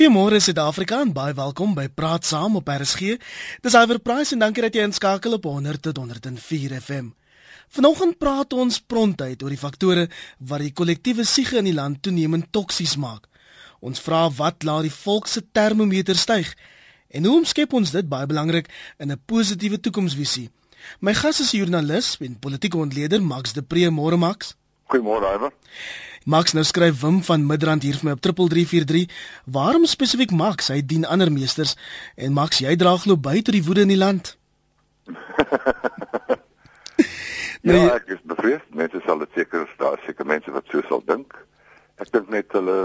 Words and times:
Goeiemôre 0.00 0.38
Suid-Afrika 0.40 1.02
en 1.04 1.10
baie 1.12 1.34
welkom 1.36 1.74
by 1.76 1.82
Praat 1.92 2.24
Saam 2.24 2.54
op 2.56 2.70
RSG. 2.72 3.18
Dis 3.60 3.74
Iver 3.76 3.98
Price 4.00 4.32
en 4.32 4.40
dankie 4.40 4.62
dat 4.64 4.72
jy 4.72 4.86
inskakel 4.88 5.34
op 5.36 5.44
100.104 5.44 6.78
FM. 6.78 7.10
Vanoggend 7.76 8.16
praat 8.16 8.56
ons 8.56 8.78
prontuit 8.80 9.44
oor 9.44 9.52
die 9.52 9.60
faktore 9.60 10.06
wat 10.40 10.64
die 10.64 10.72
kollektiewe 10.72 11.26
siege 11.28 11.58
in 11.60 11.68
die 11.68 11.76
land 11.76 12.00
toenemend 12.00 12.48
toksies 12.48 12.94
maak. 12.96 13.28
Ons 13.84 14.00
vra 14.00 14.22
wat 14.38 14.64
laat 14.64 14.88
die 14.88 14.94
volk 15.02 15.28
se 15.28 15.42
termometer 15.52 16.16
styg 16.16 16.54
en 17.12 17.28
hoe 17.28 17.36
omskep 17.42 17.76
ons 17.76 17.92
dit 17.92 18.08
baie 18.08 18.30
belangrik 18.30 18.72
in 18.96 19.12
'n 19.12 19.20
positiewe 19.26 19.76
toekomsvisie. 19.84 20.48
My 21.00 21.12
gas 21.12 21.40
is 21.44 21.52
joernalis 21.52 22.16
en 22.20 22.40
politieke 22.40 22.78
ontleder 22.78 23.20
Max 23.20 23.52
de 23.52 23.62
Pre, 23.62 23.90
môre 23.90 24.16
Max. 24.16 24.56
Goeiemôre 24.90 25.34
Iver. 25.34 25.52
Max 26.26 26.52
nou 26.52 26.64
skryf 26.64 27.00
Wim 27.00 27.22
van 27.22 27.46
Midrand 27.46 27.84
hier 27.86 27.96
vir 27.96 28.10
my 28.10 28.14
op 28.16 28.20
3343. 28.20 29.06
Waarom 29.46 29.86
spesifiek 29.88 30.32
Max? 30.34 30.68
Hy 30.68 30.82
dien 30.84 31.06
ander 31.06 31.30
meesters 31.32 31.76
en 32.16 32.34
Max, 32.36 32.60
jy 32.60 32.74
dra 32.76 32.96
glo 33.00 33.16
by 33.16 33.38
tot 33.40 33.56
die 33.56 33.64
woede 33.64 33.86
in 33.86 33.92
die 33.94 34.00
land. 34.00 34.34
nee, 37.62 37.78
ja, 37.86 37.94
ek 37.94 38.10
is 38.16 38.24
bevrees. 38.26 38.64
Mense 38.74 39.00
sal 39.06 39.22
dit 39.22 39.38
seker 39.38 39.64
daar 39.80 40.02
seker 40.06 40.28
mense 40.28 40.52
wat 40.52 40.66
so 40.74 40.82
sal 40.90 41.04
dink. 41.06 41.38
Ek 42.02 42.10
dink 42.12 42.28
net 42.34 42.52
hulle 42.58 42.80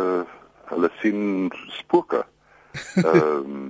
hulle 0.69 0.91
sien 1.01 1.49
spooke. 1.81 2.23
Ehm 3.01 3.25
um, 3.25 3.65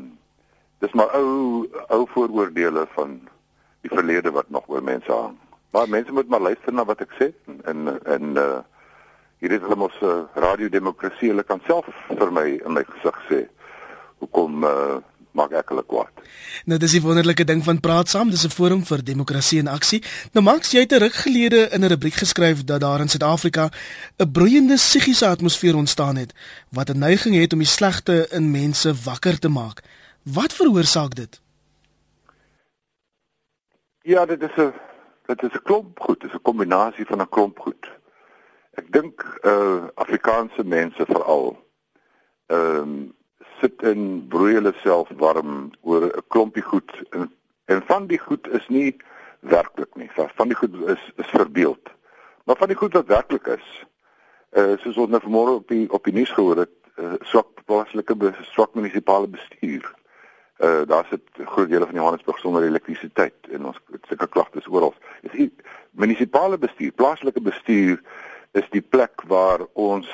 dis 0.83 0.93
maar 0.93 1.15
ou 1.17 1.65
ou 1.89 2.03
vooroordeele 2.11 2.83
van 2.93 3.15
die 3.81 3.89
verlede 3.89 4.29
wat 4.35 4.51
nog 4.53 4.67
oor 4.69 4.83
mense 4.83 5.09
hang. 5.09 5.37
Maar 5.71 5.89
mense 5.89 6.11
moet 6.11 6.27
maar 6.27 6.39
luister 6.39 6.73
na 6.73 6.85
wat 6.85 7.01
ek 7.01 7.11
sê. 7.19 7.33
En 7.63 7.99
en 8.03 8.35
uh 8.35 8.61
hier 9.39 9.51
is 9.51 9.61
hulle 9.61 9.75
mos 9.77 9.95
uh, 10.01 10.23
radiodemokrasie 10.41 11.29
hulle 11.29 11.43
kan 11.43 11.59
self 11.67 11.89
vir 12.07 12.31
my 12.33 12.45
in 12.55 12.73
my 12.73 12.85
gesig 12.87 13.17
sê 13.29 13.41
hoekom 14.23 14.63
uh, 14.63 14.95
maak 15.35 15.51
ek 15.59 15.73
hulle 15.73 15.83
kwaad? 15.83 16.23
Nou 16.69 16.77
dis 16.79 16.95
die 16.95 17.01
wonderlike 17.03 17.43
ding 17.47 17.59
van 17.65 17.81
praat 17.83 18.09
saam. 18.09 18.31
Dis 18.31 18.45
'n 18.47 18.53
forum 18.55 18.85
vir 18.87 19.03
demokrasie 19.03 19.59
en 19.59 19.67
aksie 19.67 20.01
nou 20.33 20.43
Max 20.43 20.71
jy 20.71 20.85
het 20.85 20.95
ruk 21.03 21.17
gelede 21.25 21.67
in 21.75 21.83
'n 21.83 21.91
rubriek 21.93 22.17
geskryf 22.23 22.63
dat 22.63 22.81
daar 22.81 23.01
in 23.01 23.11
Suid-Afrika 23.11 23.69
'n 24.17 24.31
broeiende 24.31 24.75
psigiese 24.75 25.27
atmosfeer 25.27 25.75
ontstaan 25.75 26.15
het 26.15 26.33
wat 26.71 26.89
'n 26.89 26.99
neiging 26.99 27.35
het 27.35 27.53
om 27.53 27.59
die 27.59 27.67
slegte 27.67 28.27
in 28.31 28.51
mense 28.51 28.93
wakker 29.03 29.39
te 29.39 29.49
maak. 29.49 29.83
Wat 30.23 30.53
veroorsaak 30.53 31.15
dit? 31.15 31.41
Ja 34.01 34.25
dit 34.25 34.41
is 34.41 34.55
'n 34.57 34.73
dit 35.25 35.43
is 35.43 35.53
'n 35.59 35.63
klomp 35.63 35.99
goed 35.99 36.21
dit 36.21 36.29
is 36.29 36.35
'n 36.35 36.47
kombinasie 36.49 37.05
van 37.05 37.21
'n 37.21 37.29
klomp 37.29 37.59
goed 37.59 37.89
Ek 38.75 38.91
dink 38.91 39.23
uh 39.47 39.87
Afrikaanse 40.03 40.63
mense 40.67 41.05
veral 41.07 41.53
ehm 42.51 42.81
um, 42.81 42.95
sit 43.61 43.83
in 43.87 44.25
broei 44.29 44.57
hulle 44.57 44.73
self 44.81 45.11
warm 45.21 45.71
oor 45.81 46.09
'n 46.09 46.25
klompie 46.27 46.63
goed 46.63 46.91
en 47.09 47.31
en 47.71 47.81
van 47.87 48.07
die 48.07 48.19
goed 48.19 48.47
is 48.51 48.67
nie 48.67 48.97
werklik 49.39 49.95
nie. 49.95 50.09
Van 50.11 50.51
die 50.51 50.57
goed 50.59 50.75
is 50.91 51.03
is 51.15 51.31
verbeeld. 51.31 51.89
Maar 52.43 52.57
van 52.57 52.67
die 52.67 52.77
goed 52.77 52.93
wat 52.93 53.07
werklik 53.07 53.47
is, 53.47 53.67
uh 54.59 54.75
soos 54.83 54.97
ons 54.97 55.09
nou 55.09 55.21
vanmôre 55.23 55.55
op 55.61 55.67
die 55.71 55.87
op 55.91 56.03
die 56.03 56.13
nuus 56.13 56.33
gehoor 56.35 56.65
het, 56.65 56.75
uh, 56.95 57.15
swak 57.21 57.63
plaaslike 57.65 58.33
swak 58.51 58.75
munisipale 58.75 59.27
bestuur. 59.27 59.87
Uh 60.57 60.85
daar 60.87 61.05
sit 61.09 61.21
groot 61.35 61.69
dele 61.69 61.85
van 61.85 61.95
Johannesburg 61.95 62.39
sonder 62.39 62.63
elektrisiteit 62.63 63.47
en 63.51 63.65
ons 63.65 63.79
sulke 64.07 64.27
klagtes 64.27 64.67
oral. 64.67 64.93
Dis 65.21 65.49
munisipale 65.91 66.57
bestuur, 66.57 66.91
plaaslike 66.91 67.41
bestuur 67.41 68.01
is 68.51 68.67
die 68.71 68.81
plek 68.81 69.23
waar 69.27 69.65
ons 69.73 70.07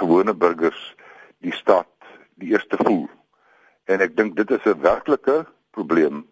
gewone 0.00 0.34
burgers 0.34 0.94
die 1.38 1.52
stad 1.52 1.88
die 2.34 2.52
eerste 2.52 2.76
voel. 2.84 3.08
En 3.84 4.04
ek 4.04 4.16
dink 4.16 4.36
dit 4.36 4.50
is 4.50 4.64
'n 4.64 4.80
werklike 4.80 5.46
probleem 5.70 6.26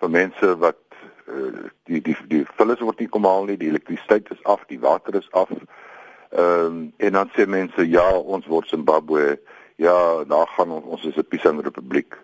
vir 0.00 0.10
mense 0.10 0.56
wat 0.58 0.82
uh, 1.26 1.70
die 1.84 2.00
die 2.02 2.16
die 2.28 2.44
vullis 2.56 2.80
word 2.80 2.98
nie 2.98 3.08
kom 3.08 3.24
haal 3.24 3.44
nie, 3.44 3.56
die 3.56 3.70
elektrisiteit 3.70 4.30
is 4.30 4.42
af, 4.44 4.64
die 4.66 4.80
water 4.80 5.14
is 5.14 5.30
af. 5.30 5.50
Ehm 5.50 6.66
um, 6.66 6.92
en 6.96 7.12
dan 7.12 7.30
sê 7.34 7.46
mense 7.46 7.86
ja, 7.88 8.08
ons 8.18 8.46
word 8.46 8.68
Zimbabwe. 8.68 9.38
Ja, 9.76 10.24
daar 10.24 10.46
gaan 10.56 10.70
ons 10.70 10.84
ons 10.84 11.04
is 11.04 11.16
'n 11.16 11.28
Pisang 11.28 11.62
Republiek. 11.62 12.16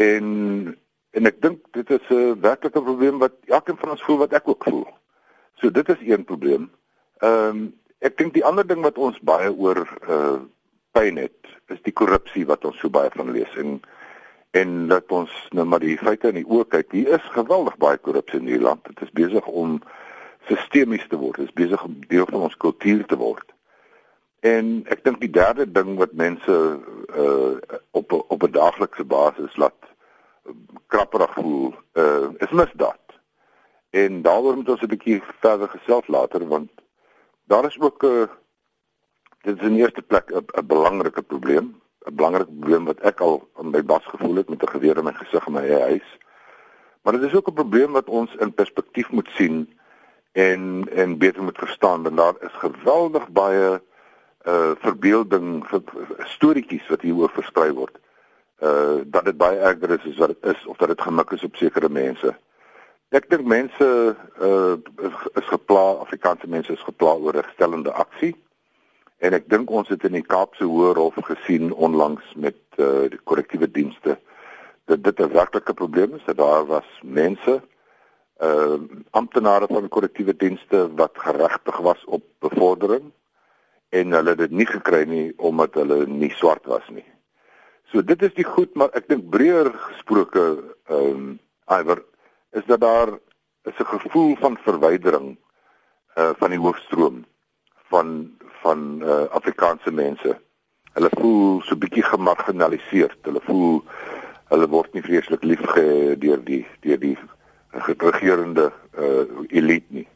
En 0.00 0.78
en 1.12 1.26
ek 1.28 1.42
dink 1.42 1.60
dit 1.76 1.90
is 1.90 2.08
'n 2.08 2.40
werklike 2.40 2.82
probleem 2.82 3.18
wat 3.18 3.32
elkeen 3.46 3.76
van 3.76 3.90
ons 3.90 4.02
voel 4.02 4.16
wat 4.16 4.32
ek 4.32 4.48
ook 4.48 4.64
voel. 4.64 4.86
So 5.54 5.70
dit 5.70 5.88
is 5.88 6.00
een 6.00 6.24
probleem. 6.24 6.70
Ehm 7.18 7.48
um, 7.48 7.80
Ek 8.02 8.16
dink 8.18 8.34
die 8.34 8.42
ander 8.42 8.66
ding 8.66 8.82
wat 8.82 8.98
ons 8.98 9.20
baie 9.22 9.50
oor 9.52 9.84
uh 10.10 10.42
pyn 10.92 11.16
het, 11.16 11.46
is 11.72 11.78
die 11.86 11.94
korrupsie 11.96 12.42
wat 12.44 12.66
ons 12.68 12.76
so 12.82 12.92
baie 12.92 13.08
van 13.14 13.30
lees 13.32 13.52
en 13.62 13.78
en 14.58 14.72
dat 14.90 15.12
ons 15.16 15.32
nou 15.56 15.64
maar 15.64 15.80
die 15.80 15.94
feite 15.96 16.28
in 16.28 16.42
die 16.42 16.44
oë 16.44 16.66
kyk. 16.74 16.90
Hier 16.92 17.14
is 17.16 17.30
geweldig 17.32 17.78
baie 17.80 17.96
korrupsie 17.96 18.42
in 18.42 18.50
hierdie 18.50 18.66
land. 18.66 18.82
Dit 18.90 19.00
is 19.06 19.14
besig 19.16 19.46
om 19.48 19.78
sistemies 20.50 21.06
te 21.08 21.16
word. 21.16 21.38
Dit 21.40 21.48
is 21.48 21.56
besig 21.62 21.86
om 21.86 21.94
deel 22.10 22.28
van 22.28 22.44
ons 22.50 22.58
kultuur 22.60 23.06
te 23.08 23.16
word. 23.16 23.54
En 24.42 24.84
ek 24.90 25.04
dink 25.06 25.20
die 25.22 25.30
derde 25.30 25.68
ding 25.72 25.96
wat 25.98 26.12
mense 26.18 26.56
uh 27.16 27.54
op 27.90 28.12
op 28.12 28.42
'n 28.42 28.50
daaglikse 28.52 29.04
basis 29.04 29.56
laat 29.56 29.80
uh, 29.82 30.52
krapperig 30.86 31.32
voel, 31.34 31.74
uh 31.94 32.28
is 32.38 32.50
misdaad. 32.50 33.00
En 33.90 34.22
daaroor 34.22 34.56
moet 34.56 34.68
ons 34.68 34.82
'n 34.82 34.94
bietjie 34.94 35.22
verder 35.40 35.68
gesels 35.68 36.06
later 36.06 36.48
want 36.48 36.70
Daar 37.52 37.64
is 37.64 37.80
ook 37.80 38.02
'n 38.02 38.06
uh, 38.06 38.22
dit 39.40 39.60
is 39.60 39.66
in 39.66 39.76
eerste 39.76 40.02
plek 40.02 40.30
'n 40.30 40.66
belangrike 40.66 41.22
probleem, 41.22 41.80
'n 42.04 42.14
belangrike 42.14 42.52
probleem 42.52 42.84
wat 42.84 43.00
ek 43.00 43.20
al 43.20 43.48
in 43.60 43.70
my 43.70 43.84
bas 43.84 44.04
gevoel 44.06 44.34
het 44.34 44.48
met 44.48 44.62
'n 44.62 44.74
geweer 44.74 44.96
in 44.96 45.04
my 45.04 45.12
gesig 45.12 45.46
in 45.46 45.52
my 45.52 45.60
eie 45.60 45.80
huis. 45.80 46.18
Maar 47.02 47.12
dit 47.12 47.22
is 47.22 47.34
ook 47.34 47.48
'n 47.48 47.60
probleem 47.60 47.92
wat 47.92 48.08
ons 48.08 48.34
in 48.34 48.54
perspektief 48.54 49.10
moet 49.10 49.28
sien 49.28 49.78
en 50.32 50.88
en 50.92 51.18
beter 51.18 51.42
moet 51.42 51.58
verstaan 51.58 52.02
want 52.02 52.16
daar 52.16 52.34
is 52.40 52.52
geweldig 52.52 53.28
baie 53.28 53.82
uh 54.46 54.72
verbeelding 54.82 55.62
storieetjies 56.18 56.86
wat 56.90 57.04
hieroor 57.06 57.30
versprei 57.30 57.70
word. 57.72 57.98
Uh 58.58 59.02
dat 59.04 59.24
dit 59.24 59.36
baie 59.36 59.58
erger 59.58 59.90
is 59.90 60.06
as 60.10 60.18
wat 60.18 60.34
dit 60.34 60.54
is 60.54 60.66
of 60.66 60.76
dat 60.76 60.88
dit 60.88 61.00
gemik 61.00 61.30
is 61.30 61.44
op 61.44 61.56
sekere 61.56 61.88
mense. 61.88 62.34
Ek 63.14 63.28
dink 63.30 63.46
mense 63.46 64.16
uh 64.40 64.74
is 65.38 65.46
gepla, 65.46 65.84
Afrikaanse 66.02 66.48
mense 66.48 66.72
is 66.72 66.82
gepla 66.82 67.14
oor 67.14 67.38
regstellende 67.38 67.92
aksie. 67.92 68.34
En 69.22 69.32
ek 69.38 69.46
dink 69.46 69.70
ons 69.70 69.88
het 69.88 70.02
in 70.04 70.18
die 70.18 70.26
Kaapse 70.26 70.66
Hoër 70.66 70.98
Hof 70.98 71.22
gesien 71.30 71.70
onlangs 71.72 72.34
met 72.34 72.58
uh 72.82 73.06
die 73.12 73.22
korrektiewe 73.22 73.70
dienste 73.70 74.18
dat 74.90 75.04
dit 75.04 75.20
'n 75.20 75.30
werklike 75.30 75.74
probleem 75.74 76.14
is. 76.14 76.26
Dat 76.26 76.42
daar 76.42 76.66
was 76.66 76.88
mense 77.02 77.62
uh 78.42 78.78
amptenare 79.10 79.70
van 79.70 79.88
korrektiewe 79.88 80.36
dienste 80.36 80.88
wat 80.94 81.14
geregtig 81.14 81.76
was 81.78 82.04
op 82.04 82.24
bevordering 82.38 83.12
en 83.92 84.12
hulle 84.16 84.32
het 84.34 84.38
dit 84.38 84.54
nie 84.56 84.68
gekry 84.68 85.02
nie 85.08 85.26
omdat 85.36 85.74
hulle 85.76 86.04
nie 86.08 86.32
swart 86.38 86.64
was 86.70 86.86
nie. 86.88 87.04
So 87.92 88.00
dit 88.00 88.22
is 88.24 88.32
die 88.38 88.46
goed, 88.48 88.72
maar 88.74 88.92
ek 88.96 89.10
dink 89.12 89.28
breër 89.32 89.68
gesproke 89.88 90.44
ehm 90.88 91.08
um, 91.10 91.26
iwer 91.72 92.00
is 92.56 92.64
dat 92.68 92.80
daar 92.80 93.12
is 93.68 93.78
'n 93.78 93.92
gevoel 93.96 94.36
van 94.36 94.56
verwydering 94.64 95.36
uh 96.16 96.32
van 96.40 96.50
die 96.50 96.58
hoofstroom 96.58 97.24
van 97.92 98.30
van 98.62 99.02
uh 99.02 99.28
Afrikaanse 99.30 99.92
mense. 99.92 100.38
Hulle 100.92 101.10
voel 101.18 101.60
so 101.62 101.76
bietjie 101.76 102.02
gemarginaliseer. 102.02 103.16
Hulle 103.22 103.40
voel 103.44 103.84
hulle 104.48 104.68
word 104.68 104.92
nie 104.92 105.02
vreeslik 105.02 105.44
liefgehad 105.44 106.20
deur 106.20 106.40
die 106.44 106.66
deur 106.80 107.00
die 107.00 107.18
regerende 107.98 108.72
uh 108.98 109.24
elite 109.48 109.88
nie. 109.88 110.08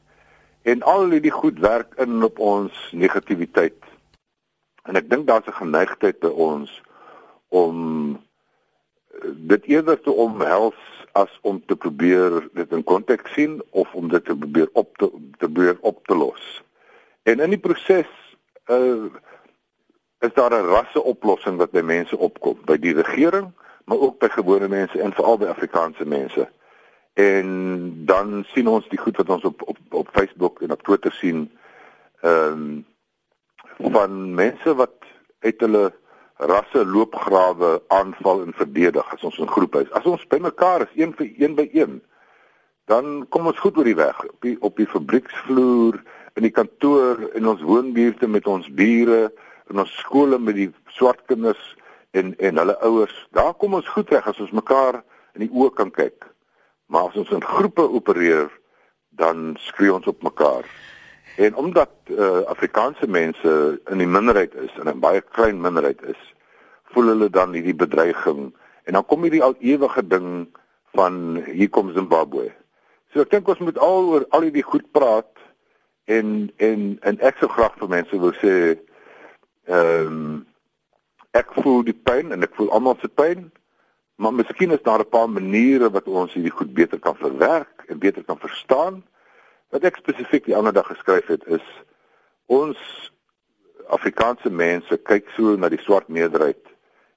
En 0.66 0.82
al 0.82 1.10
hierdie 1.10 1.31
goed 1.31 1.59
werk 1.62 1.94
in 2.03 2.22
op 2.27 2.38
ons 2.38 2.88
negativiteit. 2.91 3.84
En 4.82 4.99
ek 4.99 5.10
dink 5.10 5.27
daar's 5.27 5.47
'n 5.47 5.60
geneigtheid 5.62 6.19
by 6.19 6.32
ons 6.49 6.82
om 7.49 7.77
dit 9.22 9.65
eerder 9.65 10.01
te 10.01 10.10
omhels 10.10 10.80
as 11.13 11.39
om 11.42 11.63
te 11.66 11.77
probeer 11.77 12.48
dit 12.53 12.72
in 12.72 12.84
konteks 12.84 13.33
sien 13.33 13.63
of 13.71 13.95
om 13.95 14.09
dit 14.09 14.24
te 14.24 14.36
probeer 14.36 14.68
op 14.72 14.97
te 14.97 15.10
te 15.39 15.47
probeer 15.47 15.78
op 15.80 16.07
te 16.07 16.16
los. 16.16 16.63
En 17.22 17.41
in 17.41 17.51
die 17.51 17.62
proses 17.69 18.10
uh 18.66 19.07
is 20.19 20.34
daar 20.34 20.51
'n 20.51 20.66
rasseoplossing 20.66 21.57
wat 21.57 21.71
by 21.71 21.80
mense 21.80 22.16
opkom, 22.19 22.59
by 22.65 22.78
die 22.78 22.95
regering, 22.95 23.53
maar 23.84 23.98
ook 23.98 24.19
by 24.19 24.28
gewone 24.28 24.69
mense 24.69 25.01
en 25.01 25.12
veral 25.12 25.39
by 25.39 25.47
Afrikaanse 25.47 26.07
mense. 26.07 26.48
En 27.16 27.48
dan 28.04 28.45
sien 28.53 28.68
ons 28.68 28.89
die 28.92 28.98
goed 29.01 29.16
wat 29.16 29.28
ons 29.28 29.45
op 29.48 29.63
op 29.65 29.78
op 29.91 30.09
Facebook 30.13 30.60
en 30.60 30.72
op 30.72 30.83
Twitter 30.83 31.13
sien 31.13 31.47
ehm 32.21 32.53
um, 32.53 32.84
van 33.92 34.34
mense 34.34 34.74
wat 34.74 34.95
uit 35.41 35.60
hulle 35.60 35.92
rasse 36.36 36.84
loopgrawe 36.86 37.83
aanval 37.89 38.42
en 38.42 38.53
verdedig 38.53 39.13
as 39.15 39.24
ons 39.24 39.39
'n 39.39 39.48
groep 39.48 39.74
is. 39.74 39.91
As 39.91 40.04
ons 40.04 40.27
bymekaar 40.27 40.80
is, 40.80 40.92
een 40.95 41.15
vir 41.16 41.33
een 41.36 41.54
by 41.54 41.68
een, 41.72 42.03
dan 42.84 43.27
kom 43.28 43.47
ons 43.47 43.59
goed 43.59 43.77
oor 43.77 43.84
die 43.84 43.97
weg 43.97 44.24
op 44.24 44.41
die 44.41 44.57
op 44.60 44.77
die 44.77 44.86
fabrieksvloer, 44.86 46.03
in 46.34 46.42
die 46.42 46.53
kantoor, 46.53 47.30
in 47.34 47.48
ons 47.48 47.62
woonbuurte 47.62 48.28
met 48.28 48.47
ons 48.47 48.69
bure, 48.69 49.33
in 49.71 49.78
ons 49.78 49.97
skole 49.98 50.39
met 50.39 50.54
die 50.54 50.71
swart 50.86 51.24
kinders 51.27 51.77
en 52.10 52.34
en 52.39 52.57
hulle 52.57 52.78
ouers. 52.80 53.27
Daar 53.30 53.54
kom 53.54 53.74
ons 53.74 53.89
goed 53.89 54.10
reg 54.10 54.28
as 54.28 54.41
ons 54.41 54.51
mekaar 54.51 55.03
in 55.34 55.47
die 55.47 55.53
oë 55.53 55.72
kan 55.74 55.91
kyk. 55.91 56.35
Maar 56.86 57.09
as 57.09 57.16
ons 57.16 57.30
in 57.30 57.44
groepe 57.44 57.83
opereer, 57.91 58.50
dan 59.09 59.56
skree 59.59 59.92
ons 59.92 60.06
op 60.06 60.22
mekaar. 60.22 60.65
En 61.36 61.56
omdat 61.56 61.91
uh, 62.04 62.41
Afrikaanse 62.47 63.09
mense 63.09 63.80
in 63.91 63.98
die 63.98 64.09
minderheid 64.09 64.54
is 64.54 64.72
en 64.80 64.88
'n 64.88 65.00
baie 65.00 65.21
klein 65.21 65.60
minderheid 65.60 66.03
is, 66.03 66.21
voel 66.84 67.06
hulle 67.12 67.30
dan 67.30 67.53
hierdie 67.53 67.77
bedreiging 67.77 68.54
en 68.84 68.92
dan 68.92 69.06
kom 69.06 69.22
hierdie 69.22 69.42
al 69.42 69.56
ewige 69.59 70.06
ding 70.06 70.48
van 70.94 71.42
hier 71.44 71.68
kom 71.68 71.92
Zimbabwe. 71.92 72.53
So 73.12 73.21
ek 73.21 73.30
dink 73.30 73.48
ons 73.48 73.59
moet 73.59 73.78
al 73.78 74.09
oor 74.12 74.27
al 74.30 74.47
hierdie 74.47 74.65
goed 74.65 74.86
praat 74.97 75.33
en 76.04 76.53
en 76.56 76.98
en 77.03 77.21
ek 77.21 77.41
sou 77.41 77.48
graag 77.50 77.74
vir 77.80 77.88
mense 77.88 78.21
wil 78.24 78.34
sê 78.41 78.54
ehm 79.66 80.06
um, 80.06 80.47
ek 81.36 81.53
voel 81.60 81.83
die 81.84 81.97
pyn 82.09 82.33
en 82.33 82.47
ek 82.47 82.54
voel 82.56 82.71
almal 82.72 82.97
se 83.03 83.09
pyn 83.09 83.50
maar 84.16 84.34
miskien 84.34 84.71
is 84.71 84.83
daar 84.83 85.01
'n 85.01 85.09
paar 85.09 85.30
maniere 85.30 85.91
wat 85.91 86.04
ons 86.04 86.33
hierdie 86.33 86.57
goed 86.59 86.72
beter 86.74 86.98
kan 86.98 87.16
verwerk 87.16 87.84
en 87.86 87.98
beter 87.98 88.24
kan 88.24 88.39
verstaan 88.39 89.04
wat 89.68 89.84
ek 89.84 89.97
spesifiek 89.97 90.45
die 90.45 90.57
ander 90.57 90.72
dag 90.72 90.86
geskryf 90.86 91.27
het 91.27 91.45
is 91.47 91.66
ons 92.47 92.78
Afrikaanse 93.86 94.51
mense 94.51 94.97
kyk 94.97 95.28
so 95.36 95.57
na 95.57 95.68
die 95.68 95.83
swart 95.83 96.09
meerderheid 96.09 96.65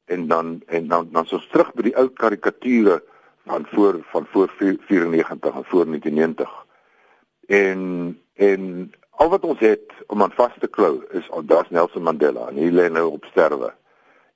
en 0.05 0.27
dan 0.27 0.61
en 0.67 0.87
dan 0.87 1.09
dan 1.11 1.25
so 1.25 1.39
terug 1.51 1.73
by 1.73 1.81
die 1.81 1.97
ou 1.97 2.09
karikature 2.09 3.03
van 3.45 3.65
voor 3.65 3.99
van 4.11 4.25
voor 4.31 4.49
94 4.57 5.55
en 5.55 5.65
voor 5.65 5.85
1990 5.85 6.65
en 7.47 7.79
en 8.33 8.91
al 9.09 9.29
wat 9.29 9.43
ons 9.43 9.59
het 9.59 9.91
om 10.07 10.21
aan 10.23 10.31
vas 10.31 10.53
te 10.59 10.67
klou 10.67 11.03
is 11.11 11.27
daar's 11.43 11.69
Nelson 11.69 12.03
Mandela 12.03 12.47
en 12.49 12.59
hy 12.61 12.69
lê 12.71 12.87
nou 12.91 13.09
op 13.11 13.25
sterwe. 13.31 13.73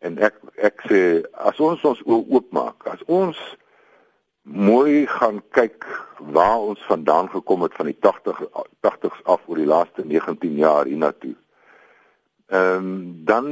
En 0.04 0.18
ek 0.20 0.40
ek 0.70 0.84
sê 0.90 1.02
as 1.50 1.60
ons 1.64 1.84
ons 1.88 2.02
oopmaak, 2.06 2.88
as 2.92 3.04
ons 3.08 3.40
mooi 4.44 5.06
gaan 5.08 5.40
kyk 5.56 5.88
waar 6.36 6.60
ons 6.74 6.82
vandaan 6.90 7.30
gekom 7.32 7.64
het 7.64 7.76
van 7.80 7.88
die 7.88 7.98
80 8.04 8.42
80s 8.84 9.24
af 9.24 9.48
oor 9.48 9.62
die 9.62 9.70
laaste 9.70 10.04
19 10.06 10.60
jaar 10.60 10.90
hiernatoe. 10.92 11.36
Ehm 12.52 12.78
um, 12.78 13.24
dan 13.26 13.48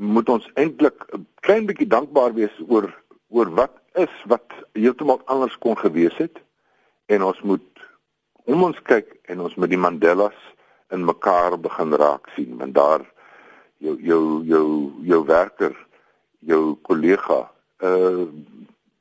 moet 0.00 0.28
ons 0.28 0.46
eintlik 0.54 1.04
'n 1.12 1.26
klein 1.44 1.66
bietjie 1.66 1.86
dankbaar 1.86 2.32
wees 2.34 2.54
oor 2.68 2.86
oor 3.28 3.50
wat 3.54 3.74
is 3.94 4.14
wat 4.26 4.46
heeltemal 4.72 5.20
anders 5.24 5.58
kon 5.58 5.76
gewees 5.76 6.16
het 6.16 6.38
en 7.06 7.22
ons 7.22 7.40
moet 7.42 7.66
om 8.44 8.62
ons 8.62 8.82
kyk 8.82 9.18
en 9.24 9.40
ons 9.40 9.54
met 9.54 9.70
die 9.70 9.78
Mandelas 9.78 10.38
in 10.90 11.04
mekaar 11.04 11.58
begin 11.58 11.92
raak 11.94 12.30
sien 12.34 12.56
want 12.58 12.74
daar 12.74 13.04
jou 13.80 13.96
jou 14.02 14.44
jou 14.44 14.66
jou 15.08 15.20
werker 15.26 15.74
jou 16.38 16.76
kollega 16.88 17.40
uh 17.80 18.26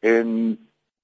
en 0.00 0.58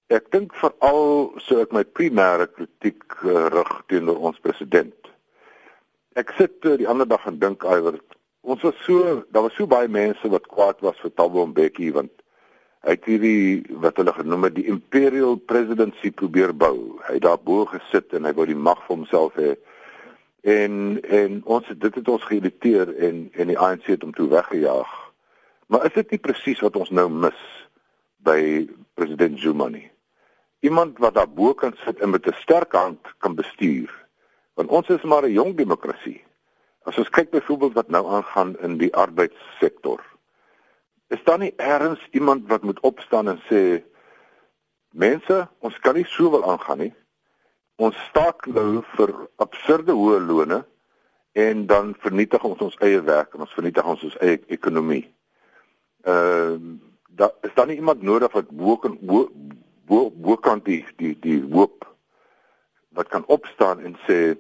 ek 0.06 0.30
dink 0.30 0.54
veral 0.54 1.32
so 1.38 1.60
ek 1.60 1.72
my 1.72 1.84
primêre 1.84 2.46
kritiek 2.52 3.02
uh, 3.24 3.46
rig 3.46 3.72
teenoor 3.86 4.18
ons 4.18 4.38
president 4.40 5.03
ek 6.14 6.34
sit 6.38 6.64
uh, 6.64 6.76
die 6.78 6.88
ander 6.88 7.08
dag 7.08 7.26
en 7.26 7.38
dink 7.42 7.64
iwer 7.66 7.98
ons 8.44 8.62
was 8.62 8.76
so 8.84 9.22
daar 9.32 9.46
was 9.48 9.56
so 9.58 9.66
baie 9.66 9.88
mense 9.88 10.28
wat 10.30 10.46
kwaad 10.52 10.82
was 10.84 10.98
vir 11.02 11.12
Thabo 11.16 11.46
Mbeki 11.46 11.90
want 11.96 12.12
hy 12.84 12.96
het 12.98 13.06
hierdie 13.08 13.78
wat 13.80 13.96
hulle 13.96 14.12
genoem 14.12 14.44
het 14.48 14.56
die 14.58 14.66
imperial 14.68 15.38
presidency 15.48 16.10
probeer 16.12 16.52
bou. 16.52 17.00
Hy 17.06 17.16
het 17.16 17.24
daar 17.24 17.40
bo 17.40 17.64
gesit 17.70 18.12
en 18.12 18.28
hy 18.28 18.34
wou 18.36 18.44
die 18.44 18.58
mag 18.58 18.82
vir 18.84 18.92
homself 18.98 19.38
hê. 19.40 19.54
En 20.44 21.00
en 21.00 21.40
ons 21.48 21.70
dit 21.72 21.96
het 21.96 22.12
ons 22.12 22.28
geïrriteer 22.28 22.92
en 23.08 23.24
en 23.32 23.52
die 23.52 23.58
ANC 23.58 23.88
het 23.88 24.04
hom 24.04 24.12
toe 24.12 24.28
weggejaag. 24.28 24.92
Maar 25.72 25.88
is 25.88 25.96
dit 25.96 26.12
nie 26.12 26.20
presies 26.20 26.60
wat 26.60 26.76
ons 26.76 26.92
nou 26.92 27.08
mis 27.08 27.40
by 28.20 28.68
president 29.00 29.40
Zuma 29.40 29.70
nie? 29.72 29.88
Iemand 30.60 31.00
wat 31.00 31.16
daar 31.16 31.28
bo 31.28 31.56
kan 31.56 31.72
sit 31.86 32.04
en 32.04 32.12
met 32.12 32.28
'n 32.28 32.36
sterk 32.44 32.76
hand 32.76 33.00
kan 33.18 33.34
bestuur 33.34 34.03
want 34.54 34.70
ons 34.70 34.88
is 34.88 35.02
maar 35.02 35.24
'n 35.24 35.32
jong 35.32 35.56
demokrasie. 35.56 36.24
As 36.82 36.98
ons 36.98 37.08
kyk 37.08 37.30
byvoorbeeld 37.30 37.72
wat 37.72 37.88
nou 37.88 38.06
aangaan 38.06 38.58
in 38.60 38.78
die 38.78 38.94
arbeidssektor, 38.94 40.00
is 41.08 41.24
daar 41.24 41.38
nie 41.38 41.54
eers 41.56 42.08
iemand 42.10 42.48
wat 42.48 42.62
moet 42.62 42.80
opstaan 42.80 43.28
en 43.28 43.40
sê 43.50 43.82
mense, 44.90 45.48
ons 45.58 45.78
kan 45.78 45.94
nie 45.94 46.04
so 46.04 46.30
wil 46.30 46.44
aangaan 46.50 46.78
nie. 46.78 46.94
Ons 47.76 47.96
staak 48.08 48.46
nou 48.46 48.82
vir 48.94 49.14
absurde 49.36 49.92
hoë 49.92 50.20
lone 50.26 50.64
en 51.32 51.66
dan 51.66 51.94
vernietig 51.98 52.44
ons 52.44 52.60
ons 52.60 52.76
eie 52.86 53.00
werk 53.02 53.34
en 53.34 53.40
ons 53.40 53.54
vernietig 53.54 53.84
ons 53.84 54.02
ons 54.02 54.18
eie 54.20 54.40
ekonomie. 54.46 55.14
Ehm 56.04 56.54
uh, 56.54 56.78
daar 57.14 57.30
is 57.42 57.54
dan 57.54 57.68
nie 57.68 57.76
iemand 57.76 58.02
nodig 58.02 58.32
wat 58.32 58.48
bo 58.50 58.76
kan 58.76 58.98
bo 59.00 59.28
bo, 59.86 60.10
bo 60.10 60.36
kan 60.36 60.60
die 60.64 60.84
die 60.96 61.14
die 61.20 61.42
hoop 61.50 61.93
wat 62.94 63.08
kan 63.12 63.26
opstaan 63.26 63.82
en 63.84 63.96
sê 64.06 64.36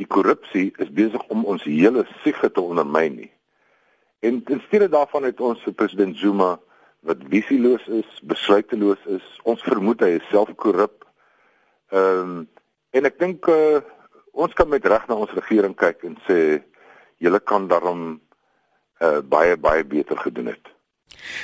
die 0.00 0.06
korrupsie 0.06 0.70
is 0.80 0.90
besig 0.96 1.22
om 1.28 1.44
ons 1.44 1.66
hele 1.68 2.06
siege 2.22 2.50
te 2.50 2.60
ondermyn 2.62 3.16
nie. 3.20 3.30
En 4.20 4.42
in 4.46 4.62
steede 4.66 4.88
daarvan 4.88 5.28
het 5.28 5.40
ons 5.40 5.60
vir 5.64 5.76
president 5.76 6.16
Zuma 6.16 6.54
wat 7.08 7.22
visieloos 7.32 7.86
is, 7.88 8.08
besluiteloos 8.28 9.04
is, 9.08 9.26
ons 9.48 9.62
vermoed 9.64 10.02
hy 10.04 10.16
is 10.18 10.26
self 10.32 10.52
korrup. 10.60 11.04
Ehm 11.92 12.40
um, 12.40 12.48
en 12.90 13.06
ek 13.06 13.20
dink 13.22 13.46
uh, 13.46 13.78
ons 14.34 14.54
kan 14.58 14.66
met 14.68 14.86
reg 14.90 15.04
na 15.06 15.14
ons 15.22 15.32
regering 15.36 15.76
kyk 15.78 16.02
en 16.08 16.16
sê 16.26 16.58
julle 17.22 17.38
kan 17.46 17.68
daarom 17.70 18.18
uh, 18.98 19.20
baie 19.22 19.54
baie 19.56 19.84
beter 19.86 20.18
gedoen 20.18 20.50
het. 20.50 20.72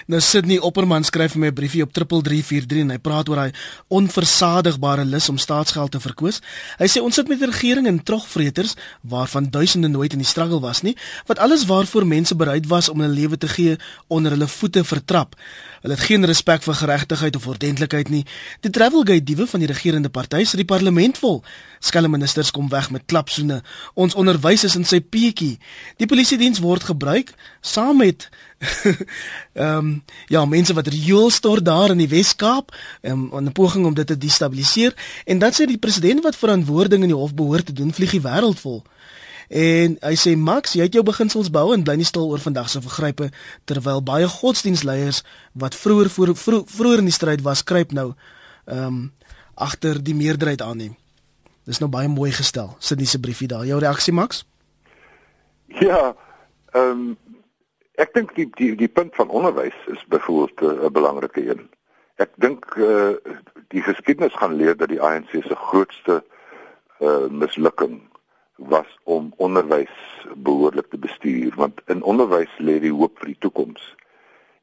Nou 0.06 0.20
Sydney 0.20 0.58
Opperman 0.58 1.04
skryf 1.04 1.32
vir 1.32 1.40
my 1.40 1.46
'n 1.46 1.54
briefie 1.54 1.82
op 1.82 1.92
3343 1.92 2.80
en 2.80 2.90
hy 2.90 2.98
praat 2.98 3.28
oor 3.28 3.36
daai 3.36 3.52
onversadigbare 3.88 5.04
lus 5.04 5.28
om 5.28 5.38
staatsgeld 5.38 5.90
te 5.90 6.00
verkoos. 6.00 6.40
Hy 6.78 6.86
sê 6.86 7.02
ons 7.02 7.14
sit 7.14 7.28
met 7.28 7.40
'n 7.40 7.50
regering 7.50 7.86
en 7.86 8.02
trogvreters 8.02 8.74
waarvan 9.00 9.50
duisende 9.50 9.88
nooit 9.88 10.12
in 10.12 10.18
die 10.18 10.26
struggle 10.26 10.60
was 10.60 10.82
nie, 10.82 10.96
wat 11.26 11.38
alles 11.38 11.64
waarvoor 11.66 12.06
mense 12.06 12.34
bereid 12.34 12.66
was 12.66 12.88
om 12.88 13.00
hulle 13.00 13.14
lewe 13.14 13.38
te 13.38 13.48
gee 13.48 13.76
onder 14.06 14.32
hulle 14.32 14.48
voete 14.48 14.84
vertrap. 14.84 15.36
Hulle 15.82 15.94
het 15.94 16.04
geen 16.04 16.24
respek 16.24 16.62
vir 16.62 16.74
geregtigheid 16.74 17.36
of 17.36 17.46
ordentlikheid 17.46 18.08
nie. 18.08 18.24
Die 18.60 18.70
Travelgate 18.70 19.24
diewe 19.24 19.46
van 19.46 19.60
die 19.60 19.68
regerende 19.68 20.08
party 20.08 20.44
sit 20.44 20.56
die 20.56 20.64
parlement 20.64 21.18
vol. 21.18 21.44
Skelm 21.86 22.10
ministers 22.10 22.50
kom 22.50 22.68
weg 22.72 22.90
met 22.90 23.06
klapsoene. 23.06 23.60
Ons 23.94 24.16
onderwys 24.18 24.64
is 24.66 24.74
in 24.78 24.84
sy 24.84 25.00
peetjie. 25.00 25.56
Die 26.00 26.08
polisie 26.10 26.38
diens 26.40 26.58
word 26.62 26.84
gebruik 26.88 27.32
saam 27.62 28.02
met 28.02 28.28
ehm 29.52 29.78
um, 29.78 29.88
ja, 30.32 30.44
mense 30.48 30.74
wat 30.74 30.88
riool 30.88 31.30
stort 31.30 31.64
daar 31.64 31.92
in 31.92 32.00
die 32.00 32.08
Wes-Kaap 32.08 32.72
um, 33.02 33.28
in 33.32 33.48
'n 33.48 33.52
poging 33.52 33.86
om 33.86 33.94
dit 33.94 34.06
te 34.06 34.18
destabiliseer 34.18 34.94
en 35.24 35.38
dan 35.38 35.52
sê 35.52 35.66
die 35.66 35.78
president 35.78 36.22
wat 36.22 36.36
verantwoording 36.36 37.02
in 37.02 37.12
die 37.12 37.20
hof 37.22 37.34
behoort 37.34 37.66
te 37.66 37.72
doen, 37.72 37.92
vlieg 37.92 38.10
die 38.10 38.24
wêreld 38.24 38.60
vol. 38.60 38.82
En 39.48 39.96
hy 40.02 40.14
sê 40.18 40.34
Max, 40.36 40.72
jy 40.74 40.88
het 40.88 40.96
jou 40.96 41.04
beginsels 41.06 41.50
bou 41.54 41.70
en 41.74 41.84
bly 41.86 41.94
nie 41.96 42.08
stil 42.08 42.26
oor 42.26 42.42
vandag 42.42 42.70
se 42.70 42.80
vergrype 42.82 43.30
terwyl 43.64 44.02
baie 44.02 44.26
godsdienstleiers 44.28 45.22
wat 45.52 45.74
vroeër 45.74 46.10
vroeër 46.10 46.64
vroeër 46.66 46.98
in 46.98 47.10
die 47.10 47.14
stryd 47.14 47.42
was, 47.46 47.62
kruip 47.62 47.92
nou 47.92 48.14
ehm 48.66 48.86
um, 48.86 49.12
agter 49.56 50.02
die 50.04 50.14
meerderheid 50.14 50.62
aanneem. 50.62 50.96
Dis 51.66 51.82
nou 51.82 51.90
baie 51.90 52.08
mooi 52.08 52.30
gestel. 52.30 52.76
Sit 52.78 52.98
nie 52.98 53.10
se 53.10 53.20
briefie 53.20 53.48
daar. 53.50 53.66
Jou 53.66 53.78
reaksie 53.82 54.14
Max? 54.14 54.44
Ja, 55.82 56.14
ehm 56.72 56.90
um 56.90 57.16
Ek 57.96 58.12
dink 58.12 58.34
die 58.36 58.44
die 58.58 58.74
die 58.76 58.92
punt 58.92 59.14
van 59.16 59.32
onderwys 59.32 59.76
is 59.88 60.02
byvoorbeeld 60.12 60.60
eh, 60.60 60.84
'n 60.84 60.92
belangrike 60.92 61.48
een. 61.48 61.62
Ek 62.16 62.30
dink 62.36 62.64
uh, 62.76 63.16
die 63.68 63.82
geskiedenis 63.82 64.36
gaan 64.40 64.54
leer 64.56 64.76
dat 64.76 64.88
die 64.88 65.00
ANC 65.00 65.28
se 65.32 65.56
grootste 65.56 66.24
uh, 67.00 67.28
mislukking 67.28 68.00
was 68.56 68.88
om 69.04 69.32
onderwys 69.36 69.92
behoorlik 70.36 70.88
te 70.90 70.98
bestuur 70.98 71.52
want 71.56 71.80
in 71.86 72.02
onderwys 72.02 72.52
lê 72.58 72.78
die 72.80 72.92
hoop 72.92 73.18
vir 73.18 73.32
die 73.32 73.40
toekoms. 73.44 73.82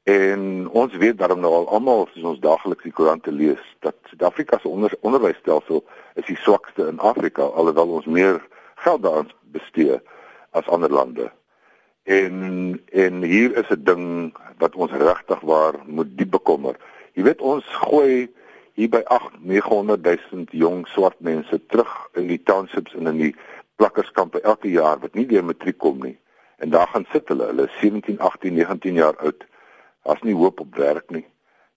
En 0.03 0.69
ons 0.69 0.95
weet 0.95 1.17
daarom 1.17 1.39
nou 1.39 1.53
al 1.53 1.69
almal 1.69 2.07
as 2.07 2.23
ons 2.27 2.39
daagliks 2.43 2.83
die 2.83 2.91
koerante 2.91 3.31
lees 3.31 3.61
dat 3.79 3.95
Suid-Afrika 4.09 4.59
se 4.59 4.67
onder, 4.67 4.91
onderwysstelsel 4.99 5.83
is 6.19 6.25
die 6.27 6.39
swakste 6.43 6.87
in 6.91 6.99
Afrika 6.99 7.43
alhoewel 7.43 7.95
ons 7.99 8.05
meer 8.05 8.41
geld 8.83 9.03
daaraan 9.03 9.31
bestee 9.55 10.01
as 10.51 10.67
ander 10.67 10.91
lande. 10.91 11.31
En 12.03 12.35
en 12.91 13.21
hier 13.23 13.55
is 13.57 13.69
'n 13.69 13.83
ding 13.83 14.35
wat 14.57 14.75
ons 14.75 14.91
regtig 14.91 15.39
waar 15.39 15.79
moet 15.85 16.17
diep 16.17 16.31
bekommer. 16.31 16.75
Jy 17.13 17.23
weet 17.23 17.41
ons 17.41 17.65
gooi 17.65 18.27
hier 18.73 18.89
by 18.89 19.01
8 19.05 19.39
900 19.39 20.03
000 20.03 20.45
jong 20.51 20.87
swart 20.87 21.19
mense 21.19 21.65
terug 21.65 22.09
in 22.13 22.27
die 22.27 22.43
townships 22.43 22.93
en 22.93 23.07
in 23.07 23.17
die 23.17 23.35
plakkerskampe 23.75 24.41
elke 24.41 24.69
jaar 24.69 24.99
wat 24.99 25.13
nie 25.13 25.25
deur 25.25 25.43
matriek 25.45 25.77
kom 25.77 25.99
nie. 26.01 26.17
En 26.57 26.69
daar 26.69 26.87
gaan 26.87 27.05
sit 27.11 27.27
hulle, 27.27 27.45
hulle 27.45 27.69
17, 27.79 28.19
18, 28.19 28.53
19 28.53 28.93
jaar 28.93 29.17
oud. 29.17 29.45
Daar's 30.03 30.21
nie 30.21 30.35
hoop 30.35 30.59
op 30.59 30.75
werk 30.75 31.09
nie. 31.09 31.25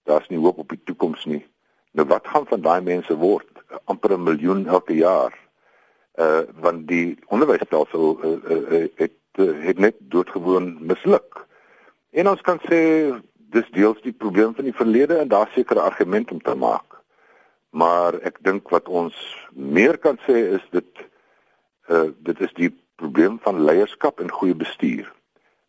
Daar's 0.04 0.28
nie 0.28 0.38
hoop 0.38 0.58
op 0.58 0.68
die 0.68 0.82
toekoms 0.84 1.24
nie. 1.24 1.44
Nou 1.92 2.06
wat 2.08 2.26
gaan 2.26 2.46
van 2.46 2.60
daai 2.60 2.80
mense 2.82 3.16
word? 3.16 3.56
amper 3.84 4.12
'n 4.12 4.22
miljoen 4.22 4.66
elke 4.66 4.94
jaar. 4.94 5.32
Uh 6.14 6.40
want 6.60 6.88
die 6.88 7.18
onderwysstelsel 7.26 8.18
uh, 8.24 8.30
uh, 8.50 8.72
uh, 8.72 8.88
het 8.94 9.12
uh, 9.34 9.64
het 9.64 9.78
net 9.78 9.94
doodgewoon 9.98 10.76
misluk. 10.80 11.46
En 12.10 12.28
ons 12.28 12.40
kan 12.40 12.58
sê 12.68 12.80
dis 13.52 13.68
deels 13.70 14.00
die 14.02 14.12
probleem 14.12 14.54
van 14.54 14.64
die 14.64 14.74
verlede 14.74 15.16
en 15.16 15.28
daar 15.28 15.50
seker 15.54 15.80
argument 15.80 16.30
om 16.32 16.40
te 16.40 16.54
maak. 16.54 17.02
Maar 17.70 18.14
ek 18.20 18.40
dink 18.40 18.68
wat 18.68 18.88
ons 18.88 19.14
meer 19.52 19.98
kan 19.98 20.18
sê 20.26 20.36
is 20.56 20.64
dit 20.70 21.04
uh 21.88 22.08
dit 22.18 22.40
is 22.40 22.52
die 22.54 22.72
probleem 22.96 23.38
van 23.42 23.64
leierskap 23.64 24.20
en 24.20 24.30
goeie 24.30 24.54
bestuur. 24.54 25.12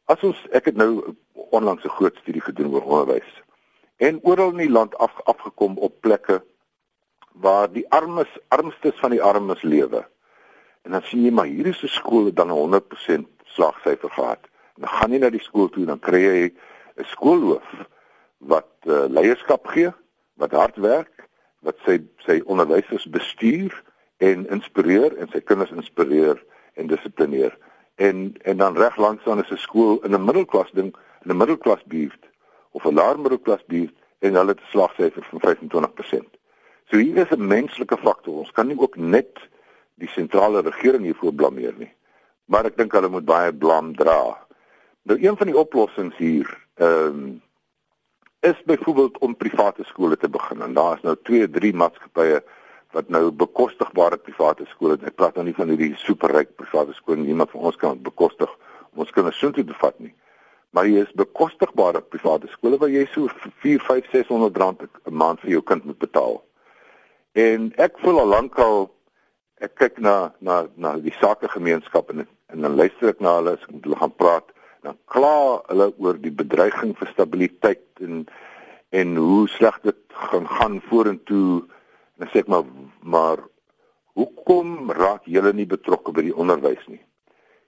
As 0.08 0.22
ons 0.24 0.40
ek 0.56 0.70
het 0.72 0.78
nou 0.80 1.16
onlangs 1.52 1.84
'n 1.84 1.96
groot 2.00 2.16
studie 2.24 2.42
gedoen 2.42 2.72
oor 2.74 2.84
onderwys 2.84 3.32
en 3.98 4.20
oral 4.24 4.54
in 4.56 4.64
die 4.68 4.76
land 4.78 4.96
af 4.98 5.12
afgekom 5.24 5.78
op 5.78 6.02
plekke 6.02 6.44
waar 7.32 7.72
die 7.72 7.86
armes 7.92 8.32
armstes 8.48 9.00
van 9.00 9.12
die 9.12 9.22
armes 9.24 9.62
lewe. 9.62 10.08
En 10.82 10.92
dan 10.92 11.04
sien 11.04 11.24
jy 11.24 11.32
maar 11.32 11.46
hier 11.46 11.68
is 11.68 11.84
'n 11.84 11.88
skool 11.88 12.24
wat 12.24 12.36
dan 12.36 12.50
100% 12.50 13.28
slagsyfer 13.44 14.10
gehad. 14.10 14.40
En 14.76 14.82
dan 14.82 14.90
gaan 14.90 15.12
jy 15.12 15.20
na 15.20 15.30
die 15.30 15.44
skool 15.44 15.70
toe 15.70 15.86
dan 15.86 16.00
kry 16.00 16.22
jy 16.22 16.54
'n 16.96 17.04
skoolhoof 17.04 17.68
wat 18.38 18.72
uh, 18.86 19.06
leierskap 19.10 19.68
gee, 19.68 19.92
wat 20.34 20.52
hard 20.52 20.78
werk, 20.78 21.28
wat 21.60 21.76
sy 21.86 22.00
sy 22.26 22.42
onderwysers 22.46 23.10
bestuur 23.10 23.84
en 24.18 24.50
inspireer 24.50 25.18
en 25.18 25.30
sy 25.30 25.42
kinders 25.42 25.72
inspireer 25.72 26.44
en 26.74 26.88
dissiplineer. 26.88 27.58
En 27.98 28.36
en 28.42 28.58
dan 28.58 28.78
reg 28.78 28.98
langs 28.98 29.24
dan 29.24 29.44
is 29.44 29.52
'n 29.52 29.66
skool 29.68 30.00
in 30.06 30.14
'n 30.14 30.26
middelklas 30.26 30.72
ding, 30.72 30.96
in 31.24 31.32
'n 31.32 31.38
middelklas 31.38 31.84
buurt 31.84 32.24
of 32.72 32.86
'n 32.86 32.94
laer 32.94 33.20
middelklas 33.20 33.66
buurt 33.66 33.94
en 34.20 34.34
hulle 34.34 34.54
het 34.54 34.62
'n 34.62 34.70
slagsyfer 34.70 35.24
van 35.30 35.40
25%. 35.40 36.38
So 36.86 36.98
hier 36.98 37.18
is 37.18 37.38
'n 37.38 37.48
menslike 37.48 37.98
faktor. 37.98 38.34
Ons 38.34 38.52
kan 38.52 38.68
nie 38.68 38.80
ook 38.80 38.96
net 38.96 39.40
die 39.96 40.10
sentrale 40.10 40.62
regering 40.62 41.04
hiervoor 41.04 41.34
blameer 41.34 41.74
nie. 41.78 41.94
Maar 42.46 42.66
ek 42.66 42.78
dink 42.78 42.92
hulle 42.92 43.10
moet 43.10 43.26
baie 43.26 43.54
blame 43.54 43.94
dra. 43.94 44.48
Nou 45.02 45.20
een 45.22 45.38
van 45.38 45.48
die 45.48 45.58
oplossings 45.58 46.18
hier 46.18 46.66
ehm 46.76 47.08
um, 47.08 47.42
is 48.40 48.64
byvoorbeeld 48.66 49.18
om 49.18 49.36
private 49.36 49.84
skole 49.84 50.18
te 50.18 50.30
begin. 50.30 50.62
En 50.62 50.74
daar 50.74 50.96
is 50.96 51.02
nou 51.02 51.16
2, 51.24 51.50
3 51.50 51.74
maatskappye 51.74 52.44
wat 52.98 53.12
nou 53.14 53.30
bekostigbare 53.44 54.18
private 54.26 54.66
skole. 54.72 54.98
Ek 55.06 55.18
praat 55.20 55.38
nou 55.38 55.46
nie 55.46 55.56
van 55.58 55.70
hierdie 55.70 55.94
superryk 56.02 56.56
private 56.58 56.96
skole 56.98 57.22
nie, 57.22 57.34
iemand 57.36 57.54
van 57.54 57.68
ons 57.70 57.78
kan 57.78 58.00
bekostig 58.02 58.50
om 58.94 59.04
ons 59.06 59.14
kinders 59.14 59.38
soontoe 59.38 59.66
te 59.68 59.78
vat 59.82 60.00
nie. 60.02 60.14
Maar 60.74 60.90
hier 60.90 61.06
is 61.06 61.14
bekostigbare 61.22 62.02
private 62.02 62.50
skole 62.56 62.80
waar 62.82 62.92
jy 62.92 63.06
so 63.14 63.30
4, 63.62 63.84
5, 63.86 64.10
600 64.16 64.58
rand 64.64 64.82
'n 64.82 65.14
maand 65.14 65.44
vir 65.46 65.58
jou 65.58 65.62
kind 65.62 65.86
moet 65.86 66.00
betaal. 66.02 66.42
En 67.34 67.72
ek 67.78 68.02
voel 68.02 68.20
al 68.20 68.34
lankal 68.34 68.90
ek 69.62 69.76
kyk 69.76 70.00
na 70.00 70.34
na 70.42 70.66
na 70.76 70.98
die 70.98 71.14
sakegemeenskap 71.22 72.10
en 72.10 72.28
en 72.50 72.62
dan 72.62 72.76
luister 72.76 73.10
ek 73.10 73.22
na 73.22 73.38
hulle 73.38 73.54
as 73.58 73.64
ek 73.70 73.84
hulle 73.84 74.02
gaan 74.02 74.18
praat 74.18 74.54
dan 74.82 74.98
kla 75.06 75.62
hulle 75.70 75.94
oor 75.98 76.18
die 76.18 76.32
bedreiging 76.32 76.94
vir 76.98 77.08
stabiliteit 77.14 78.02
en 78.02 78.28
en 78.90 79.18
hoe 79.18 79.48
sleg 79.48 79.82
dit 79.84 79.98
gaan 80.30 80.48
gaan 80.48 80.82
vorentoe 80.90 81.62
en 81.62 81.77
dan 82.18 82.32
sê 82.32 82.44
ek 82.44 82.52
maar 82.52 82.66
maar 83.02 83.44
hoekom 84.18 84.92
raak 84.92 85.26
julle 85.26 85.54
nie 85.54 85.70
betrokke 85.70 86.12
by 86.12 86.26
die 86.30 86.36
onderwys 86.36 86.84
nie 86.88 87.02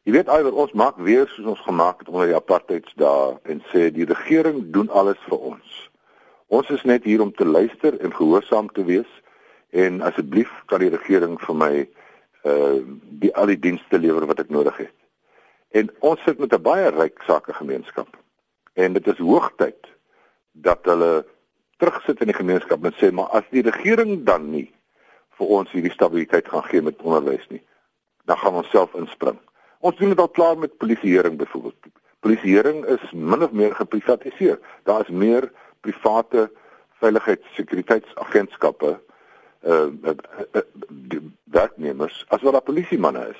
jy 0.07 0.15
weet 0.17 0.29
alweer 0.29 0.57
ons 0.65 0.73
maak 0.73 0.97
weer 0.97 1.27
soos 1.27 1.53
ons 1.55 1.67
gemaak 1.67 2.03
het 2.03 2.09
onder 2.09 2.31
die 2.31 2.39
apartheidsdae 2.39 3.37
en 3.53 3.63
sê 3.71 3.89
die 3.93 4.09
regering 4.09 4.69
doen 4.73 4.89
alles 4.89 5.21
vir 5.29 5.39
ons 5.53 5.79
ons 6.49 6.69
is 6.69 6.83
net 6.83 7.03
hier 7.03 7.21
om 7.21 7.31
te 7.33 7.45
luister 7.45 7.97
en 7.99 8.15
gehoorsaam 8.15 8.69
te 8.73 8.85
wees 8.85 9.09
en 9.69 10.01
asseblief 10.01 10.49
kan 10.65 10.81
die 10.81 10.93
regering 10.93 11.37
vir 11.45 11.55
my 11.55 11.73
uh 12.49 12.79
die 13.21 13.33
al 13.35 13.51
die 13.51 13.59
dienste 13.59 13.99
lewer 13.99 14.25
wat 14.25 14.39
ek 14.39 14.49
nodig 14.49 14.77
het. 14.77 14.95
En 15.75 15.89
ons 15.99 16.21
sit 16.23 16.39
met 16.39 16.53
'n 16.53 16.61
baie 16.61 16.89
ryk 16.89 17.21
sakegemeenskap. 17.27 18.07
En 18.73 18.93
dit 18.93 19.07
is 19.07 19.17
hoogtyd 19.17 19.87
dat 20.51 20.79
hulle 20.83 21.25
terugsit 21.79 22.21
in 22.21 22.31
die 22.31 22.37
gemeenskap 22.37 22.83
en 22.85 22.95
sê 22.99 23.11
maar 23.15 23.31
as 23.39 23.47
die 23.55 23.63
regering 23.65 24.23
dan 24.27 24.49
nie 24.51 24.67
vir 25.39 25.53
ons 25.59 25.71
hierdie 25.71 25.95
stabiliteit 25.95 26.49
gaan 26.51 26.65
gee 26.67 26.83
met 26.83 26.99
onderwys 27.01 27.45
nie, 27.49 27.61
dan 28.27 28.37
gaan 28.41 28.59
ons 28.59 28.71
self 28.73 28.95
inspring. 28.99 29.39
Ons 29.79 29.95
doen 29.99 30.11
dit 30.11 30.19
al 30.19 30.31
klaar 30.35 30.57
met 30.59 30.77
polisieering 30.77 31.37
byvoorbeeld. 31.39 31.91
Polisieering 32.19 32.83
is 32.91 33.03
min 33.15 33.43
of 33.43 33.55
meer 33.55 33.75
geprivatiseer. 33.75 34.59
Daar 34.83 35.07
is 35.07 35.09
meer 35.09 35.51
private 35.81 36.49
veiligheidssekuriteitsagentskappe 36.99 38.99
uh, 39.63 39.71
uh, 39.71 40.11
uh, 40.11 40.15
uh 40.51 40.61
werknemers 41.49 42.25
as 42.27 42.41
wat 42.41 42.53
daar 42.53 42.67
polisiemanne 42.67 43.29
is. 43.31 43.39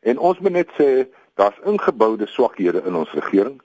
En 0.00 0.18
ons 0.18 0.38
moet 0.38 0.52
net 0.52 0.70
sê 0.78 1.06
daar's 1.38 1.62
ingeboude 1.64 2.26
swakhede 2.26 2.82
in 2.82 2.98
ons 2.98 3.14
regering. 3.14 3.60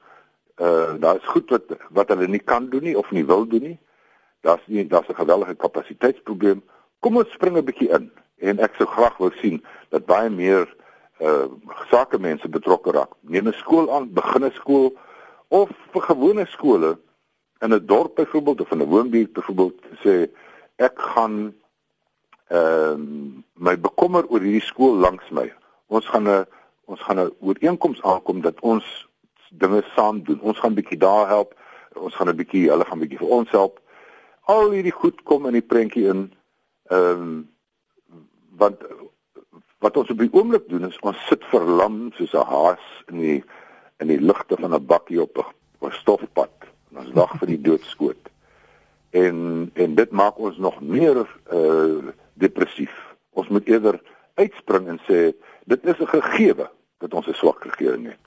Uh 0.61 0.93
daar's 1.01 1.25
goed 1.33 1.49
wat 1.49 1.73
wat 1.89 2.13
hulle 2.13 2.27
nie 2.27 2.45
kan 2.53 2.69
doen 2.69 2.83
nie 2.83 2.97
of 2.97 3.11
nie 3.11 3.25
wil 3.25 3.47
doen 3.47 3.71
nie. 3.71 3.79
Daar's 4.41 4.62
nie 4.65 4.88
daar's 4.88 5.07
'n 5.10 5.15
geweldige 5.15 5.55
kapasiteitsprobleem. 5.55 6.63
Kom 7.00 7.17
ons 7.17 7.31
spring 7.31 7.57
'n 7.57 7.65
bietjie 7.65 7.89
in 7.89 8.12
en 8.38 8.60
ek 8.60 8.75
sou 8.75 8.88
graag 8.88 9.17
wou 9.17 9.31
sien 9.41 9.63
dat 9.89 10.05
baie 10.05 10.29
meer 10.29 10.67
uh 11.19 11.45
sakemense 11.89 12.50
betrokke 12.50 12.91
raak. 12.91 13.13
Neem 13.21 13.48
'n 13.48 13.53
skool 13.53 13.91
aan, 13.93 14.13
begin 14.13 14.45
'n 14.45 14.51
skool 14.51 14.98
of 15.48 15.69
vir 15.91 16.01
gewone 16.01 16.45
skole 16.45 16.98
in 17.62 17.74
'n 17.74 17.86
dorp 17.86 18.15
byvoorbeeld 18.15 18.62
of 18.62 18.71
in 18.71 18.81
'n 18.81 18.89
woonbuurt 18.89 19.33
byvoorbeeld 19.33 19.77
sê 20.03 20.29
ek 20.75 21.00
gaan 21.00 21.53
ehm 22.48 22.93
um, 22.93 23.43
my 23.53 23.79
bekommer 23.79 24.27
oor 24.27 24.39
hierdie 24.39 24.62
skool 24.62 24.95
langs 24.95 25.29
my. 25.29 25.53
Ons 25.88 26.05
gaan 26.07 26.27
'n 26.29 26.45
ons 26.86 27.01
gaan 27.01 27.19
'n 27.19 27.33
ooreenkoms 27.39 28.01
aankom 28.01 28.41
dat 28.41 28.60
ons 28.60 29.07
dinge 29.51 29.83
saam 29.95 30.24
doen. 30.24 30.39
Ons 30.41 30.60
gaan 30.60 30.74
bietjie 30.74 30.98
daar 30.98 31.27
help. 31.27 31.55
Ons 31.95 32.15
gaan 32.15 32.29
'n 32.29 32.36
bietjie, 32.36 32.69
hulle 32.69 32.86
gaan 32.86 33.00
bietjie 33.00 33.17
vir 33.17 33.27
ons 33.27 33.50
help. 33.51 33.80
Al 34.51 34.72
hierdie 34.75 34.96
goed 34.96 35.22
kom 35.24 35.48
in 35.48 35.55
die 35.60 35.67
prentjie 35.74 36.08
in. 36.12 36.27
Ehm 36.91 37.24
um, 37.24 37.39
want 38.62 38.81
wat 39.81 39.96
ons 39.98 40.10
op 40.13 40.20
die 40.22 40.34
oomblik 40.38 40.67
doen 40.70 40.84
is 40.86 40.98
ons 41.08 41.17
sit 41.25 41.46
verlam 41.50 42.12
soos 42.17 42.34
'n 42.38 42.50
haas 42.53 42.84
in 43.10 43.17
die 43.17 43.43
in 44.03 44.08
die 44.08 44.20
ligte 44.22 44.58
van 44.60 44.75
'n 44.75 44.86
bakkie 44.86 45.22
op 45.22 45.39
'n 45.81 45.91
stofpad. 45.91 46.53
En 46.91 46.98
ons 46.98 47.13
wag 47.13 47.31
vir 47.39 47.48
die 47.48 47.62
doodskoot. 47.62 48.29
En 49.10 49.72
en 49.74 49.96
dit 49.96 50.12
maak 50.12 50.38
ons 50.38 50.58
nog 50.58 50.81
meer 50.81 51.17
uh 51.53 52.12
depressief. 52.34 52.96
Ons 53.29 53.48
moet 53.48 53.67
eerder 53.67 54.01
uitspring 54.36 54.88
en 54.88 55.00
sê 55.08 55.34
dit 55.65 55.86
is 55.86 56.00
'n 56.00 56.13
gegewe 56.17 56.70
dat 56.98 57.13
ons 57.13 57.27
'n 57.27 57.34
swak 57.34 57.63
regering 57.63 58.05
het. 58.05 58.25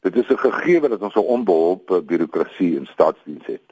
Dit 0.00 0.16
is 0.16 0.28
'n 0.28 0.38
gegewe 0.38 0.88
dat 0.88 1.02
ons 1.02 1.14
'n 1.14 1.32
onbeholpe 1.36 2.02
bureaukrasie 2.02 2.76
en 2.76 2.86
staatsdiens 2.86 3.46
het. 3.46 3.66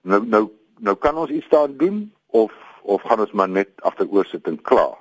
Nou 0.00 0.26
nou 0.26 0.50
nou 0.78 0.94
kan 0.96 1.16
ons 1.16 1.30
iets 1.30 1.48
daaraan 1.48 1.76
doen 1.76 1.98
of 2.26 2.52
of 2.82 3.02
gaan 3.02 3.20
ons 3.20 3.32
maar 3.32 3.48
net 3.48 3.70
agteroor 3.82 4.26
sit 4.30 4.46
en 4.46 4.60
kla. 4.62 4.94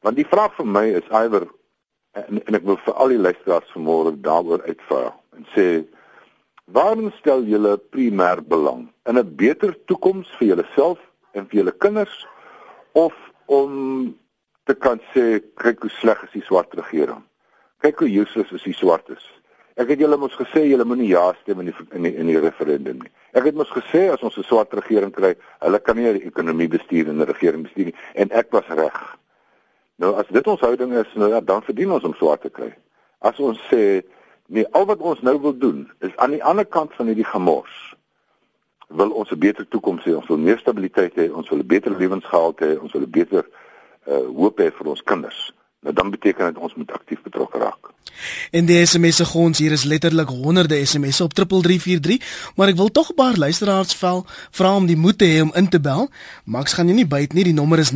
Want 0.00 0.16
die 0.16 0.28
vraag 0.28 0.54
vir 0.56 0.66
my 0.66 0.86
is 0.96 1.08
iwer 1.12 1.44
en, 2.16 2.40
en 2.40 2.56
ek 2.56 2.64
wil 2.64 2.78
vir 2.86 2.94
al 2.94 3.12
die 3.12 3.20
luisteraars 3.20 3.74
vanmôre 3.74 4.14
daaroor 4.24 4.64
uitvra 4.64 5.10
en 5.36 5.48
sê 5.52 5.66
waarom 6.72 7.10
stel 7.18 7.44
julle 7.44 7.76
primêr 7.92 8.40
belang 8.48 8.86
in 9.04 9.18
'n 9.18 9.36
beter 9.36 9.76
toekoms 9.86 10.30
vir 10.38 10.48
julleself 10.54 10.98
en 11.34 11.46
vir 11.46 11.60
julle 11.60 11.76
kinders 11.84 12.26
of 12.92 13.14
om 13.46 14.16
te 14.64 14.74
kan 14.74 15.00
sê 15.12 15.40
kyk 15.62 15.84
hoe 15.84 15.90
sleg 16.00 16.22
is 16.26 16.32
die 16.32 16.46
swart 16.48 16.74
regering. 16.74 17.22
Kyk 17.84 18.00
hoe 18.02 18.10
useless 18.10 18.52
is 18.52 18.64
die 18.66 18.74
swartes. 18.74 19.22
Ek 19.76 19.90
het 19.92 20.00
julle 20.00 20.16
mos 20.16 20.32
gesê 20.38 20.62
julle 20.64 20.86
moenie 20.88 21.10
ja 21.10 21.26
stem 21.42 21.60
in 21.60 21.66
die 21.68 21.74
in 21.92 22.06
die, 22.06 22.14
in 22.16 22.30
die 22.30 22.38
referendum 22.40 23.02
nie. 23.02 23.10
Ek 23.36 23.44
het 23.44 23.56
mos 23.58 23.68
gesê 23.74 24.06
as 24.12 24.22
ons 24.24 24.38
'n 24.38 24.48
swart 24.48 24.72
regering 24.72 25.12
kry, 25.12 25.34
hulle 25.60 25.78
kan 25.78 25.96
nie 25.96 26.12
die 26.12 26.26
ekonomie 26.26 26.68
bestuur 26.68 27.08
en 27.08 27.18
die 27.18 27.28
regering 27.28 27.62
bestuur 27.62 27.84
nie 27.84 27.98
en 28.14 28.30
ek 28.30 28.48
was 28.52 28.68
reg. 28.68 28.96
Nou 29.98 30.14
as 30.16 30.28
dit 30.32 30.46
ons 30.46 30.60
houding 30.60 30.92
is, 30.92 31.12
nou 31.14 31.28
ja, 31.28 31.40
dan 31.40 31.62
verdien 31.62 31.92
ons 31.92 32.04
om 32.04 32.14
swaar 32.14 32.38
te 32.38 32.48
kry. 32.48 32.72
As 33.20 33.38
ons 33.38 33.60
sê 33.68 34.02
nee, 34.48 34.66
al 34.72 34.86
wat 34.86 34.98
ons 34.98 35.20
nou 35.20 35.40
wil 35.40 35.58
doen 35.58 35.92
is 36.00 36.16
aan 36.16 36.30
die 36.30 36.44
ander 36.44 36.64
kant 36.64 36.94
van 36.94 37.06
hierdie 37.06 37.28
gemors 37.28 37.96
wil 38.88 39.10
ons 39.10 39.30
'n 39.30 39.38
beter 39.38 39.68
toekoms 39.68 40.04
hê, 40.04 40.16
ons 40.16 40.28
wil 40.28 40.38
meer 40.38 40.58
stabiliteit 40.58 41.14
hê, 41.16 41.28
ons 41.32 41.48
wil 41.48 41.58
'n 41.58 41.66
beter 41.66 41.92
lewensgehalte 41.92 42.64
hê, 42.64 42.80
ons 42.80 42.92
wil 42.92 43.02
'n 43.02 43.10
beter 43.10 43.44
uh 44.06 44.26
hoop 44.36 44.58
hê 44.58 44.70
vir 44.72 44.86
ons 44.86 45.02
kinders. 45.02 45.52
Nou 45.86 45.94
dan 45.94 46.10
beteken 46.10 46.50
dit 46.50 46.62
ons 46.62 46.74
moet 46.74 46.92
aktief 46.92 47.22
betrokke 47.22 47.58
raak. 47.58 47.92
En 48.50 48.66
die 48.66 48.86
SMS 48.86 49.16
se 49.16 49.24
gons 49.24 49.58
hier 49.58 49.72
is 49.72 49.84
letterlik 49.84 50.28
honderde 50.28 50.84
SMS'e 50.84 51.22
op 51.22 51.34
3343, 51.34 52.50
maar 52.56 52.72
ek 52.72 52.76
wil 52.76 52.90
tog 52.90 53.10
'n 53.10 53.14
paar 53.14 53.36
luisteraars 53.36 53.94
vel 53.94 54.26
vra 54.50 54.74
om 54.74 54.86
die 54.86 54.96
moed 54.96 55.18
te 55.18 55.24
hê 55.30 55.40
om 55.42 55.54
in 55.54 55.68
te 55.68 55.80
bel. 55.80 56.10
Max 56.44 56.72
gaan 56.72 56.88
jy 56.88 56.94
nie 56.94 57.06
byt 57.06 57.32
nie, 57.32 57.44
die 57.44 57.54
nommer 57.54 57.78
is 57.78 57.92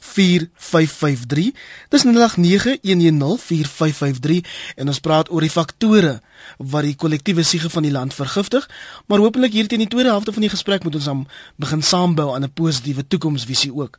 0891104553. 0.00 1.52
Dis 1.88 2.04
0891104553 2.04 2.12
en 4.76 4.86
ons 4.86 5.00
praat 5.00 5.30
oor 5.30 5.40
die 5.44 5.50
faktore 5.50 6.20
wat 6.56 6.82
die 6.88 6.96
kollektiewe 6.96 7.42
siege 7.44 7.70
van 7.70 7.82
die 7.82 7.92
land 7.92 8.14
vergiftig, 8.14 8.70
maar 9.06 9.18
hopelik 9.18 9.52
hier 9.52 9.68
teen 9.68 9.84
die 9.84 9.88
tweede 9.88 10.08
helfte 10.08 10.32
van 10.32 10.42
die 10.46 10.52
gesprek 10.52 10.82
moet 10.84 10.94
ons 10.94 11.04
dan 11.04 11.28
begin 11.56 11.82
saambou 11.82 12.34
aan 12.34 12.44
'n 12.44 12.52
positiewe 12.52 13.06
toekomsvisie 13.06 13.74
ook. 13.74 13.98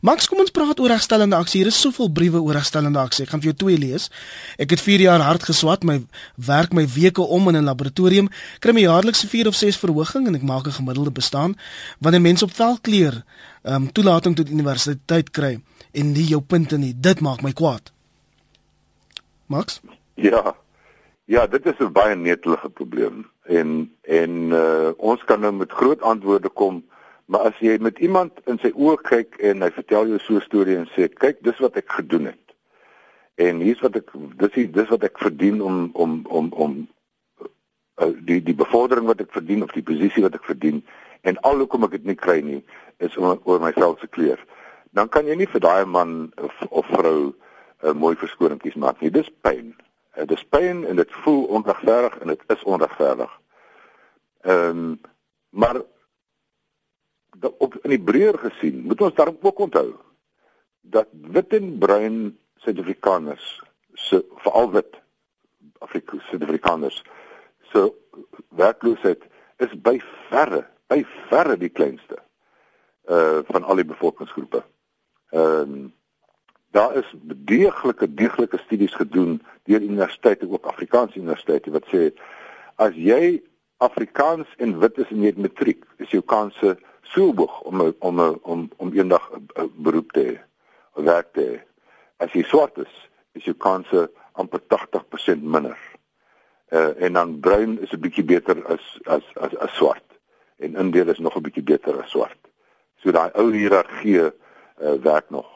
Max, 0.00 0.26
kom 0.28 0.38
ons 0.42 0.50
praat 0.50 0.80
oor 0.80 0.88
regstellende 0.88 1.36
aksie. 1.36 1.60
Hier 1.60 1.70
is 1.70 1.80
soveel 1.80 2.08
briewe 2.08 2.40
oor 2.42 2.52
regstellende 2.58 2.98
aksie. 2.98 3.24
Ek 3.24 3.30
gaan 3.30 3.40
vir 3.40 3.52
jou 3.52 3.58
twee 3.64 3.78
lees. 3.78 4.10
Ek 4.58 4.70
het 4.70 4.80
4 4.80 5.00
jaar 5.00 5.20
hard 5.20 5.42
geswat, 5.42 5.84
my 5.84 6.00
werk 6.34 6.72
my 6.72 6.86
weke 6.86 7.22
om 7.22 7.48
in 7.48 7.56
'n 7.56 7.64
laboratorium, 7.64 8.28
kry 8.58 8.72
my 8.72 8.80
jaarlikse 8.80 9.28
4 9.28 9.46
of 9.46 9.54
6 9.54 9.76
verhoging 9.76 10.26
en 10.26 10.34
ek 10.34 10.42
maak 10.42 10.66
'n 10.66 10.72
gemiddelde 10.72 11.10
bestaan 11.10 11.56
wanneer 12.00 12.20
mense 12.20 12.44
op 12.44 12.54
velkleur 12.54 13.12
ehm 13.14 13.24
um, 13.66 13.92
toelating 13.92 14.36
tot 14.36 14.50
universiteit 14.50 15.30
kry 15.30 15.58
en 15.92 16.12
nie 16.12 16.26
jou 16.30 16.40
punte 16.40 16.78
nie. 16.78 16.94
Dit 16.94 17.20
maak 17.20 17.42
my 17.42 17.52
kwaad. 17.52 17.92
Max? 19.46 19.80
Ja. 20.14 20.56
Ja, 21.26 21.46
dit 21.46 21.66
is 21.66 21.78
'n 21.78 21.92
baie 21.92 22.14
netelige 22.14 22.68
probleem 22.68 23.26
en 23.42 23.90
en 24.02 24.30
uh, 24.52 24.90
ons 24.96 25.24
kan 25.24 25.40
nou 25.40 25.52
met 25.52 25.72
groot 25.72 26.02
antwoorde 26.02 26.48
kom 26.48 26.84
Maar 27.26 27.40
as 27.40 27.58
jy 27.58 27.78
met 27.82 27.98
iemand 27.98 28.32
in 28.46 28.58
sy 28.62 28.70
oë 28.70 29.00
kyk 29.02 29.40
en 29.42 29.64
hy 29.66 29.70
vertel 29.74 30.12
jou 30.12 30.18
so 30.22 30.38
'n 30.38 30.46
storie 30.46 30.76
en 30.78 30.86
sê 30.94 31.08
kyk 31.10 31.42
dis 31.42 31.58
wat 31.58 31.76
ek 31.76 31.90
gedoen 31.98 32.26
het. 32.30 32.44
En 33.34 33.60
hier's 33.60 33.80
wat 33.80 33.96
ek 33.96 34.12
dis 34.38 34.52
die, 34.52 34.70
dis 34.70 34.88
wat 34.88 35.02
ek 35.02 35.18
verdien 35.18 35.60
om 35.62 35.90
om 35.92 36.22
om 36.28 36.52
om 36.52 36.88
uh, 37.98 38.12
die 38.22 38.42
die 38.42 38.54
bevordering 38.54 39.06
wat 39.06 39.20
ek 39.20 39.32
verdien 39.32 39.62
of 39.62 39.74
die 39.74 39.82
posisie 39.82 40.22
wat 40.22 40.34
ek 40.34 40.44
verdien 40.44 40.84
en 41.20 41.40
al 41.40 41.58
hoekom 41.62 41.84
ek 41.84 41.96
dit 41.98 42.04
nie 42.04 42.18
kry 42.18 42.40
nie 42.40 42.62
is 42.98 43.16
om 43.16 43.40
oor 43.44 43.60
myself 43.60 44.00
se 44.00 44.06
kleur. 44.06 44.40
Dan 44.96 45.08
kan 45.08 45.26
jy 45.26 45.36
nie 45.36 45.48
vir 45.50 45.60
daai 45.60 45.84
man 45.84 46.32
of, 46.36 46.54
of 46.70 46.86
vrou 46.92 47.32
'n 47.32 47.34
uh, 47.88 47.92
mooi 47.92 48.16
verskoningies 48.16 48.74
maak 48.74 49.00
nie. 49.00 49.10
Dis 49.10 49.28
pyn. 49.40 49.74
Uh, 50.16 50.24
dis 50.24 50.44
pyn 50.48 50.84
en 50.84 50.96
dit 50.96 51.12
voel 51.24 51.44
onregverdig 51.44 52.18
en 52.18 52.28
dit 52.32 52.42
is 52.48 52.64
onregverdig. 52.64 53.32
Ehm 54.42 54.70
um, 54.70 55.00
maar 55.50 55.80
op 57.58 57.74
in 57.84 57.90
die 57.90 58.02
breër 58.02 58.38
gesien, 58.38 58.82
moet 58.84 59.00
ons 59.00 59.14
daarom 59.14 59.36
ook 59.40 59.58
onthou 59.58 59.94
dat 60.80 61.08
wit 61.10 61.52
en 61.52 61.78
bruin 61.78 62.38
Suid-Afrikaners 62.64 63.62
se 63.92 64.24
veral 64.44 64.70
wit 64.70 65.00
Afrika 65.78 66.18
Suid-Afrikaners 66.28 67.02
se 67.72 67.92
werkloosheid 68.48 69.24
is 69.56 69.72
by 69.82 69.98
verre, 70.30 70.64
by 70.86 71.04
verre 71.30 71.56
die 71.56 71.72
kleinste 71.72 72.18
uh 73.08 73.42
van 73.46 73.62
al 73.64 73.82
die 73.82 73.90
bevolkingsgroepe. 73.92 74.64
Ehm 75.30 75.76
uh, 75.84 75.90
daar 76.76 76.96
is 76.96 77.08
deeglike 77.22 78.14
deeglike 78.14 78.58
studies 78.58 78.94
gedoen 78.94 79.42
deur 79.64 79.80
universiteite 79.80 80.50
ook 80.50 80.66
Afrikaanse 80.66 81.16
universiteite 81.16 81.70
wat 81.70 81.86
sê 81.88 82.10
as 82.76 82.94
jy 82.94 83.42
Afrikaans 83.76 84.48
en 84.56 84.78
wit 84.80 84.98
is 84.98 85.10
in 85.12 85.22
jou 85.22 85.32
matriek, 85.36 85.84
is 86.00 86.12
jou 86.12 86.22
kanse 86.24 86.76
so 87.12 87.32
hoog 87.36 87.60
om 87.68 87.82
om 87.98 88.20
om 88.42 88.68
om 88.76 88.92
eendag 88.92 89.30
'n 89.32 89.72
beroep 89.76 90.12
te 90.12 90.22
hê, 90.28 90.36
'n 90.96 91.04
werk 91.04 91.32
te 91.32 91.40
hê. 91.40 91.60
As 92.16 92.32
jy 92.32 92.42
swart 92.42 92.78
is, 92.78 93.10
is 93.32 93.44
jou 93.44 93.54
kanse 93.54 94.10
amper 94.32 94.60
80% 94.60 95.42
minder. 95.42 95.78
Uh 96.72 97.02
en 97.02 97.12
dan 97.12 97.40
bruin 97.40 97.78
is 97.80 97.92
'n 97.92 98.00
bietjie 98.00 98.24
beter 98.24 98.66
as 98.66 99.00
as 99.04 99.24
as 99.34 99.56
as 99.56 99.72
swart. 99.76 100.15
En 100.56 100.76
indeel 100.76 101.08
is 101.08 101.18
nog 101.18 101.36
'n 101.36 101.42
bietjie 101.42 101.62
beter 101.62 102.02
as 102.02 102.10
swart. 102.10 102.42
So 102.96 103.10
daai 103.10 103.30
ou 103.34 103.52
hiërargie 103.52 104.20
uh 104.22 104.30
werk 105.02 105.30
nog. 105.30 105.46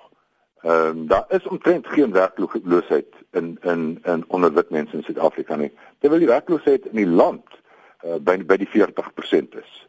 Ehm 0.62 0.86
um, 0.86 1.06
daar 1.06 1.24
is 1.28 1.46
omtrent 1.46 1.86
geen 1.86 2.12
werkloosheid 2.12 3.14
in 3.30 3.58
in 3.62 3.98
in 4.04 4.24
onder 4.26 4.52
wit 4.52 4.70
mense 4.70 4.96
in 4.96 5.02
Suid-Afrika 5.02 5.56
nie. 5.56 5.72
Terwyl 5.98 6.18
die 6.18 6.28
werkloosheid 6.28 6.86
in 6.86 6.96
die 6.96 7.06
land 7.06 7.46
uh, 8.04 8.14
by 8.20 8.36
by 8.44 8.56
die 8.56 8.68
40% 8.68 9.56
is. 9.62 9.88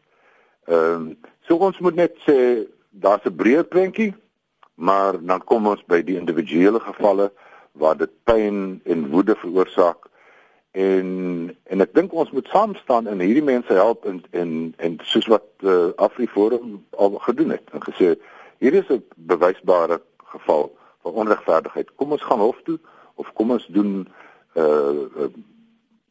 Ehm 0.64 0.94
um, 0.94 1.18
so 1.40 1.56
ons 1.56 1.78
moet 1.78 1.94
net 1.94 2.16
sê 2.24 2.66
daar's 2.90 3.24
'n 3.24 3.36
breë 3.36 3.62
prentjie, 3.68 4.14
maar 4.74 5.20
dan 5.20 5.44
kom 5.44 5.66
ons 5.66 5.84
by 5.84 6.02
die 6.02 6.16
individuele 6.16 6.80
gevalle 6.80 7.32
waar 7.72 7.96
dit 7.96 8.10
pyn 8.24 8.80
en 8.84 9.08
woede 9.10 9.36
veroorsaak 9.36 10.08
en 10.72 11.56
en 11.64 11.80
ek 11.84 11.94
dink 11.94 12.12
ons 12.12 12.30
moet 12.32 12.48
saam 12.48 12.74
staan 12.80 13.06
en 13.06 13.20
hierdie 13.20 13.44
mense 13.44 13.72
help 13.72 14.06
en 14.08 14.22
en 14.30 14.74
en 14.76 14.98
soos 15.04 15.26
wat 15.28 15.44
uh, 15.60 15.90
Afriforum 15.96 16.78
al 16.96 17.18
gedoen 17.26 17.50
het 17.50 17.68
en 17.76 17.84
gesê 17.84 18.14
hier 18.58 18.74
is 18.74 18.88
'n 18.88 19.04
bewysbare 19.16 20.00
geval 20.16 20.72
van 21.02 21.12
onregverdigheid. 21.12 21.94
Kom 21.94 22.12
ons 22.12 22.22
gaan 22.22 22.38
hof 22.38 22.60
toe 22.64 22.78
of 23.14 23.32
kom 23.32 23.50
ons 23.50 23.66
doen 23.66 24.08
uh, 24.56 24.62
uh 24.62 25.30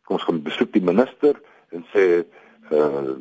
kom 0.05 0.17
ons 0.17 0.23
gaan 0.23 0.41
besoek 0.41 0.73
die 0.73 0.83
minister 0.83 1.41
en 1.69 1.85
sê 1.93 2.25
uh 2.71 3.15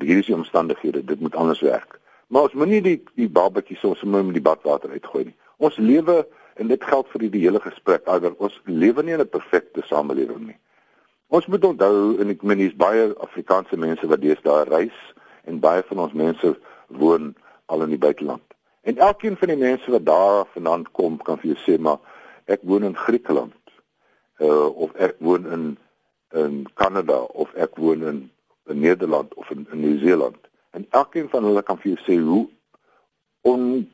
hier 0.00 0.18
is 0.18 0.26
die 0.26 0.34
omstandighede, 0.34 1.04
dit 1.04 1.20
moet 1.20 1.34
anders 1.34 1.60
werk. 1.60 2.00
Maar 2.26 2.42
ons 2.42 2.52
moenie 2.52 2.82
die 2.82 3.02
die 3.14 3.28
babatjie 3.28 3.76
so 3.76 3.94
sommer 3.94 4.24
met 4.24 4.34
die 4.34 4.44
badwater 4.48 4.90
uitgooi 4.90 5.24
nie. 5.24 5.36
Ons 5.56 5.76
lewe 5.76 6.26
en 6.56 6.68
dit 6.68 6.84
geld 6.84 7.08
vir 7.12 7.28
die 7.28 7.40
hele 7.40 7.60
gesprek, 7.60 8.06
alhoewel 8.06 8.36
ons 8.48 8.60
lewe 8.64 9.02
nie 9.02 9.12
in 9.12 9.20
'n 9.20 9.28
perfekte 9.28 9.82
samelewing 9.84 10.46
nie. 10.46 10.58
Ons 11.26 11.46
moet 11.46 11.64
onthou 11.64 12.18
en 12.22 12.30
ek 12.30 12.42
meen 12.46 12.60
hier's 12.62 12.76
baie 12.78 13.08
Afrikaanse 13.24 13.76
mense 13.76 14.06
wat 14.06 14.22
deesdae 14.22 14.66
reis 14.68 14.98
en 15.50 15.58
baie 15.62 15.82
van 15.88 16.04
ons 16.04 16.14
mense 16.14 16.52
woon 17.00 17.32
al 17.66 17.82
in 17.82 17.94
die 17.94 18.02
buiteland. 18.02 18.44
En 18.86 19.00
elkeen 19.02 19.36
van 19.36 19.50
die 19.50 19.58
mense 19.58 19.90
wat 19.90 20.04
daar 20.06 20.44
vanaand 20.54 20.92
kom, 20.94 21.18
kan 21.18 21.40
vir 21.42 21.54
jou 21.54 21.58
sê 21.64 21.78
maar 21.82 21.98
ek 22.46 22.62
woon 22.62 22.86
in 22.86 22.94
Griekeland. 22.94 23.58
Uh 24.38 24.70
of 24.86 24.94
ek 25.02 25.18
woon 25.18 25.48
in 25.50 25.64
in 26.36 26.66
Kanada 26.78 27.18
of 27.34 27.50
ek 27.54 27.74
woon 27.82 28.06
in 28.06 28.20
in 28.70 28.80
Nederland 28.80 29.34
of 29.34 29.50
in, 29.50 29.66
in 29.72 29.80
Nieu-Seeland. 29.80 30.38
En 30.70 30.86
elkeen 30.90 31.28
van 31.28 31.44
hulle 31.44 31.62
kan 31.62 31.78
vir 31.82 31.94
jou 31.94 32.00
sê 32.04 32.20
hoe 32.22 32.44
on 33.42 33.90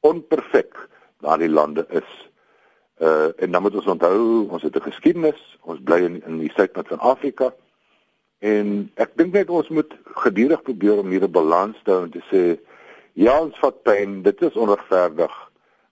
onperfek 0.00 0.76
daardie 1.24 1.48
lande 1.48 1.86
is. 1.88 2.12
Uh 3.02 3.28
en 3.42 3.50
dan 3.50 3.62
moet 3.62 3.74
ons 3.74 3.86
onthou, 3.86 4.48
ons 4.48 4.62
het 4.62 4.76
'n 4.76 4.88
geskiedenis, 4.90 5.40
ons 5.60 5.80
bly 5.82 6.00
in 6.08 6.22
in 6.26 6.38
die 6.38 6.52
suidpunt 6.54 6.88
van 6.88 6.98
Afrika. 6.98 7.54
En 8.38 8.90
ek 8.94 9.10
dink 9.16 9.32
net 9.32 9.50
ons 9.50 9.68
moet 9.68 9.92
gedurig 10.04 10.62
probeer 10.62 10.98
om 10.98 11.10
hier 11.10 11.24
'n 11.24 11.30
balans 11.30 11.76
te 11.82 11.90
hou 11.90 12.02
en 12.02 12.10
te 12.10 12.22
sê 12.30 12.58
ja, 13.12 13.40
ons 13.40 13.58
vat 13.58 13.82
pyn, 13.82 14.22
dit 14.22 14.42
is 14.42 14.56
onregverdig, 14.56 15.32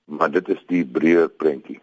maar 0.04 0.30
dit 0.30 0.48
is 0.48 0.62
die 0.66 0.84
breër 0.84 1.28
prentjie. 1.28 1.80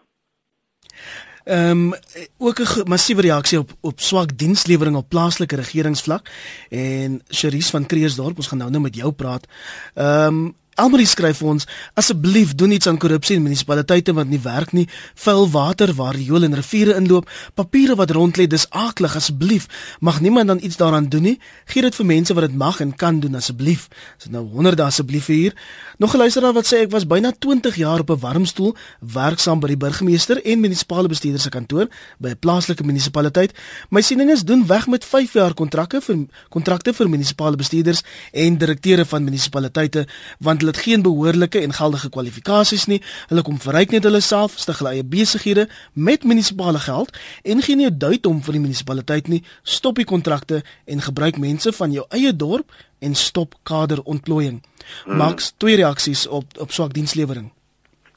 Ehm 1.48 1.94
um, 1.94 1.94
ook 2.38 2.60
'n 2.60 2.88
massiewe 2.88 3.22
reaksie 3.22 3.60
op 3.60 3.72
op 3.82 4.00
swak 4.00 4.38
dienslewering 4.38 4.96
op 4.96 5.10
plaaslike 5.10 5.56
regeringsvlak 5.56 6.32
en 6.70 7.22
Cherise 7.28 7.72
van 7.72 7.86
Kreersdorp 7.86 8.38
ons 8.38 8.48
gaan 8.48 8.58
nou 8.58 8.70
nou 8.70 8.82
met 8.82 8.96
jou 8.96 9.12
praat. 9.12 9.48
Ehm 9.94 10.28
um, 10.28 10.56
Almarie 10.78 11.08
skryf 11.10 11.40
vir 11.42 11.48
ons 11.50 11.66
asseblief 11.98 12.52
doen 12.54 12.76
iets 12.76 12.86
aan 12.86 13.00
korrupsie 13.02 13.34
in 13.34 13.42
munisipaliteite 13.42 14.14
wat 14.14 14.28
nie 14.30 14.38
werk 14.44 14.76
nie, 14.78 14.84
vuil 15.18 15.48
water 15.50 15.90
waar 15.98 16.14
riool 16.14 16.46
en 16.46 16.54
riviere 16.54 16.94
inloop, 17.00 17.26
papiere 17.58 17.96
wat 17.98 18.12
rond 18.14 18.38
lê, 18.38 18.46
dis 18.46 18.68
aaklig 18.70 19.16
asseblief. 19.18 19.66
Mag 20.06 20.20
niemand 20.22 20.54
dan 20.54 20.62
iets 20.62 20.78
daaraan 20.78 21.08
doen 21.10 21.26
nie? 21.32 21.34
Gee 21.74 21.82
dit 21.82 21.98
vir 21.98 22.06
mense 22.06 22.36
wat 22.38 22.46
dit 22.46 22.58
mag 22.62 22.78
en 22.86 22.92
kan 22.94 23.18
doen 23.24 23.40
asseblief. 23.40 23.88
Dis 24.22 24.30
nou 24.30 24.44
honderde 24.54 24.86
asseblief 24.86 25.32
hier. 25.34 25.56
Nog 25.98 26.14
'n 26.14 26.18
luisteraar 26.22 26.54
wat 26.54 26.70
sê 26.70 26.84
ek 26.86 26.92
was 26.92 27.08
byna 27.08 27.32
20 27.40 27.76
jaar 27.76 28.00
op 28.00 28.12
'n 28.12 28.20
warm 28.20 28.46
stoel 28.46 28.76
werksaam 29.00 29.60
by 29.60 29.68
die 29.68 29.78
burgemeester 29.78 30.46
en 30.46 30.60
munisipale 30.60 31.08
bestuurder 31.08 31.42
se 31.42 31.50
kantoor 31.50 31.88
by 32.20 32.30
'n 32.30 32.40
plaaslike 32.40 32.84
munisipaliteit. 32.84 33.52
My 33.90 34.02
siening 34.02 34.30
is 34.30 34.44
doen 34.44 34.68
weg 34.68 34.88
met 34.88 35.06
5 35.06 35.34
jaar 35.34 35.54
kontrakte 35.54 36.02
vir 36.02 36.28
kontrakte 36.50 36.94
vir 36.94 37.10
munisipale 37.10 37.56
bestuurders 37.56 38.04
en 38.32 38.58
direkteure 38.58 39.06
van 39.06 39.24
munisipaliteite 39.24 40.08
want 40.40 40.66
hulle 40.68 40.76
het 40.76 40.86
geen 40.86 41.02
behoorlike 41.02 41.62
en 41.62 41.74
geldige 41.74 42.10
kwalifikasies 42.10 42.86
nie. 42.86 43.02
Hulle 43.28 43.42
kom 43.42 43.60
verryk 43.60 43.92
net 43.92 44.04
hulle 44.04 44.20
self, 44.22 44.58
stig 44.60 44.82
hulle 44.82 44.98
eie 44.98 45.06
besighede 45.06 45.68
met 45.94 46.24
munisipale 46.28 46.80
geld 46.84 47.16
en 47.44 47.62
gee 47.62 47.76
nie 47.76 47.88
'n 47.88 47.98
duit 47.98 48.26
om 48.26 48.42
vir 48.42 48.54
die 48.54 48.62
munisipaliteit 48.62 49.28
nie. 49.28 49.44
Stop 49.64 49.96
die 49.96 50.06
kontrakte 50.06 50.64
en 50.86 51.02
gebruik 51.02 51.38
mense 51.38 51.72
van 51.72 51.92
jou 51.92 52.06
eie 52.10 52.36
dorp 52.36 52.72
en 53.00 53.16
stop 53.16 53.56
kaderontplooiing. 53.64 54.62
Hmm. 55.06 55.18
Max 55.18 55.54
twee 55.58 55.76
reaksies 55.76 56.28
op 56.28 56.46
op 56.60 56.72
swak 56.72 56.94
dienslewering. 56.94 57.52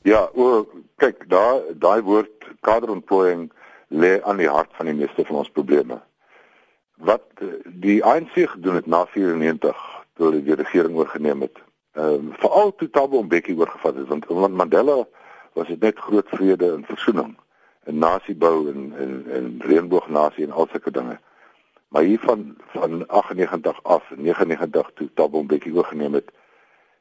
Ja, 0.03 0.29
o, 0.35 0.67
kyk, 0.97 1.29
daai 1.29 1.61
daai 1.75 2.03
woord 2.03 2.45
kaderontplooiing 2.61 3.53
lê 3.89 4.23
aan 4.23 4.37
die 4.37 4.49
hart 4.49 4.71
van 4.73 4.87
die 4.87 4.95
meeste 4.95 5.25
van 5.25 5.37
ons 5.37 5.51
probleme 5.51 6.01
wat 7.01 7.25
eh, 7.35 7.47
die 7.65 8.05
ANC 8.05 8.33
gedoen 8.35 8.75
het 8.75 8.87
na 8.87 9.07
94 9.07 9.77
toe 10.15 10.27
hulle 10.27 10.43
die 10.45 10.55
regering 10.55 10.97
oorgeneem 10.97 11.41
het. 11.41 11.59
Ehm 11.93 12.15
um, 12.15 12.33
veral 12.39 12.75
toe 12.75 12.91
Thabo 12.91 13.23
Mbeki 13.23 13.57
oorgevat 13.59 13.95
het 13.95 14.07
want 14.07 14.27
want 14.27 14.55
Mandela 14.55 15.07
was 15.53 15.67
dit 15.67 15.81
net 15.81 15.99
groot 15.99 16.29
vrede 16.29 16.73
en 16.73 16.85
versoening 16.85 17.37
en 17.85 17.99
nasiebou 17.99 18.69
en 18.71 18.93
en 18.97 19.25
en 19.31 19.57
reënboognasie 19.59 20.45
en 20.45 20.53
al 20.53 20.69
sulke 20.71 20.91
dinge. 20.91 21.19
Maar 21.89 22.03
hier 22.03 22.19
van 22.19 22.57
van 22.67 23.07
98 23.09 23.83
af 23.83 24.13
99 24.17 24.91
toe 24.95 25.11
Thabo 25.15 25.43
Mbeki 25.43 25.73
oorgeneem 25.73 26.15
het, 26.15 26.31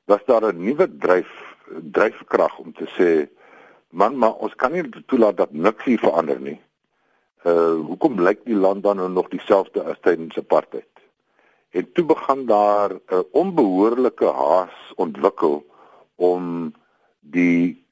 was 0.06 0.26
daar 0.26 0.54
'n 0.54 0.64
nuwe 0.64 0.98
dryf 0.98 1.30
dryfkrag 1.92 2.58
om 2.58 2.74
te 2.74 2.88
sê 2.98 3.30
man 3.90 4.18
maar 4.18 4.34
ons 4.34 4.56
kan 4.56 4.72
nie 4.72 4.90
toelaat 5.06 5.38
dat 5.38 5.52
niks 5.52 5.84
hier 5.84 6.00
verander 6.00 6.42
nie 6.42 6.60
uh 7.46 7.80
hoekom 7.88 8.20
lyk 8.20 8.42
die 8.44 8.56
land 8.56 8.84
dan 8.84 8.98
nou 9.00 9.10
nog 9.10 9.30
dieselfde 9.30 9.84
as 9.84 10.00
tydens 10.02 10.38
apartheid? 10.38 10.89
En 11.70 11.92
toe 11.92 12.06
begin 12.06 12.46
daar 12.46 12.92
'n 12.94 13.02
uh, 13.14 13.20
onbehoorlike 13.32 14.26
haas 14.26 14.94
ontwikkel 14.96 15.66
om 16.16 16.74
die 17.20 17.88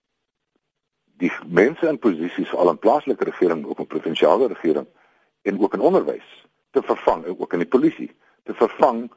die 1.17 1.31
mense 1.47 1.87
in 1.87 1.99
posisies 1.99 2.53
al 2.53 2.69
in 2.69 2.79
plaaslike 2.79 3.23
regering 3.23 3.65
of 3.65 3.79
in 3.79 3.87
provinsiale 3.87 4.47
regering 4.47 4.87
en 5.41 5.59
ook 5.59 5.73
in 5.73 5.79
onderwys 5.79 6.47
te 6.71 6.81
vervang, 6.81 7.25
ook 7.25 7.53
in 7.53 7.63
die 7.63 7.67
polisie 7.67 8.11
te 8.43 8.53
vervang 8.53 9.11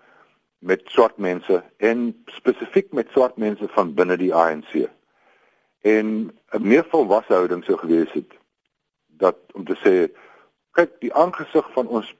met 0.58 0.82
swart 0.84 1.16
mense 1.16 1.62
en 1.76 2.22
spesifiek 2.26 2.92
met 2.92 3.08
swart 3.10 3.36
mense 3.36 3.68
van 3.68 3.94
binne 3.94 4.16
die 4.16 4.34
ANC. 4.34 4.88
En 5.80 6.06
'n 6.52 6.62
meer 6.62 6.84
volwasse 6.88 7.32
houding 7.32 7.64
sou 7.64 7.78
gewees 7.78 8.12
het 8.12 8.32
dat 9.06 9.36
om 9.52 9.64
te 9.64 9.76
sê 9.84 9.94
kyk 10.70 11.00
die 11.00 11.14
aangesig 11.14 11.72
van 11.72 11.86
ons 11.86 12.14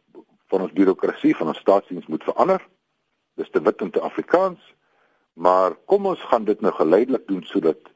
van 0.51 0.67
ons 0.67 0.75
bureaukrasie 0.77 1.37
van 1.37 1.53
ons 1.53 1.63
staatsdiens 1.63 2.07
moet 2.07 2.25
verander. 2.27 2.61
Dis 3.39 3.51
te 3.51 3.63
wit 3.63 3.81
en 3.81 3.91
te 3.91 4.03
Afrikaans. 4.05 4.61
Maar 5.33 5.77
kom 5.87 6.07
ons 6.11 6.23
gaan 6.31 6.45
dit 6.45 6.61
nou 6.61 6.73
geleidelik 6.75 7.27
doen 7.31 7.43
sodat 7.47 7.91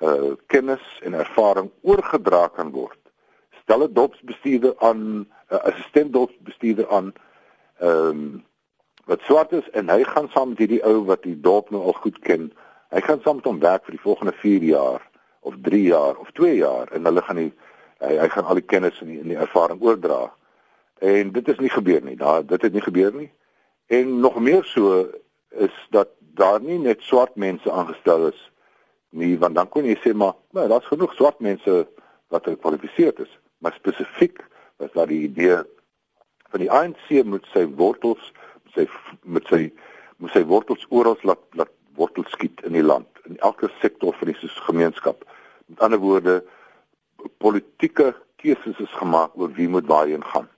uh 0.00 0.32
kennis 0.48 0.84
en 1.04 1.14
ervaring 1.14 1.68
oorgedra 1.82 2.46
kan 2.56 2.70
word. 2.72 2.98
Stel 3.62 3.84
'n 3.84 3.92
dopsbestuurder 3.92 4.74
aan 4.78 5.00
'n 5.00 5.26
uh, 5.52 5.58
assistent 5.70 6.12
dopsbestuurder 6.12 6.88
aan 6.88 7.12
ehm 7.78 8.08
um, 8.08 8.44
wat 9.04 9.20
swart 9.20 9.52
is 9.52 9.70
en 9.70 9.88
hy 9.88 10.02
gaan 10.04 10.28
saam 10.28 10.48
met 10.48 10.58
hierdie 10.58 10.84
ou 10.84 11.04
wat 11.04 11.22
die 11.22 11.40
dop 11.40 11.70
nou 11.70 11.82
al 11.82 11.92
goed 11.92 12.18
ken. 12.18 12.52
Hy 12.90 13.00
gaan 13.00 13.20
saam 13.22 13.36
met 13.36 13.44
hom 13.44 13.58
werk 13.58 13.84
vir 13.84 13.96
die 13.96 14.06
volgende 14.06 14.32
4 14.32 14.62
jaar 14.62 15.02
of 15.40 15.54
3 15.62 15.82
jaar 15.82 16.16
of 16.16 16.30
2 16.32 16.54
jaar 16.56 16.88
en 16.92 17.04
hulle 17.04 17.22
gaan 17.22 17.36
die 17.36 17.52
hy 18.00 18.16
hy 18.16 18.28
gaan 18.28 18.44
al 18.44 18.60
die 18.60 18.70
kennis 18.72 19.00
en 19.00 19.08
die, 19.12 19.22
die 19.22 19.36
ervaring 19.36 19.82
oordra. 19.82 20.30
En 21.00 21.32
dit 21.32 21.48
is 21.48 21.58
nie 21.58 21.72
gebeur 21.72 22.02
nie. 22.04 22.16
Daar 22.16 22.44
dit 22.46 22.62
het 22.62 22.72
nie 22.72 22.84
gebeur 22.84 23.14
nie. 23.14 23.30
En 23.86 24.20
nog 24.20 24.36
meer 24.40 24.64
so 24.64 25.08
is 25.48 25.74
dat 25.90 26.08
daar 26.34 26.60
nie 26.60 26.78
net 26.78 27.02
swart 27.02 27.34
mense 27.34 27.72
aangestel 27.72 28.26
is 28.26 28.40
nie, 29.10 29.38
want 29.38 29.54
dan 29.54 29.68
kon 29.68 29.84
jy 29.84 29.96
sê 29.98 30.12
maar, 30.14 30.36
maar 30.54 30.68
daar's 30.70 30.86
genoeg 30.86 31.14
swart 31.18 31.40
mense 31.42 31.74
wat 32.30 32.46
gekwalifiseer 32.46 33.16
is, 33.24 33.32
maar 33.58 33.74
spesifiek 33.74 34.38
was 34.78 34.92
daar 34.94 35.10
die 35.10 35.24
idee 35.26 35.58
van 36.52 36.62
die 36.62 36.70
ANC 36.70 37.10
moet 37.26 37.48
sy 37.54 37.64
wortels 37.80 38.30
sy 38.76 38.86
met 39.24 39.46
sy 39.50 39.66
moet 40.22 40.32
sy 40.36 40.44
wortels 40.46 40.86
oral 40.94 41.18
laat 41.26 41.42
laat 41.58 41.72
wortels 41.98 42.30
skiet 42.36 42.62
in 42.68 42.76
die 42.76 42.86
land 42.86 43.24
in 43.26 43.40
elke 43.42 43.68
sektor 43.80 44.14
van 44.20 44.30
die 44.30 44.50
gemeenskap. 44.68 45.24
Met 45.66 45.82
ander 45.84 46.00
woorde, 46.00 46.38
politieke 47.42 48.12
keuses 48.40 48.78
is 48.80 48.98
gemaak 49.02 49.34
oor 49.34 49.50
wie 49.58 49.68
moet 49.68 49.88
waarheen 49.90 50.24
gaan. 50.24 50.48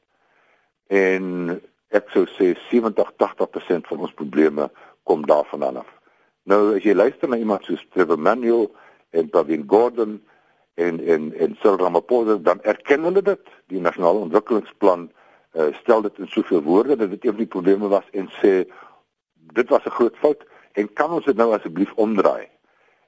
En 0.92 1.56
ek 1.96 2.10
sou 2.12 2.26
sê 2.36 2.52
70-80% 2.68 3.88
van 3.88 4.04
ons 4.04 4.12
probleme 4.18 4.68
kom 5.08 5.24
daarvan 5.26 5.64
af. 5.80 5.88
Nou 6.48 6.74
as 6.76 6.84
jy 6.84 6.94
luister 6.94 7.30
na 7.30 7.38
iemand 7.40 7.64
soos 7.64 7.82
Trevor 7.94 8.20
Manuel 8.20 8.68
en 9.16 9.30
Pravin 9.32 9.64
Gordhan 9.68 10.18
en 10.74 11.00
en 11.00 11.32
en 11.32 11.56
Cyril 11.60 11.78
Ramaphosa 11.84 12.36
dan 12.36 12.60
erken 12.62 13.04
hulle 13.08 13.22
dit. 13.22 13.52
Die 13.72 13.80
nasionale 13.80 14.24
ontwikkelingsplan 14.26 15.08
uh, 15.08 15.68
stel 15.80 16.02
dit 16.08 16.18
in 16.18 16.28
soveel 16.28 16.62
woorde 16.62 16.96
dat 16.96 17.10
dit 17.10 17.24
een 17.24 17.36
van 17.36 17.44
die 17.44 17.54
probleme 17.54 17.88
was 17.88 18.08
en 18.12 18.28
sê 18.40 18.52
dit 19.52 19.68
was 19.68 19.84
'n 19.84 19.96
groot 19.98 20.16
fout 20.16 20.44
en 20.72 20.92
kan 20.92 21.10
ons 21.10 21.24
dit 21.24 21.36
nou 21.36 21.52
asseblief 21.54 21.92
omdraai? 21.94 22.48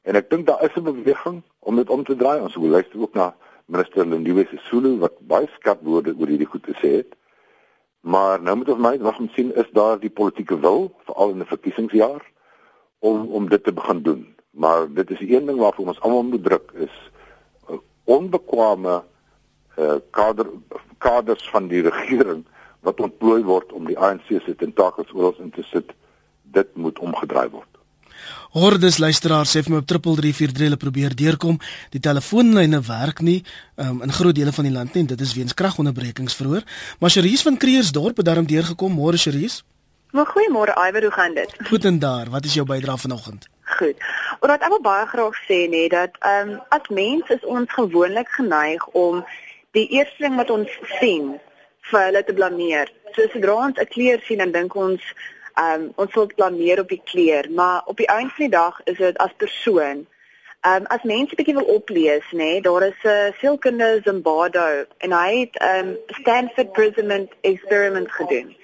En 0.02 0.16
ek 0.16 0.30
dink 0.30 0.46
daar 0.46 0.64
is 0.64 0.76
'n 0.76 0.84
beweging 0.84 1.42
om 1.58 1.76
dit 1.76 1.90
om 1.90 2.04
te 2.04 2.16
draai. 2.16 2.40
Ons 2.40 2.54
luister 2.54 3.00
ook 3.00 3.14
na 3.14 3.34
minister 3.66 4.06
Lindiwe 4.06 4.46
Sisulu 4.50 4.98
wat 4.98 5.12
baie 5.20 5.48
skerp 5.54 5.80
woorde 5.82 6.14
oor 6.18 6.26
hierdie 6.26 6.46
goed 6.46 6.62
te 6.62 6.76
sê 6.80 6.96
het. 6.96 7.16
Maar 8.04 8.42
nou 8.42 8.56
moet 8.56 8.68
ons 8.68 8.80
my 8.84 8.98
wag 9.00 9.18
om 9.18 9.30
sien 9.32 9.54
is 9.56 9.68
daar 9.72 9.96
die 10.00 10.12
politieke 10.12 10.58
wil 10.60 10.90
veral 11.06 11.30
in 11.30 11.38
'n 11.40 11.52
verkiesingsjaar 11.52 12.22
om 12.98 13.26
om 13.26 13.48
dit 13.48 13.64
te 13.64 13.72
begin 13.72 14.02
doen. 14.02 14.36
Maar 14.50 14.92
dit 14.92 15.10
is 15.10 15.20
een 15.20 15.46
ding 15.46 15.58
waarvoor 15.58 15.86
ons 15.86 16.00
almal 16.00 16.22
moet 16.22 16.44
druk 16.44 16.72
is 16.74 17.10
uh, 17.70 17.76
onbekwame 18.04 19.02
uh, 19.78 19.94
kader 20.10 20.46
kaders 20.98 21.48
van 21.48 21.68
die 21.68 21.82
regering 21.82 22.44
wat 22.80 23.00
ontplooi 23.00 23.42
word 23.42 23.72
om 23.72 23.86
die 23.86 23.98
ANC 23.98 24.26
se 24.28 24.54
tentakels 24.56 25.12
oral 25.12 25.34
in 25.38 25.50
te 25.50 25.62
sit. 25.62 25.92
Dit 26.42 26.76
moet 26.76 26.98
omgedraai 26.98 27.48
word. 27.48 27.73
Hordes 28.54 28.98
luisteraars 28.98 29.50
sê 29.50 29.62
vir 29.66 29.74
my 29.74 29.78
op 29.82 29.86
3343 29.90 30.66
hulle 30.68 30.76
probeer 30.78 31.14
deurkom. 31.14 31.58
Die 31.90 32.00
telefoonlyne 32.00 32.80
werk 32.86 33.20
nie 33.20 33.40
um, 33.76 34.02
in 34.02 34.12
groot 34.12 34.34
dele 34.34 34.52
van 34.52 34.68
die 34.68 34.74
land 34.74 34.94
nie 34.94 35.02
en 35.02 35.12
dit 35.14 35.20
is 35.20 35.34
weens 35.34 35.54
kragonderbrekings 35.54 36.36
verhoor. 36.38 36.62
Maar 37.00 37.10
Cherise 37.10 37.48
van 37.48 37.56
Kreersdorp 37.56 38.16
het 38.16 38.26
daarom 38.26 38.46
deurgekom. 38.46 38.94
Môre 38.94 39.18
Cherise. 39.18 39.62
Maar 40.14 40.30
goeiemôre 40.30 40.74
Iwer, 40.78 41.02
hoe 41.02 41.10
gaan 41.10 41.34
dit? 41.34 41.54
Goed 41.66 41.84
en 41.84 41.98
daar. 41.98 42.30
Wat 42.30 42.44
is 42.44 42.54
jou 42.54 42.66
bydrae 42.66 42.98
vanoggend? 42.98 43.48
Goed. 43.64 43.96
Omdat 44.40 44.62
ek 44.62 44.70
wil 44.76 44.84
baie 44.84 45.06
graag 45.10 45.38
sê 45.48 45.64
nê 45.72 45.88
dat 45.90 46.14
ehm 46.20 46.52
um, 46.54 46.60
as 46.68 46.86
mens 46.88 47.30
is 47.34 47.42
ons 47.44 47.72
gewoonlik 47.74 48.30
geneig 48.38 48.86
om 48.92 49.24
die 49.74 49.88
eerste 49.98 50.22
ding 50.22 50.36
wat 50.38 50.50
ons 50.54 50.70
sien 51.00 51.32
vir 51.90 52.06
hulle 52.06 52.22
te 52.24 52.36
blameer. 52.38 52.92
So 53.16 53.26
sodra 53.32 53.56
ons 53.66 53.80
'n 53.80 53.90
kleur 53.94 54.22
sien 54.26 54.38
dan 54.38 54.52
dink 54.52 54.74
ons 54.74 55.02
um, 55.60 55.92
ons 55.94 56.14
wil 56.14 56.26
blameer 56.34 56.80
op 56.80 56.88
die 56.88 57.02
kleer, 57.04 57.50
maar 57.50 57.82
op 57.86 57.96
die 57.96 58.06
einde 58.06 58.32
van 58.36 58.44
die 58.44 58.56
dag 58.56 58.80
is 58.84 58.96
dit 58.96 59.18
as 59.18 59.32
persoon. 59.36 60.06
Ehm 60.64 60.80
um, 60.80 60.86
as 60.86 61.02
mense 61.02 61.36
bietjie 61.36 61.54
wil 61.54 61.76
oplees, 61.76 62.24
nê, 62.32 62.36
nee, 62.36 62.60
daar 62.60 62.82
is 62.82 63.00
'n 63.02 63.08
uh, 63.08 63.32
sielkunde 63.38 64.00
Zimbabwe 64.04 64.86
en 64.98 65.12
hy 65.12 65.40
het 65.40 65.54
'n 65.60 65.64
um, 65.64 65.88
ehm, 65.88 66.20
Stanford 66.20 66.72
Prison 66.72 67.28
Experiment 67.40 68.12
gedoen 68.12 68.56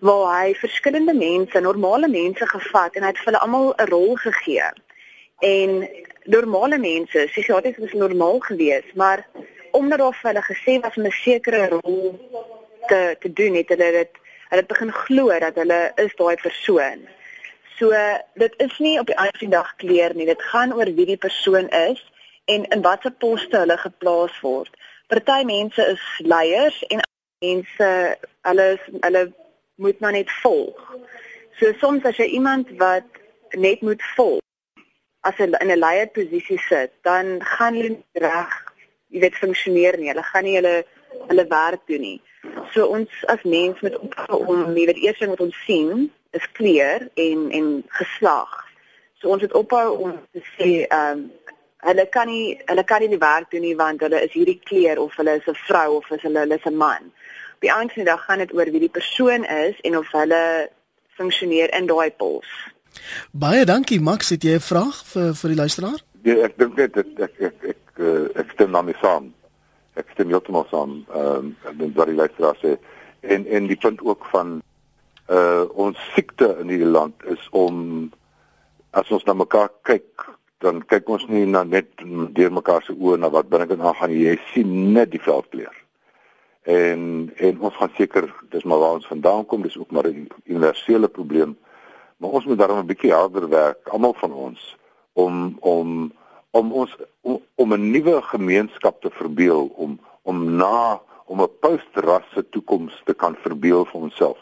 waar 0.00 0.42
hy 0.42 0.54
verskillende 0.54 1.14
mense, 1.14 1.60
normale 1.60 2.08
mense 2.08 2.46
gevat 2.46 2.94
en 2.94 3.02
hy 3.02 3.08
het 3.08 3.18
vir 3.18 3.24
hulle 3.24 3.44
almal 3.44 3.74
'n 3.76 3.88
rol 3.88 4.14
gegee. 4.14 4.70
En 5.38 5.88
normale 6.24 6.78
mense, 6.78 7.26
psigiatries 7.30 7.78
was 7.78 7.92
normaal 7.92 8.38
geweest, 8.38 8.94
maar 8.94 9.26
omdat 9.70 9.98
daar 9.98 10.18
vir 10.20 10.30
hulle 10.30 10.44
gesê 10.52 10.80
was 10.80 10.96
'n 10.96 11.10
sekere 11.10 11.68
rol 11.68 12.18
te 12.86 13.16
te 13.20 13.32
doen, 13.32 13.54
het 13.54 13.68
hulle 13.68 13.90
dit 13.90 14.12
hulle 14.48 14.62
het 14.62 14.72
begin 14.72 14.92
glo 14.92 15.38
dat 15.38 15.54
hulle 15.54 15.80
is 16.02 16.14
daai 16.18 16.36
persoon. 16.42 17.06
So 17.78 17.92
dit 18.34 18.54
is 18.56 18.78
nie 18.78 18.98
op 19.00 19.06
die 19.06 19.16
einde 19.16 19.38
van 19.38 19.48
die 19.48 19.56
dag 19.56 19.74
kleer 19.76 20.14
nie. 20.14 20.26
Dit 20.26 20.42
gaan 20.42 20.72
oor 20.74 20.88
wie 20.98 21.06
die 21.06 21.20
persoon 21.20 21.68
is 21.68 22.00
en 22.44 22.64
in 22.64 22.82
watter 22.82 23.12
poste 23.12 23.58
hulle 23.58 23.76
geplaas 23.76 24.40
word. 24.40 24.72
Party 25.06 25.42
mense 25.44 25.82
is 25.82 26.04
leiers 26.18 26.78
en 26.88 27.02
mense 27.44 27.90
hulle 28.48 28.68
hulle 29.00 29.26
moet 29.76 30.00
maar 30.00 30.12
net 30.12 30.30
volg. 30.42 30.80
So 31.58 31.72
soms 31.80 32.04
as 32.04 32.16
jy 32.16 32.30
iemand 32.38 32.70
wat 32.80 33.20
net 33.56 33.80
moet 33.80 34.02
volg 34.16 34.42
as 35.26 35.36
hulle 35.42 35.58
in 35.60 35.70
'n 35.70 35.82
leierposisie 35.84 36.58
sit, 36.68 36.92
dan 37.02 37.42
gaan 37.44 37.74
hulle 37.74 37.96
reg, 38.12 38.52
jy 39.08 39.20
weet 39.20 39.42
funksioneer 39.42 39.98
nie. 39.98 40.10
Hulle 40.12 40.22
gaan 40.22 40.44
nie 40.44 40.56
hulle 40.58 40.76
hulle 41.28 41.46
werk 41.50 41.82
doen 41.90 42.00
nie. 42.00 42.20
So 42.72 42.86
ons 42.86 43.08
as 43.32 43.42
mens 43.42 43.80
moet 43.80 43.98
ophou 43.98 44.44
om 44.46 44.72
nie 44.72 44.86
wat 44.86 45.00
eers 45.00 45.18
ding 45.18 45.30
wat 45.30 45.40
ons 45.40 45.64
sien 45.66 46.10
is 46.36 46.46
kleur 46.52 47.08
en 47.14 47.50
en 47.50 47.66
geslag. 47.88 48.52
So 49.20 49.28
ons 49.28 49.40
moet 49.40 49.52
ophou 49.52 49.88
om 50.08 50.14
te 50.32 50.44
sê 50.56 50.70
ehm 50.86 51.18
um, 51.18 51.26
hulle 51.86 52.06
kan 52.10 52.26
nie 52.26 52.56
hulle 52.66 52.84
kan 52.84 53.00
nie 53.00 53.12
die 53.12 53.22
werk 53.22 53.50
doen 53.50 53.62
nie 53.62 53.76
want 53.78 54.00
hulle 54.02 54.22
is 54.24 54.32
hierdie 54.34 54.58
kleur 54.68 54.98
of 54.98 55.14
hulle 55.20 55.36
is 55.38 55.46
'n 55.46 55.58
vrou 55.66 55.96
of 55.96 56.10
is 56.10 56.22
hulle 56.22 56.40
hulle 56.44 56.58
is 56.58 56.66
'n 56.66 56.76
man. 56.76 57.12
Op 57.54 57.60
die 57.60 57.72
einde 57.72 57.92
van 57.94 58.04
die 58.04 58.10
dag 58.12 58.24
gaan 58.24 58.38
dit 58.38 58.54
oor 58.54 58.70
wie 58.70 58.80
die 58.80 58.96
persoon 58.98 59.44
is 59.44 59.80
en 59.80 59.96
of 59.96 60.08
hulle 60.12 60.70
funksioneer 61.16 61.74
in 61.74 61.86
daai 61.86 62.10
pols. 62.10 62.50
Baie 63.32 63.64
dankie 63.64 64.00
Max, 64.00 64.28
het 64.28 64.42
jy 64.42 64.54
'n 64.54 64.60
vraag 64.60 65.04
vir 65.12 65.34
vir 65.34 65.48
die 65.48 65.60
luisteraar? 65.62 66.00
Ja, 66.22 66.34
ek 66.44 66.58
dink 66.58 66.76
net 66.76 66.96
ek 66.96 67.06
ek 67.18 67.40
ek 67.40 67.54
ek, 67.62 67.80
ek, 67.96 68.36
ek 68.36 68.50
stem 68.54 68.72
daarmee 68.72 68.96
saam. 69.00 69.34
Ek 69.96 70.12
stem 70.12 70.32
heeltemal 70.32 70.66
saam. 70.70 71.04
Ehm 71.10 71.52
um, 71.72 71.82
en 71.82 71.92
wat 71.96 72.06
die 72.12 72.20
luisteraar 72.20 72.58
sê. 72.62 72.76
En 73.20 73.46
en 73.46 73.66
die 73.66 73.80
punt 73.80 74.02
ook 74.04 74.24
van 74.32 74.60
uh 75.30 75.64
ons 75.74 75.98
siekte 76.14 76.52
in 76.60 76.68
hierdie 76.70 76.94
land 76.98 77.24
is 77.24 77.48
om 77.50 78.10
as 78.90 79.10
ons 79.10 79.24
na 79.26 79.34
mekaar 79.34 79.72
kyk 79.82 80.28
dan 80.64 80.80
kyk 80.88 81.08
ons 81.12 81.26
nie 81.28 81.44
na 81.46 81.64
net 81.64 81.90
deur 82.36 82.52
mekaar 82.52 82.84
se 82.84 82.94
oë 82.94 83.18
na 83.20 83.30
wat 83.32 83.50
binnekant 83.52 83.82
aangaan 83.82 84.14
jy 84.14 84.36
sien 84.52 84.70
net 84.94 85.10
die 85.12 85.22
veldkleur. 85.22 85.74
En 86.66 87.02
en 87.36 87.60
ons 87.60 87.76
gaan 87.76 87.92
seker 87.98 88.30
dis 88.54 88.64
maar 88.64 88.80
waar 88.82 88.98
ons 89.00 89.10
vandaan 89.10 89.46
kom 89.46 89.62
dis 89.66 89.78
ook 89.78 89.90
maar 89.90 90.08
'n 90.08 90.28
universele 90.44 91.08
probleem. 91.08 91.56
Maar 92.16 92.30
ons 92.30 92.44
moet 92.44 92.58
daarom 92.58 92.78
'n 92.78 92.86
bietjie 92.86 93.12
harder 93.12 93.48
werk 93.48 93.88
almal 93.88 94.14
van 94.14 94.32
ons 94.32 94.76
om 95.12 95.56
om 95.60 96.12
om 96.56 96.72
ons 96.72 96.96
om, 97.20 97.40
om 97.54 97.72
'n 97.72 97.90
nuwe 97.90 98.22
gemeenskap 98.22 99.00
te 99.00 99.10
verbeel 99.10 99.66
om 99.76 100.00
om 100.22 100.56
na 100.56 101.00
om 101.26 101.42
'n 101.42 101.58
postrasse 101.60 102.48
toekoms 102.50 103.02
te 103.04 103.14
kan 103.14 103.36
verbeel 103.42 103.84
vir 103.84 104.00
onsself. 104.00 104.40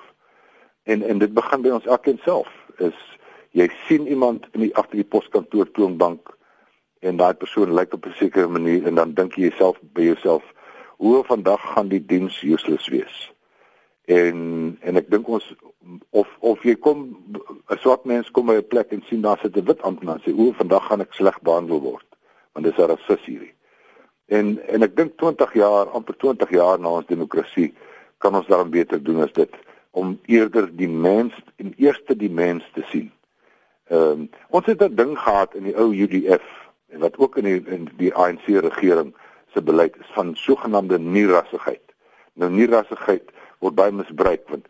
En 0.82 1.02
en 1.02 1.18
dit 1.18 1.34
begin 1.34 1.62
by 1.62 1.68
ons 1.68 1.86
elkeen 1.86 2.20
self 2.24 2.50
is 2.78 2.98
jy 3.50 3.70
sien 3.86 4.06
iemand 4.06 4.46
in 4.52 4.60
die 4.60 4.76
agter 4.76 4.96
die 4.96 5.10
poskantoor 5.14 5.70
toonbank 5.70 6.36
en 7.00 7.16
daai 7.16 7.34
persoon 7.34 7.74
lyk 7.74 7.94
op 7.94 8.06
'n 8.06 8.14
sekere 8.16 8.48
manier 8.48 8.86
en 8.86 8.94
dan 8.94 9.14
dink 9.14 9.34
jy 9.34 9.42
jouself 9.48 9.78
by 9.80 10.02
jouself 10.02 10.44
hoe 10.96 11.24
vandag 11.24 11.60
gaan 11.60 11.88
die 11.88 12.06
diens 12.06 12.42
useless 12.42 12.88
wees 12.88 13.33
en 14.04 14.78
en 14.80 14.96
ek 14.96 15.10
dink 15.10 15.28
ons 15.28 15.54
of 16.10 16.28
of 16.40 16.62
jy 16.62 16.74
kom 16.74 17.16
'n 17.70 17.78
swart 17.78 18.04
mens 18.04 18.30
kom 18.30 18.46
by 18.46 18.56
'n 18.56 18.68
plek 18.68 18.92
en 18.92 19.02
sien 19.08 19.22
daar 19.22 19.38
sit 19.42 19.56
'n 19.56 19.64
wit 19.64 19.82
amptenaar 19.82 20.20
sê 20.20 20.32
hoe 20.32 20.54
vandag 20.54 20.86
gaan 20.86 21.00
ek 21.00 21.14
sleg 21.14 21.40
behandel 21.42 21.80
word 21.80 22.06
want 22.52 22.66
dis 22.66 22.78
'n 22.78 22.88
rasis 22.88 23.24
hierdie 23.24 23.54
en 24.28 24.58
en 24.68 24.82
ek 24.82 24.96
dink 24.96 25.16
20 25.16 25.54
jaar 25.54 25.86
amper 25.88 26.16
20 26.16 26.50
jaar 26.50 26.78
na 26.80 26.88
ons 26.88 27.06
demokrasie 27.06 27.74
kan 28.18 28.34
ons 28.34 28.46
daarom 28.46 28.70
beter 28.70 29.02
doen 29.02 29.20
as 29.20 29.32
dit 29.32 29.50
om 29.90 30.18
eerder 30.26 30.76
die 30.76 30.88
mens 30.88 31.32
in 31.56 31.74
eerste 31.76 32.16
die 32.16 32.30
mens 32.30 32.64
te 32.74 32.82
sien 32.90 33.12
Ehm 33.84 34.10
um, 34.10 34.30
ons 34.48 34.66
het 34.66 34.80
'n 34.82 34.94
ding 34.94 35.18
gehad 35.18 35.54
in 35.54 35.62
die 35.62 35.76
ou 35.76 35.92
UDF 35.92 36.44
en 36.88 36.98
wat 36.98 37.18
ook 37.18 37.36
in 37.36 37.44
die 37.44 37.62
in 37.66 37.88
die 37.96 38.14
ANC 38.14 38.46
regering 38.46 39.14
se 39.52 39.62
beleid 39.62 39.96
is 39.96 40.10
van 40.12 40.36
sogenaamde 40.36 40.98
nierassigheid. 40.98 41.82
Nou 42.32 42.50
nierassigheid 42.50 43.30
word 43.64 43.78
baie 43.80 43.92
misbruik 43.92 44.48
want 44.52 44.68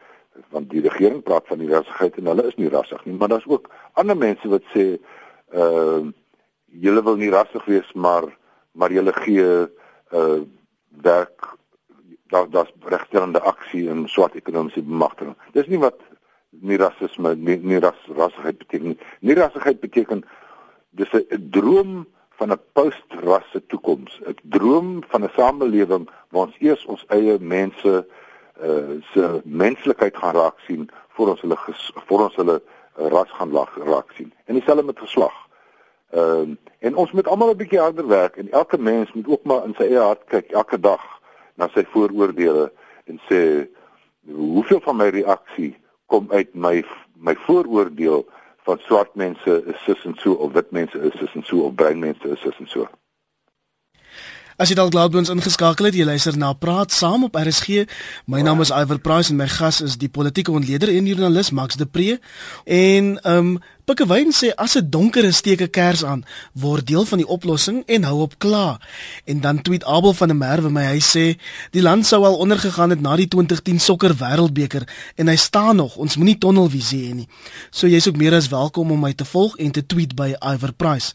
want 0.50 0.70
die 0.70 0.83
regering 0.83 1.22
praat 1.22 1.46
van 1.46 1.61
nierassigheid 1.62 2.16
en 2.18 2.30
hulle 2.33 2.46
is 2.50 2.57
nie 2.59 2.70
rassig 2.72 3.04
nie, 3.07 3.14
maar 3.14 3.30
daar's 3.30 3.46
ook 3.46 3.68
ander 4.00 4.18
mense 4.18 4.48
wat 4.50 4.66
sê 4.74 4.87
ehm 5.54 6.09
uh, 6.09 6.12
julle 6.85 7.02
wil 7.07 7.16
nie 7.20 7.30
rassig 7.30 7.64
wees 7.70 7.92
maar 7.94 8.24
maar 8.72 8.92
julle 8.92 9.12
gee 9.22 9.44
uh 10.11 10.40
werk 11.02 11.54
daar 12.35 12.50
daar's 12.50 12.72
regstellende 12.80 13.40
aksie 13.40 13.88
en 13.90 14.09
swart 14.09 14.35
ekonomiese 14.35 14.83
bemagtiging. 14.83 15.37
Dis 15.52 15.66
nie 15.70 15.78
wat 15.78 16.00
nie 16.50 16.78
rasisme 16.78 17.35
nie, 17.35 17.57
nie 17.57 17.78
ras 17.83 18.00
rassigheid 18.16 18.59
beteken 18.59 18.98
nie 19.20 19.37
rassigheid 19.38 19.80
beteken 19.80 20.24
dis 20.90 21.14
'n 21.14 21.48
droom 21.50 22.07
van 22.38 22.52
'n 22.52 22.61
postrasse 22.72 23.66
toekoms 23.66 24.20
'n 24.26 24.37
droom 24.42 25.02
van 25.09 25.24
'n 25.24 25.35
samelewing 25.37 26.09
waar 26.30 26.46
ons 26.46 26.57
eers 26.59 26.85
ons 26.87 27.04
eie 27.09 27.38
mense 27.38 28.07
uh 28.62 29.02
se 29.12 29.40
menslikheid 29.44 30.16
gaan 30.16 30.34
raak 30.34 30.58
sien 30.66 30.90
voor 31.08 31.28
ons 31.28 31.40
hulle 31.40 31.58
voor 32.06 32.20
ons 32.20 32.36
hulle 32.36 32.62
ras 32.94 33.30
gaan 33.30 33.50
lag 33.50 33.76
raak 33.76 34.12
sien 34.12 34.32
en 34.44 34.54
dieselfde 34.54 34.84
met 34.84 34.98
geslag 34.98 35.34
ehm 36.10 36.50
uh, 36.50 36.56
en 36.78 36.96
ons 36.96 37.12
moet 37.12 37.28
almal 37.28 37.50
'n 37.50 37.56
bietjie 37.56 37.80
harder 37.80 38.06
werk 38.06 38.36
en 38.36 38.50
elke 38.50 38.78
mens 38.78 39.12
moet 39.12 39.28
ook 39.28 39.44
maar 39.44 39.64
in 39.64 39.74
sy 39.74 39.82
eie 39.82 39.98
hart 39.98 40.24
kyk 40.24 40.50
elke 40.50 40.80
dag 40.80 41.02
na 41.54 41.68
sy 41.74 41.84
vooroordeele 41.84 42.72
en 43.04 43.20
sê 43.28 43.68
hoeveel 44.26 44.80
van 44.80 44.96
my 44.96 45.08
reaksie 45.08 45.74
kom 46.06 46.26
uit 46.30 46.54
my 46.54 46.84
my 47.14 47.34
vooroordeel 47.46 48.26
van 48.64 48.78
swart 48.78 49.14
mense 49.14 49.62
is 49.66 49.84
sis 49.84 50.04
en 50.04 50.14
so 50.18 50.32
of 50.32 50.52
wit 50.52 50.70
mense 50.70 50.98
is 50.98 51.18
sis 51.18 51.34
en 51.34 51.44
so 51.44 51.64
of 51.66 51.74
bruin 51.74 51.98
mense 51.98 52.28
is 52.28 52.40
sis 52.40 52.58
en 52.58 52.68
so. 52.68 52.88
As 54.54 54.70
jy 54.70 54.76
dalk 54.78 54.94
laat 54.94 55.10
by 55.10 55.18
ons 55.18 55.32
ingeskakel 55.32 55.88
het, 55.88 55.96
jy 55.98 56.04
luister 56.06 56.36
na 56.38 56.52
Praat 56.54 56.92
Saam 56.94 57.24
op 57.26 57.34
RSG. 57.34 57.88
My 58.30 58.38
naam 58.46 58.60
is 58.62 58.70
Iver 58.70 59.00
Price 59.02 59.32
en 59.32 59.40
my 59.40 59.48
gas 59.50 59.80
is 59.82 59.96
die 59.98 60.06
politieke 60.06 60.54
ontleder 60.54 60.92
en 60.92 61.08
joernalis 61.10 61.50
Max 61.50 61.74
de 61.80 61.88
Pre. 61.90 62.20
En 62.62 63.16
ehm 63.18 63.54
um, 63.54 63.56
Pikkewyn 63.84 64.30
sê 64.32 64.48
as 64.56 64.78
'n 64.78 64.90
donker 64.90 65.26
steeke 65.34 65.66
kers 65.66 66.04
aan, 66.04 66.24
word 66.52 66.86
deel 66.86 67.04
van 67.04 67.18
die 67.18 67.26
oplossing 67.26 67.82
en 67.86 68.04
hou 68.04 68.20
op 68.20 68.38
kla. 68.38 68.78
En 69.26 69.40
dan 69.40 69.62
tweet 69.62 69.84
Abel 69.84 70.14
van 70.14 70.28
der 70.28 70.36
Merwe 70.36 70.70
my, 70.70 70.84
hy 70.84 71.00
sê 71.00 71.36
die 71.70 71.82
land 71.82 72.06
sou 72.06 72.24
al 72.24 72.38
ondergegaan 72.38 72.90
het 72.90 73.00
na 73.00 73.16
die 73.16 73.28
2010 73.28 73.78
sokker 73.80 74.14
wêreldbeker 74.14 74.88
en 75.16 75.28
hy 75.28 75.36
staan 75.36 75.76
nog. 75.76 75.96
Ons 75.96 76.16
moenie 76.16 76.38
tonnelvisie 76.38 77.08
hê 77.08 77.14
nie. 77.14 77.28
So 77.70 77.86
jy's 77.86 78.08
ook 78.08 78.16
meer 78.16 78.34
as 78.34 78.48
welkom 78.48 78.90
om 78.90 79.00
my 79.00 79.12
te 79.12 79.24
volg 79.24 79.58
en 79.58 79.70
te 79.70 79.86
tweet 79.86 80.14
by 80.14 80.34
Iver 80.40 80.72
Price. 80.72 81.12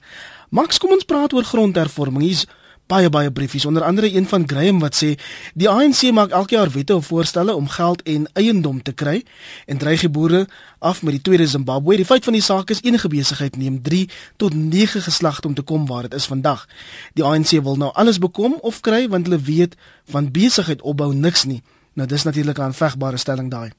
Max, 0.50 0.78
kom 0.78 0.92
ons 0.92 1.06
praat 1.06 1.34
oor 1.34 1.44
grondhervorming. 1.44 2.22
Hier's 2.22 2.46
baie 2.90 3.10
baie 3.14 3.30
briefies 3.32 3.66
onder 3.70 3.84
andere 3.84 4.10
een 4.16 4.26
van 4.26 4.48
Graham 4.50 4.80
wat 4.82 4.96
sê 4.98 5.12
die 5.54 5.70
ANC 5.70 6.10
maak 6.12 6.32
elke 6.34 6.56
jaar 6.56 6.70
wette 6.74 6.96
of 6.96 7.06
voorstelle 7.06 7.54
om 7.54 7.68
geld 7.70 8.02
en 8.04 8.26
eiendom 8.34 8.82
te 8.82 8.94
kry 8.94 9.22
en 9.70 9.78
dreig 9.78 10.02
die 10.02 10.10
boere 10.10 10.48
af 10.80 11.04
met 11.04 11.14
die 11.14 11.22
tweede 11.22 11.46
Zimbabwe. 11.48 11.96
Die 11.96 12.06
feit 12.06 12.24
van 12.24 12.34
die 12.34 12.42
saak 12.42 12.70
is 12.74 12.82
enige 12.82 13.12
besigheid 13.12 13.58
neem 13.58 13.82
3 13.82 14.10
tot 14.38 14.54
9 14.54 15.02
geslagte 15.06 15.48
om 15.48 15.54
te 15.54 15.62
kom 15.62 15.86
waar 15.86 16.08
dit 16.08 16.14
is 16.14 16.26
vandag. 16.26 16.66
Die 17.14 17.24
ANC 17.24 17.52
wil 17.62 17.78
nou 17.78 17.92
alles 17.94 18.18
bekom 18.18 18.58
of 18.62 18.80
kry 18.82 19.06
want 19.10 19.30
hulle 19.30 19.42
weet 19.42 19.76
van 20.10 20.32
besigheid 20.32 20.82
opbou 20.82 21.14
niks 21.14 21.46
nie. 21.46 21.62
Nou 21.94 22.08
dis 22.08 22.24
natuurlik 22.24 22.58
'n 22.58 22.62
aanvegbare 22.62 23.18
stelling 23.18 23.52
daai. 23.52 23.70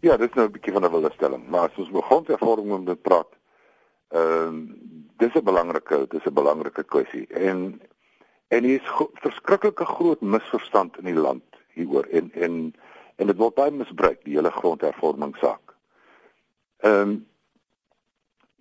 Ja, 0.00 0.16
dit 0.16 0.28
is 0.28 0.34
nou 0.34 0.46
'n 0.46 0.52
bietjie 0.52 0.72
van 0.72 0.84
'n 0.84 0.90
wilde 0.90 1.10
stelling, 1.14 1.48
maar 1.48 1.68
as 1.68 1.76
ons 1.76 1.90
begin 1.90 2.24
te 2.24 2.36
om 2.38 2.84
dit 2.84 3.02
praat, 3.02 3.30
ehm 4.08 4.54
uh, 4.54 4.94
dis 5.16 5.34
'n 5.34 5.44
belangrike 5.44 6.06
dis 6.08 6.24
'n 6.24 6.34
belangrike 6.34 6.84
kwessie 6.84 7.26
en 7.26 7.80
En 8.54 8.64
hier 8.64 8.82
is 8.82 9.06
verskriklike 9.14 9.84
groot 9.84 10.20
misverstand 10.20 10.98
in 10.98 11.08
die 11.10 11.18
land 11.18 11.42
hieroor 11.74 12.06
en 12.06 12.30
en 12.32 12.58
en 13.16 13.30
dit 13.30 13.38
word 13.38 13.54
baie 13.58 13.72
misbruik 13.74 14.20
die 14.26 14.36
hele 14.36 14.50
grondhervormingssaak. 14.54 15.74
Ehm 16.86 17.00
um, 17.00 17.14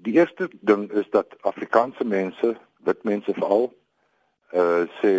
die 0.05 0.15
eerste 0.17 0.49
ding 0.69 0.89
is 0.91 1.09
dat 1.09 1.35
Afrikaanse 1.41 2.03
mense, 2.03 2.55
wit 2.87 3.03
mense 3.03 3.33
veral, 3.37 3.69
uh 4.61 4.83
sê 5.01 5.13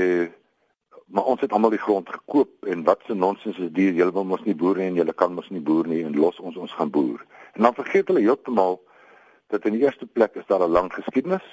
maar 1.07 1.31
ons 1.31 1.41
het 1.41 1.53
almal 1.53 1.75
die 1.77 1.85
grond 1.85 2.11
gekoop 2.11 2.67
en 2.75 2.83
wat 2.89 3.07
'n 3.09 3.19
nonsens 3.19 3.59
is 3.59 3.73
dit 3.73 3.95
julle 4.01 4.13
wil 4.13 4.25
mos 4.25 4.43
nie 4.45 4.59
boer 4.63 4.77
nie 4.77 4.89
en 4.91 4.99
julle 5.01 5.15
kan 5.15 5.35
mos 5.35 5.51
nie 5.51 5.61
boer 5.71 5.87
nie 5.87 6.03
en 6.05 6.17
los 6.17 6.41
ons 6.41 6.57
ons 6.57 6.73
gaan 6.73 6.91
boer. 6.91 7.25
En 7.53 7.63
dan 7.63 7.75
vergeet 7.75 8.09
hulle 8.09 8.27
heeltemal 8.27 8.83
dat 9.47 9.65
in 9.65 9.73
die 9.79 9.85
eerste 9.87 10.07
plek 10.07 10.35
is 10.35 10.47
daar 10.47 10.67
'n 10.67 10.77
lang 10.79 10.93
geskiedenis 10.93 11.47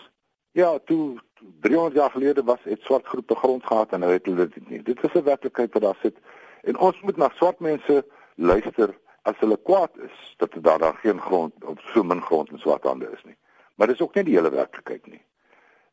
Ja, 0.52 0.80
toe 0.86 1.20
300 1.60 1.96
jaar 1.96 2.12
gelede 2.12 2.44
was 2.44 2.60
het 2.64 2.82
swart 2.82 3.06
groepe 3.06 3.36
grond 3.36 3.66
gehad 3.66 3.92
en 3.92 4.00
nou 4.00 4.12
het 4.12 4.26
hulle 4.26 4.48
dit 4.48 4.70
nie. 4.70 4.84
Dit 4.84 5.04
is 5.04 5.14
'n 5.14 5.24
werklikheid 5.24 5.74
wat 5.74 5.82
daar 5.82 5.98
sit. 6.02 6.18
En 6.62 6.78
ons 6.78 7.02
moet 7.02 7.18
na 7.18 7.30
swart 7.34 7.60
mense 7.60 8.06
luister 8.36 8.98
as 9.22 9.36
hulle 9.40 9.58
kwaad 9.64 9.98
is 9.98 10.36
dat 10.38 10.52
daar 10.62 10.80
daar 10.80 10.94
geen 10.94 11.22
grond 11.22 11.64
of 11.64 11.80
so 11.94 12.04
min 12.04 12.22
grond 12.22 12.52
in 12.52 12.58
swart 12.58 12.84
hande 12.84 13.10
is 13.12 13.24
nie. 13.24 13.38
Maar 13.76 13.88
dis 13.88 14.02
ook 14.02 14.14
nie 14.14 14.24
die 14.24 14.36
hele 14.36 14.50
werklikheid 14.50 15.06
nie. 15.06 15.26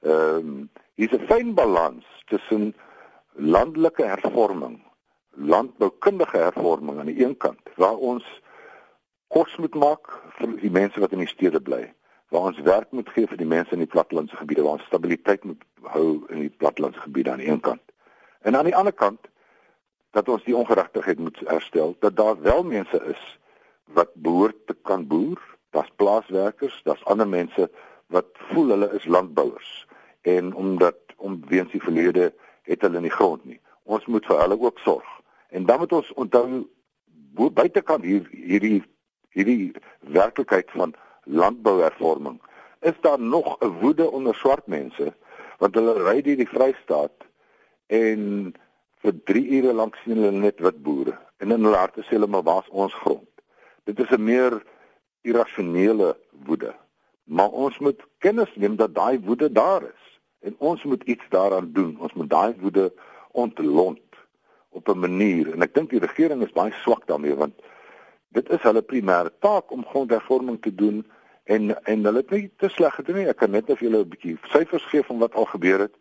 Ehm 0.01 0.37
um, 0.37 0.71
hier's 0.95 1.13
'n 1.13 1.27
fyn 1.27 1.55
balans 1.55 2.05
tussen 2.27 2.75
landelike 3.33 4.05
hervorming, 4.05 4.83
landboukundige 5.31 6.37
hervorming 6.37 6.99
aan 6.99 7.07
die 7.07 7.25
een 7.25 7.37
kant 7.37 7.61
waar 7.75 7.97
ons 7.97 8.43
kos 9.29 9.57
moet 9.57 9.75
maak 9.75 10.23
vir 10.39 10.57
die 10.61 10.71
mense 10.71 11.01
wat 11.01 11.13
in 11.13 11.19
die 11.19 11.35
stede 11.35 11.61
bly 11.61 11.95
waar 12.29 12.51
ons 12.51 12.61
werk 12.61 12.91
moet 12.93 13.09
gee 13.09 13.27
vir 13.27 13.41
die 13.41 13.49
mense 13.49 13.73
in 13.73 13.83
die 13.85 13.91
plattelandse 13.91 14.37
gebiede 14.37 14.63
waar 14.63 14.79
ons 14.79 14.87
stabiliteit 14.91 15.45
moet 15.45 15.63
hou 15.95 16.25
in 16.29 16.45
die 16.45 16.55
plattelandse 16.61 17.01
gebiede 17.01 17.33
aan 17.33 17.43
die 17.43 17.49
een 17.49 17.61
kant. 17.61 17.83
En 18.41 18.57
aan 18.57 18.69
die 18.69 18.77
ander 18.77 18.93
kant 18.93 19.29
dat 20.17 20.29
ons 20.29 20.45
die 20.45 20.57
ongeregtigheid 20.57 21.19
moet 21.19 21.41
herstel 21.47 21.97
dat 22.01 22.17
daar 22.17 22.41
wel 22.43 22.63
mense 22.65 23.01
is 23.09 23.23
wat 23.97 24.13
behoort 24.15 24.67
te 24.67 24.77
kan 24.83 25.07
boer, 25.07 25.41
daar's 25.71 25.93
plaaswerkers, 25.97 26.81
daar's 26.85 27.05
ander 27.05 27.29
mense 27.29 27.71
wat 28.07 28.27
voel 28.51 28.75
hulle 28.75 28.91
is 28.97 29.05
landbouers 29.05 29.87
en 30.23 30.55
omdat 30.55 30.97
om 31.17 31.41
weens 31.49 31.73
die 31.73 31.83
verlede 31.83 32.33
het 32.63 32.83
hulle 32.85 33.01
nie 33.01 33.13
grond 33.13 33.45
nie. 33.45 33.61
Ons 33.85 34.07
moet 34.07 34.27
vir 34.27 34.41
hulle 34.41 34.61
ook 34.61 34.79
sorg. 34.85 35.09
En 35.49 35.65
dan 35.65 35.79
moet 35.79 35.93
ons 35.93 36.13
onthou 36.13 36.67
buitekant 37.55 38.05
hier 38.05 38.29
hierdie 38.33 38.83
hierdie 39.37 39.73
werklikheid 40.01 40.71
van 40.75 40.95
landbouhervorming, 41.29 42.41
is 42.81 42.97
daar 43.01 43.21
nog 43.21 43.57
'n 43.61 43.79
woede 43.81 44.11
onder 44.11 44.35
swart 44.35 44.67
mense 44.67 45.15
want 45.59 45.75
hulle 45.75 45.95
ry 46.03 46.23
deur 46.23 46.37
die 46.37 46.49
Vrystaat 46.49 47.25
en 47.87 48.55
vir 49.03 49.15
3 49.31 49.43
ure 49.59 49.73
lank 49.73 49.97
sien 50.03 50.17
hulle 50.17 50.31
net 50.31 50.61
wit 50.61 50.83
boere 50.83 51.19
en 51.43 51.55
in 51.55 51.65
hulle 51.65 51.77
harte 51.77 52.05
sê 52.07 52.17
hulle 52.17 52.31
maar 52.31 52.47
waar's 52.47 52.69
ons 52.71 52.95
grond. 52.95 53.29
Dit 53.85 54.01
is 54.01 54.11
'n 54.11 54.25
meer 54.25 54.63
irrasionele 55.23 56.17
woede. 56.47 56.75
Maar 57.25 57.51
ons 57.51 57.79
moet 57.79 58.01
kennis 58.19 58.51
neem 58.55 58.77
dat 58.77 58.95
daai 58.95 59.19
woede 59.21 59.53
daar 59.53 59.83
is 59.83 60.05
en 60.41 60.55
ons 60.59 60.83
moet 60.83 61.03
iets 61.03 61.25
daaraan 61.29 61.73
doen. 61.73 61.97
Ons 62.01 62.13
moet 62.13 62.31
daai 62.31 62.55
woede 62.61 62.93
ontlont 63.31 64.01
op 64.69 64.89
'n 64.89 64.99
manier 64.99 65.53
en 65.53 65.63
ek 65.63 65.75
dink 65.75 65.91
die 65.91 66.01
regering 66.07 66.43
is 66.43 66.53
baie 66.53 66.73
swak 66.73 67.07
daarmee 67.07 67.35
want 67.35 67.55
dit 68.29 68.51
is 68.51 68.63
hulle 68.63 68.83
primêre 68.83 69.33
taak 69.39 69.71
om 69.71 69.87
grondhervorming 69.87 70.63
te 70.63 70.75
doen 70.75 71.07
en 71.49 71.85
en 71.85 72.05
hulle 72.05 72.21
het 72.23 72.31
nie 72.31 72.51
te 72.61 72.69
sleg 72.69 72.95
gedoen 72.95 73.23
nie. 73.23 73.29
Ek 73.29 73.41
kan 73.41 73.51
net 73.51 73.71
of 73.73 73.81
julle 73.81 74.03
'n 74.05 74.09
bietjie 74.09 74.37
syfers 74.53 74.85
gee 74.93 75.03
van 75.03 75.19
wat 75.19 75.35
al 75.35 75.45
gebeur 75.45 75.81
het. 75.87 75.95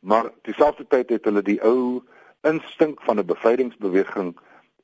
Maar 0.00 0.30
dieselfde 0.42 0.84
het 0.88 1.24
hulle 1.24 1.42
die 1.42 1.60
ou 1.62 2.02
instink 2.42 3.02
van 3.02 3.18
'n 3.18 3.26
bevrydingsbeweging 3.26 4.34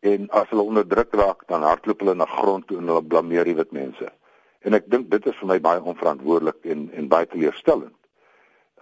en 0.00 0.28
as 0.30 0.48
hulle 0.48 0.62
onderdruk 0.62 1.14
raak 1.14 1.42
dan 1.46 1.62
hardloop 1.62 2.00
hulle 2.00 2.14
na 2.14 2.24
grond 2.24 2.66
toe 2.66 2.78
en 2.78 2.86
hulle 2.86 3.02
blameer 3.02 3.44
die 3.44 3.54
wit 3.54 3.72
mense. 3.72 4.12
En 4.60 4.74
ek 4.74 4.90
dink 4.90 5.10
dit 5.10 5.26
is 5.26 5.36
vir 5.40 5.48
my 5.48 5.60
baie 5.60 5.82
onverantwoordelik 5.82 6.64
en 6.64 6.90
en 6.92 7.08
baie 7.08 7.26
teleurstellend. 7.26 7.98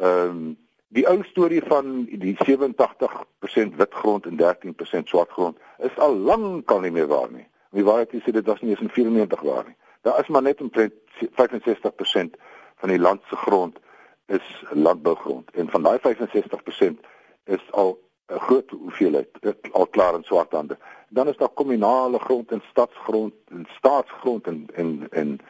Ehm 0.00 0.28
um, 0.28 0.56
die 0.94 1.08
ou 1.10 1.22
storie 1.22 1.62
van 1.66 2.04
die 2.06 2.36
87% 2.46 3.76
wit 3.76 3.94
grond 3.94 4.26
en 4.26 4.36
13% 4.38 5.08
swart 5.10 5.30
grond 5.30 5.56
is 5.78 5.96
al 5.98 6.14
lank 6.14 6.70
al 6.70 6.80
nie 6.80 6.90
meer 6.90 7.06
waar 7.06 7.30
nie. 7.30 7.46
Die 7.70 7.84
waarheid 7.84 8.12
is 8.12 8.24
dit 8.24 8.46
was 8.46 8.60
nie 8.60 8.70
eens 8.70 8.80
in 8.80 8.90
94 8.90 9.40
waar 9.40 9.64
nie. 9.66 9.76
Daar 10.04 10.20
is 10.20 10.28
maar 10.28 10.42
net 10.42 10.60
omtrent 10.60 10.92
65% 11.18 12.36
van 12.76 12.88
die 12.88 12.98
land 12.98 13.22
se 13.28 13.36
grond 13.36 13.78
is 14.26 14.64
landbougrond 14.70 15.50
en 15.50 15.70
van 15.70 15.82
daai 15.82 15.98
65% 15.98 17.06
is 17.44 17.72
al 17.72 17.98
'n 18.26 18.38
groot 18.38 18.70
hoeveelheid 18.70 19.28
al 19.72 19.86
klaar 19.86 20.14
in 20.14 20.24
swart 20.24 20.52
hande. 20.52 20.78
Dan 21.08 21.28
is 21.28 21.36
daar 21.36 21.48
kommunale 21.48 22.18
grond 22.18 22.50
en 22.50 22.62
stadsgrond 22.70 23.32
en 23.48 23.66
staatsgrond 23.76 24.46
en 24.46 24.66
en 24.74 25.06
en 25.10 25.40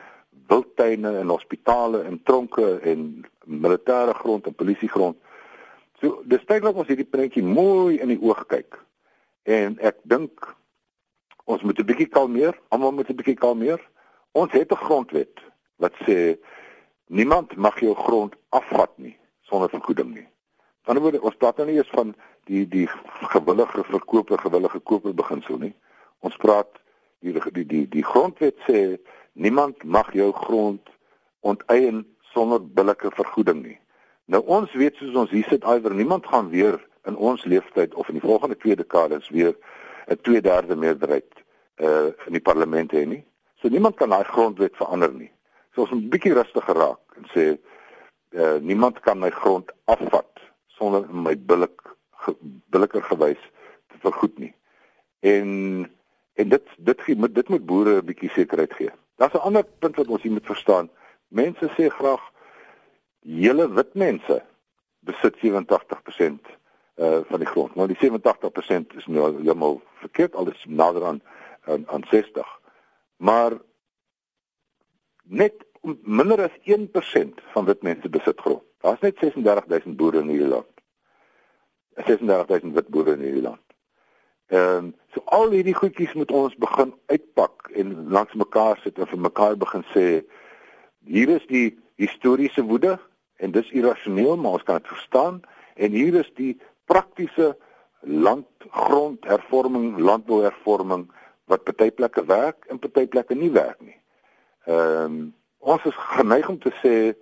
wildtuine 0.47 1.19
en 1.19 1.29
hospitale 1.29 2.03
en 2.03 2.23
tronke 2.23 2.79
en 2.79 3.25
militêre 3.45 4.15
grond 4.15 4.47
en 4.47 4.55
polisiegrond. 4.55 5.17
So 5.99 6.23
dis 6.25 6.45
tydelik 6.45 6.77
ons 6.77 6.87
hierdie 6.87 7.11
prentjie 7.11 7.43
mooi 7.43 7.99
in 7.99 8.09
die 8.09 8.23
oog 8.23 8.47
kyk. 8.47 8.85
En 9.43 9.79
ek 9.79 9.97
dink 10.03 10.57
ons 11.45 11.63
moet 11.63 11.79
'n 11.79 11.87
bietjie 11.87 12.09
kalmeer, 12.09 12.61
almal 12.69 12.93
moet 12.93 13.09
'n 13.09 13.17
bietjie 13.17 13.41
kalmeer. 13.41 13.91
Ons 14.35 14.53
het 14.53 14.71
'n 14.73 14.85
grondwet 14.87 15.37
wat 15.77 15.95
sê 16.07 16.37
niemand 17.07 17.57
mag 17.57 17.81
jou 17.81 17.95
grond 17.95 18.35
afvat 18.49 18.91
nie 18.99 19.17
sonder 19.41 19.69
vergoeding 19.69 20.15
nie. 20.15 20.29
Aan 20.85 20.97
die 20.97 21.05
ander 21.05 21.23
ons 21.23 21.37
praat 21.37 21.57
nou 21.57 21.67
nie 21.69 21.77
eens 21.77 21.91
van 21.91 22.15
die 22.45 22.69
die 22.69 22.89
gewillige 23.33 23.85
verkoper 23.85 24.39
gewillige 24.39 24.79
koper 24.79 25.15
beginsel 25.15 25.59
nie. 25.59 25.75
Ons 26.19 26.37
praat 26.37 26.81
die 27.21 27.33
die 27.33 27.67
die, 27.67 27.89
die 27.89 28.05
grondwet 28.05 28.57
sê 28.67 28.99
niemand 29.33 29.85
mag 29.85 30.13
jou 30.13 30.33
grond 30.33 30.91
onteien 31.41 32.03
sonder 32.33 32.61
billike 32.79 33.11
vergoeding 33.11 33.63
nie. 33.63 33.79
Nou 34.25 34.43
ons 34.47 34.73
weet 34.73 34.97
soos 34.97 35.15
ons 35.15 35.31
hier 35.31 35.47
sit 35.49 35.65
iwer 35.65 35.95
niemand 35.95 36.27
gaan 36.27 36.49
weer 36.49 36.81
in 37.05 37.17
ons 37.17 37.45
leeftyd 37.45 37.95
of 37.95 38.09
in 38.09 38.19
die 38.19 38.27
volgende 38.27 38.57
twee 38.57 38.77
dekades 38.77 39.29
weer 39.29 39.55
'n 40.09 40.19
2/3 40.23 40.77
meerderheid 40.77 41.31
uh 41.77 42.11
in 42.27 42.33
die 42.33 42.47
parlement 42.51 42.93
hê 42.93 43.07
nie. 43.07 43.25
So 43.65 43.71
niemand 43.71 43.97
kan 43.97 44.11
daai 44.13 44.25
grondwet 44.29 44.75
verander 44.77 45.13
nie. 45.13 45.31
So 45.73 45.81
ons 45.81 45.91
moet 45.91 46.03
'n 46.03 46.13
bietjie 46.13 46.35
rustiger 46.37 46.77
raak 46.77 47.17
en 47.17 47.25
sê 47.33 47.45
uh 48.37 48.59
niemand 48.61 49.01
kan 49.01 49.19
my 49.19 49.31
grond 49.31 49.71
afvat 49.85 50.33
sonder 50.67 51.09
my 51.09 51.33
billik 51.37 51.81
ge, 52.11 52.35
billiker 52.69 53.03
gewys 53.03 53.41
te 53.89 53.97
vergoed 54.03 54.39
nie. 54.39 54.53
En 55.21 55.49
en 56.35 56.49
dit 56.49 56.67
dit 56.77 57.01
gee 57.01 57.17
dit 57.17 57.49
moet 57.49 57.65
boere 57.67 58.03
'n 58.03 58.05
bietjie 58.05 58.31
sekerheid 58.31 58.73
gee. 58.73 58.91
Daar's 59.17 59.33
'n 59.33 59.47
ander 59.49 59.65
punt 59.79 59.97
wat 59.97 60.09
ons 60.09 60.23
hier 60.23 60.33
moet 60.33 60.47
verstaan. 60.47 60.91
Mense 61.29 61.71
sê 61.77 61.89
graag 61.89 62.21
hele 63.21 63.73
wit 63.73 63.95
mense 63.95 64.45
besit 65.01 65.37
87% 65.41 66.45
uh 66.97 67.21
van 67.31 67.39
die 67.39 67.49
grond. 67.49 67.75
Nou 67.75 67.89
die 67.89 67.97
87% 67.97 68.97
is 68.97 69.07
nou 69.07 69.33
heeltemal 69.33 69.81
verkeerd, 69.95 70.35
al 70.35 70.51
is 70.51 70.65
nader 70.69 71.05
aan 71.05 71.23
aan, 71.65 71.89
aan 71.89 72.05
60. 72.11 72.61
Maar 73.17 73.59
net 75.25 75.55
minder 76.03 76.43
as 76.43 76.57
1% 76.65 77.43
van 77.53 77.65
wit 77.65 77.83
mense 77.83 78.09
besit 78.09 78.41
grond. 78.41 78.63
Daar's 78.81 79.01
net 79.01 79.19
36000 79.19 79.97
boere 79.97 80.21
in 80.21 80.29
hierdie 80.29 80.49
land. 80.49 80.71
36000 81.95 82.75
wit 82.75 82.89
boere 82.89 83.13
in 83.13 83.25
hierdie 83.25 83.43
land. 83.43 83.65
Ehm 84.53 84.93
so 85.15 85.23
al 85.33 85.51
hierdie 85.55 85.77
goedjies 85.77 86.13
moet 86.19 86.33
ons 86.35 86.57
begin 86.61 86.91
uitpak 87.07 87.71
en 87.81 87.95
langs 88.11 88.35
mekaar 88.35 88.81
sit 88.83 88.99
en 88.99 89.07
vir 89.07 89.21
mekaar 89.29 89.57
begin 89.57 89.85
sê 89.95 90.07
hier 91.07 91.31
is 91.37 91.47
die 91.47 91.79
historiese 92.03 92.65
woede 92.67 92.99
en 93.39 93.55
dis 93.55 93.71
irrasioneel 93.71 94.37
maar 94.37 94.59
ons 94.59 94.67
kan 94.67 94.83
dit 94.83 94.91
verstaan 94.91 95.41
en 95.75 95.91
hier 95.95 96.15
is 96.21 96.31
die 96.35 96.59
praktiese 96.91 97.55
landgrondhervorming 98.03 99.99
landbouhervorming 99.99 101.07
wat 101.45 101.65
party 101.65 101.91
plekke 101.91 102.25
werk 102.25 102.65
en 102.69 102.79
party 102.79 103.07
plekke 103.07 103.35
nie 103.35 103.51
werk 103.51 103.81
nie. 103.81 103.99
Ehm 104.67 105.05
um, 105.05 105.35
ons 105.65 105.85
is 105.89 105.97
geneig 105.97 106.49
om 106.49 106.59
te 106.61 106.71
sê 106.83 107.15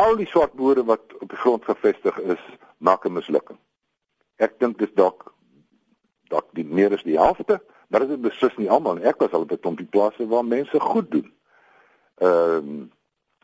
al 0.00 0.16
die 0.16 0.26
swart 0.26 0.54
boere 0.56 0.84
wat 0.88 1.12
op 1.20 1.28
die 1.28 1.40
grond 1.40 1.64
gevestig 1.68 2.18
is 2.34 2.40
maak 2.78 3.04
'n 3.04 3.12
mislukking. 3.12 3.58
Ek 4.36 4.58
dink 4.58 4.78
dis 4.78 4.92
dalk 4.94 5.34
dalk 6.28 6.48
die 6.56 6.64
meer 6.64 6.92
is 6.92 7.02
die 7.02 7.18
helfte, 7.18 7.60
maar 7.88 8.00
dit 8.00 8.10
is 8.10 8.24
beslis 8.28 8.56
nie 8.56 8.70
almal 8.70 8.94
nie. 8.94 9.04
Ek 9.04 9.20
was 9.20 9.32
al 9.32 9.44
op 9.44 9.52
'n 9.52 9.60
klompie 9.60 9.86
plase 9.86 10.28
waar 10.28 10.44
mense 10.44 10.80
goed 10.80 11.10
doen. 11.10 11.32
Ehm 12.16 12.56
um, 12.56 12.90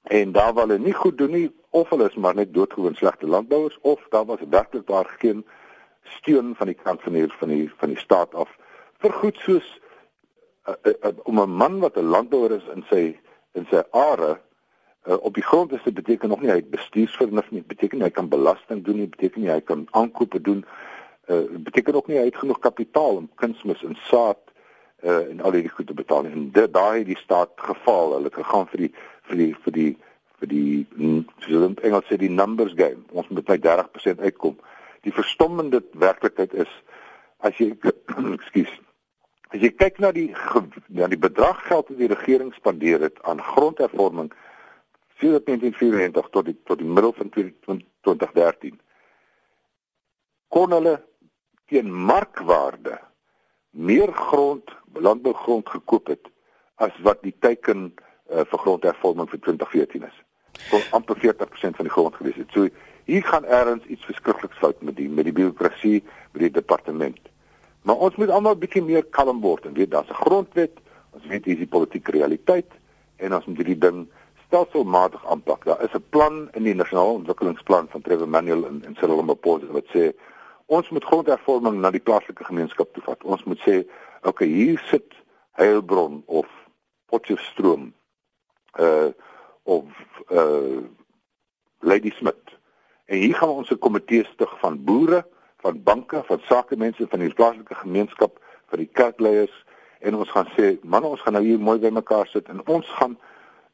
en 0.09 0.33
daar 0.33 0.53
waar 0.55 0.67
hulle 0.67 0.79
nie 0.79 0.95
goed 0.95 1.19
doen 1.19 1.31
nie, 1.31 1.55
of 1.71 1.89
hulle 1.89 2.09
is 2.09 2.15
maar 2.15 2.35
net 2.35 2.55
doodgewoon 2.55 2.95
slegte 2.95 3.27
landbouers 3.27 3.79
of 3.81 4.07
daar 4.09 4.25
was 4.25 4.39
werklik 4.51 4.87
daar 4.87 5.17
geen 5.19 5.47
steun 6.03 6.55
van 6.55 6.67
die 6.67 6.77
kant 6.77 7.03
van 7.03 7.13
die 7.13 7.33
van 7.33 7.49
die 7.49 7.73
van 7.77 7.89
die 7.89 7.99
staat 7.99 8.35
af 8.35 8.57
vir 9.03 9.15
goed 9.21 9.39
soos 9.45 9.67
uh, 10.69 10.75
uh, 10.83 10.95
uh, 11.03 11.15
om 11.31 11.41
'n 11.41 11.57
man 11.63 11.79
wat 11.81 11.97
'n 11.97 12.11
landbouer 12.15 12.53
is 12.57 12.67
in 12.75 12.85
sy 12.91 13.19
in 13.55 13.67
sy 13.71 13.83
are 13.91 14.41
uh, 15.07 15.17
op 15.21 15.35
die 15.35 15.43
grond 15.43 15.73
is 15.73 15.83
dit 15.85 15.95
beteken 15.95 16.29
nog 16.29 16.41
nie 16.41 16.51
hy 16.51 16.63
bestuursvernuf 16.65 17.51
nie 17.51 17.63
beteken 17.63 18.03
hy 18.03 18.11
kan 18.11 18.29
belasting 18.29 18.85
doen 18.85 18.97
nie 18.97 19.09
beteken 19.09 19.47
hy 19.49 19.61
kan 19.61 19.87
aankope 19.91 20.41
doen 20.41 20.65
uh, 21.27 21.45
beteken 21.51 21.95
ook 21.95 22.09
nie 22.09 22.19
hy 22.19 22.25
het 22.25 22.43
genoeg 22.43 22.59
kapitaal 22.59 23.23
om 23.23 23.31
kunsmis 23.35 23.83
en 23.83 23.97
saad 24.11 24.41
uh, 25.03 25.31
en 25.31 25.41
al 25.41 25.57
die 25.57 25.69
goed 25.69 25.87
te 25.87 25.95
betaal 25.95 26.23
nie. 26.23 26.33
en 26.33 26.51
dit 26.51 26.75
daai 26.75 27.05
die 27.05 27.19
staat 27.23 27.55
gefaal 27.57 28.13
hulle 28.13 28.31
het 28.33 28.41
gegaan 28.43 28.67
vir 28.75 28.87
die 28.87 28.93
vir 29.31 29.37
die 29.37 29.55
vir 29.65 29.73
die 29.79 29.93
vir 30.39 30.49
die 30.49 30.87
soos 31.39 31.55
hulle 31.55 31.71
in 31.71 31.79
Engels 31.83 32.11
sê 32.11 32.19
die 32.19 32.35
numbers 32.35 32.75
game 32.75 33.07
ons 33.11 33.29
moet 33.29 33.47
by 33.47 33.59
30% 33.63 34.21
uitkom 34.21 34.59
die 35.07 35.15
verstommende 35.15 35.83
werklikheid 35.95 36.55
is 36.67 36.71
as 37.47 37.57
jy 37.63 37.73
ekskuus 38.39 38.75
as 39.55 39.63
jy 39.65 39.71
kyk 39.75 40.01
na 40.05 40.13
die 40.13 40.29
na 40.89 41.09
die 41.09 41.21
bedrag 41.21 41.61
geld 41.69 41.89
wat 41.89 41.99
die 41.99 42.13
regering 42.13 42.53
spandeer 42.57 43.01
het 43.09 43.23
aan 43.23 43.43
grondhervorming 43.43 44.33
sedert 45.19 45.47
1994 45.47 46.31
tot 46.37 46.51
die 46.51 46.57
tot 46.65 46.83
die 46.83 46.89
middel 46.89 47.15
van 47.17 47.33
2013 47.35 48.81
kon 50.49 50.73
hulle 50.73 50.99
teen 51.69 51.93
markwaarde 51.93 52.99
meer 53.71 54.13
grond 54.13 54.77
landbougrond 54.95 55.69
gekoop 55.69 56.07
het 56.07 56.31
as 56.75 56.95
wat 57.03 57.23
die 57.23 57.35
teiken 57.39 57.91
uh, 58.31 58.45
vir 58.45 58.63
grondhervorming 58.65 59.29
vir 59.31 59.41
2014 59.47 60.07
is. 60.09 60.21
Kon 60.71 60.85
amper 60.97 61.19
40% 61.21 61.79
van 61.79 61.89
die 61.89 61.95
grond 61.95 62.17
gewees 62.19 62.39
het. 62.41 62.55
So 62.55 62.69
hier 63.09 63.25
gaan 63.25 63.45
ergens 63.45 63.85
iets 63.87 64.07
verskrikliks 64.09 64.59
fout 64.63 64.83
met 64.83 64.97
die 64.97 65.09
met 65.09 65.29
die 65.29 65.35
bureaukrasie, 65.35 66.03
met 66.33 66.47
die 66.47 66.55
departement. 66.61 67.21
Maar 67.89 67.97
ons 68.05 68.17
moet 68.21 68.29
almal 68.29 68.59
bietjie 68.61 68.83
meer 68.85 69.07
kalm 69.17 69.39
word 69.41 69.65
en 69.65 69.73
weet 69.73 69.91
daar's 69.91 70.11
'n 70.13 70.21
grondwet, 70.25 70.75
ons 71.17 71.27
weet 71.27 71.45
hier 71.45 71.55
is 71.55 71.65
die 71.65 71.75
politieke 71.77 72.11
realiteit 72.13 72.71
en 73.17 73.35
ons 73.35 73.47
moet 73.47 73.57
hierdie 73.57 73.79
ding 73.79 74.09
stelselmatig 74.45 75.25
aanpak. 75.27 75.65
Daar 75.65 75.83
is 75.83 75.95
'n 75.97 76.05
plan 76.11 76.49
in 76.53 76.63
die 76.63 76.75
nasionale 76.75 77.17
ontwikkelingsplan 77.21 77.89
van 77.89 78.01
Trevor 78.01 78.29
Manuel 78.29 78.67
en, 78.67 78.85
en 78.85 78.95
Cyril 78.95 79.17
Ramaphosa 79.17 79.73
wat 79.73 79.89
sê 79.95 80.13
ons 80.67 80.89
moet 80.89 81.05
grondhervorming 81.05 81.81
na 81.81 81.91
die 81.91 82.01
plaaslike 82.01 82.45
gemeenskap 82.45 82.93
toe 82.93 83.03
vat. 83.03 83.25
Ons 83.25 83.45
moet 83.45 83.59
sê, 83.59 83.77
oké, 84.21 84.29
okay, 84.29 84.49
hier 84.49 84.79
sit 84.91 85.15
Heilbron 85.53 86.23
of 86.27 86.47
Potchefstroom 87.07 87.95
uh 88.81 89.09
of 89.63 89.85
uh 90.31 90.85
Lady 91.81 92.11
Smith. 92.11 92.53
En 93.07 93.19
hier 93.19 93.35
gaan 93.35 93.49
ons 93.49 93.71
'n 93.71 93.79
komitee 93.79 94.25
stig 94.25 94.59
van 94.59 94.85
boere, 94.85 95.25
van 95.63 95.83
banke, 95.83 96.23
van 96.27 96.41
sakemense 96.49 97.07
van 97.11 97.25
die 97.25 97.35
plaaslike 97.35 97.75
gemeenskap, 97.75 98.39
vir 98.71 98.85
die 98.85 98.91
kerkleiers 98.93 99.65
en 100.01 100.15
ons 100.15 100.31
gaan 100.31 100.49
sê, 100.55 100.77
man, 100.83 101.05
ons 101.05 101.21
gaan 101.25 101.35
nou 101.35 101.45
hier 101.45 101.59
mooi 101.59 101.79
bymekaar 101.83 102.29
sit 102.31 102.49
en 102.49 102.63
ons 102.67 102.87
gaan 103.01 103.17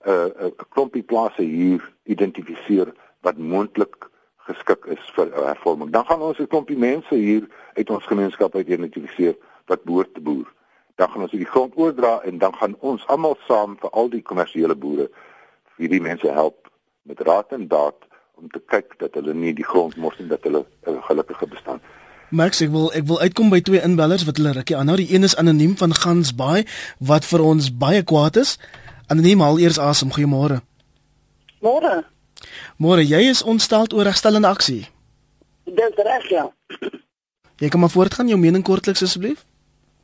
'n 0.05 0.11
uh, 0.11 0.49
'n 0.49 0.69
klompie 0.69 1.03
plase 1.03 1.43
hier 1.43 1.81
identifiseer 2.05 2.93
wat 3.21 3.39
moontlik 3.39 4.09
geskik 4.47 4.85
is 4.87 5.05
vir 5.17 5.33
hervorming. 5.33 5.91
Dan 5.91 6.05
gaan 6.05 6.21
ons 6.21 6.39
'n 6.39 6.47
klompie 6.47 6.79
mense 6.79 7.15
hier 7.15 7.49
uit 7.75 7.91
ons 7.91 8.05
gemeenskap 8.05 8.55
identifiseer 8.55 9.37
wat 9.67 9.85
behoort 9.85 10.15
te 10.15 10.21
boer. 10.21 10.49
dan 10.95 11.11
gaan 11.11 11.23
ons 11.27 11.31
die 11.31 11.45
grond 11.45 11.73
oordra 11.77 12.21
en 12.23 12.39
dan 12.39 12.55
gaan 12.55 12.77
ons 12.79 13.07
almal 13.07 13.37
saam 13.49 13.77
vir 13.81 13.91
al 13.91 14.11
die 14.11 14.23
kommersiële 14.23 14.77
boere 14.79 15.09
vir 15.77 15.91
die 15.91 16.03
mense 16.03 16.31
help 16.31 16.71
met 17.03 17.23
raad 17.27 17.53
en 17.57 17.67
daad 17.69 18.07
om 18.35 18.49
te 18.51 18.61
kyk 18.67 18.99
dat 18.99 19.15
hulle 19.15 19.35
nie 19.35 19.55
die 19.55 19.65
grond 19.65 19.97
mors 19.97 20.19
en 20.19 20.29
dat 20.29 20.43
hulle 20.43 20.65
'n 20.87 21.03
gelukkige 21.03 21.47
bestaan. 21.47 21.81
Max, 22.29 22.61
ek 22.61 22.71
wil 22.71 22.93
ek 22.93 23.07
wil 23.07 23.21
uitkom 23.21 23.51
by 23.51 23.61
twee 23.61 23.81
inbellers 23.81 24.25
wat 24.25 24.37
hulle 24.37 24.53
rukkie 24.53 24.77
aanhou. 24.77 24.97
Die 24.97 25.15
een 25.15 25.23
is 25.23 25.37
anoniem 25.37 25.77
van 25.77 25.95
Gansbaai 25.95 26.67
wat 26.99 27.25
vir 27.25 27.41
ons 27.41 27.71
baie 27.77 28.03
kwaad 28.03 28.37
is. 28.37 28.59
Anoniem, 29.07 29.41
haal 29.41 29.59
eers 29.59 29.79
asem. 29.79 30.11
Goeiemôre. 30.11 30.61
Môre. 31.61 32.05
Môre, 32.77 33.05
jy 33.07 33.21
is 33.31 33.43
ontstel 33.43 33.87
oor 33.95 34.05
regstellende 34.05 34.49
aksie. 34.49 34.89
Dis 35.65 35.95
reg 35.97 36.29
ja. 36.29 36.51
Jy 37.63 37.69
kan 37.69 37.81
maar 37.81 37.91
voortgaan 37.91 38.29
jou 38.29 38.39
mening 38.39 38.65
kortliks 38.65 39.03
asseblief. 39.03 39.45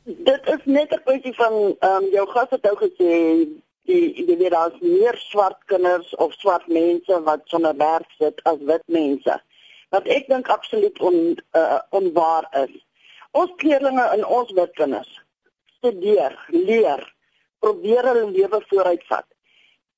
Dit 0.03 0.41
is 0.45 0.61
net 0.65 0.91
'n 0.91 1.01
kwessie 1.03 1.33
van 1.35 1.53
ehm 1.79 2.03
um, 2.03 2.05
jou 2.11 2.27
gas 2.29 2.49
het 2.49 2.63
nou 2.63 2.75
gesê 2.77 3.11
die 3.89 4.25
die 4.27 4.37
weer 4.37 4.55
as 4.55 4.77
meer 4.81 5.17
swart 5.17 5.57
kinders 5.71 6.13
of 6.15 6.33
swart 6.39 6.67
mense 6.67 7.21
wat 7.27 7.41
sonder 7.45 7.75
werk 7.77 8.09
sit 8.17 8.41
as 8.51 8.59
wit 8.69 8.85
mense. 8.85 9.39
Wat 9.91 10.07
ek 10.07 10.29
dink 10.31 10.47
absoluut 10.47 10.99
on 10.99 11.17
uh, 11.57 11.79
onwaar 11.89 12.47
is. 12.63 12.77
Ons 13.31 13.51
kleerlinge 13.63 14.05
en 14.15 14.25
ons 14.25 14.51
wit 14.55 14.73
kinders 14.79 15.11
studeer, 15.81 16.35
leer, 16.53 17.01
probeer 17.59 18.05
hulle 18.05 18.27
lewe 18.31 18.59
vooruitvat. 18.69 19.25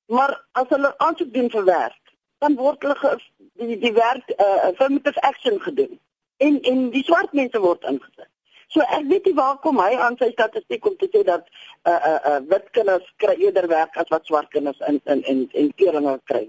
Maar 0.05 0.31
as 0.51 0.69
hulle 0.71 0.93
aansoek 1.03 1.33
doen 1.33 1.49
vir 1.51 1.65
werk, 1.67 2.13
dan 2.43 2.55
word 2.55 2.83
hulle 2.83 3.17
die 3.59 3.77
die 3.79 3.93
werk 3.95 4.31
uh, 4.35 4.69
affirmative 4.69 5.19
action 5.27 5.59
gedoen 5.63 5.99
en 6.43 6.59
en 6.71 6.89
die 6.95 7.03
swart 7.07 7.35
mense 7.37 7.59
word 7.63 7.83
ingesit. 7.87 8.29
So 8.73 8.81
ek 8.81 9.05
weet 9.09 9.25
nie 9.29 9.35
waar 9.37 9.57
kom 9.61 9.77
hy 9.77 9.93
aan 10.01 10.15
sy 10.17 10.31
statistiek 10.33 10.85
om 10.89 10.95
te 10.97 11.09
sê 11.13 11.21
dat 11.27 11.45
uh 11.85 11.93
uh, 11.93 12.19
uh 12.29 12.39
wit 12.49 12.69
kinders 12.73 13.05
kry 13.21 13.35
eerder 13.37 13.67
werk 13.69 13.97
as 14.01 14.09
wat 14.09 14.25
swart 14.25 14.49
kinders 14.49 14.79
in 14.89 15.01
in 15.05 15.21
en 15.31 15.43
en 15.53 15.73
keringe 15.77 16.15
kry. 16.31 16.47